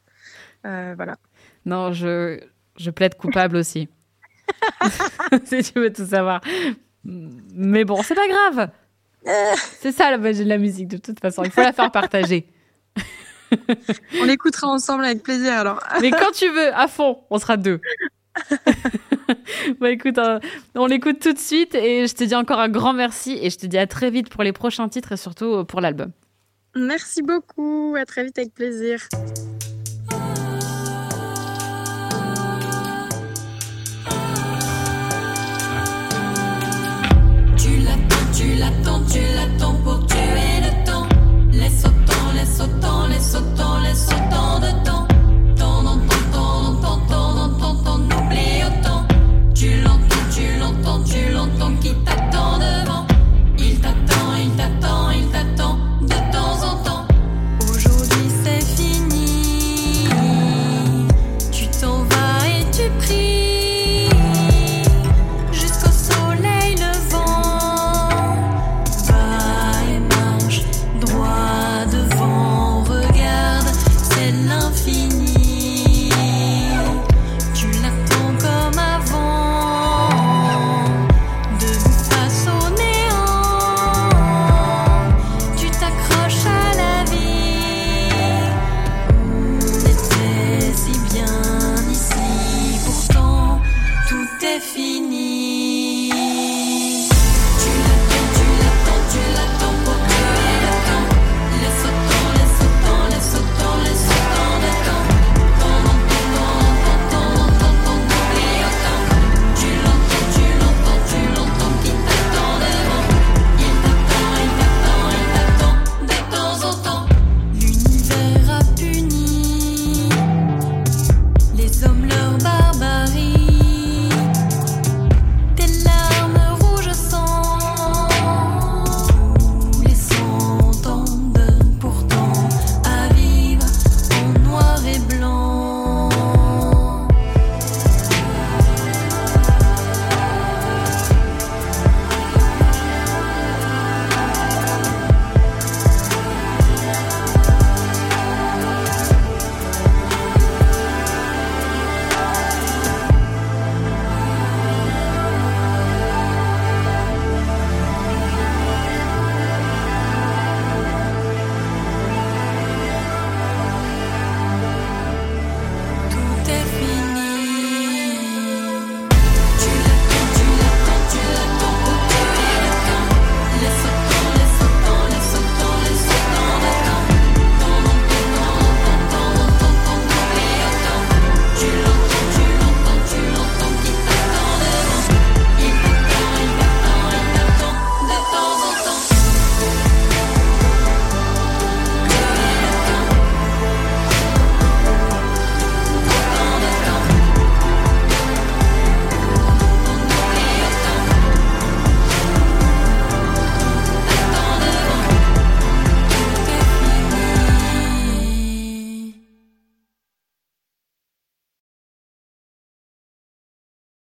Euh, 0.65 0.93
voilà. 0.95 1.17
Non, 1.65 1.91
je, 1.91 2.39
je 2.77 2.91
plaide 2.91 3.15
coupable 3.15 3.57
aussi. 3.57 3.89
si 5.43 5.63
tu 5.63 5.81
veux 5.81 5.91
tout 5.91 6.07
savoir. 6.07 6.39
Mais 7.03 7.83
bon, 7.83 8.01
c'est 8.03 8.15
pas 8.15 8.29
grave. 8.29 8.69
C'est 9.81 9.91
ça 9.91 10.11
la 10.11 10.17
magie 10.17 10.45
de 10.45 10.49
la 10.49 10.57
musique, 10.57 10.87
de 10.87 10.97
toute 10.97 11.19
façon. 11.19 11.43
Il 11.43 11.51
faut 11.51 11.61
la 11.61 11.73
faire 11.73 11.91
partager. 11.91 12.47
on 14.19 14.23
l'écoutera 14.23 14.67
ensemble 14.67 15.03
avec 15.03 15.23
plaisir 15.23 15.51
alors. 15.53 15.81
Mais 15.99 16.11
quand 16.11 16.31
tu 16.31 16.49
veux, 16.49 16.73
à 16.73 16.87
fond, 16.87 17.19
on 17.29 17.37
sera 17.37 17.57
deux. 17.57 17.81
bah 19.79 19.91
écoute, 19.91 20.17
hein, 20.17 20.39
on 20.75 20.85
l'écoute 20.85 21.19
tout 21.19 21.33
de 21.33 21.39
suite 21.39 21.75
et 21.75 22.07
je 22.07 22.13
te 22.13 22.23
dis 22.23 22.35
encore 22.35 22.59
un 22.59 22.69
grand 22.69 22.93
merci 22.93 23.37
et 23.41 23.49
je 23.49 23.57
te 23.57 23.65
dis 23.65 23.77
à 23.77 23.87
très 23.87 24.09
vite 24.09 24.29
pour 24.29 24.43
les 24.43 24.53
prochains 24.53 24.89
titres 24.89 25.11
et 25.11 25.17
surtout 25.17 25.53
euh, 25.53 25.63
pour 25.63 25.81
l'album. 25.81 26.11
Merci 26.75 27.21
beaucoup, 27.21 27.95
à 27.97 28.05
très 28.05 28.23
vite 28.23 28.37
avec 28.39 28.53
plaisir. 28.53 29.07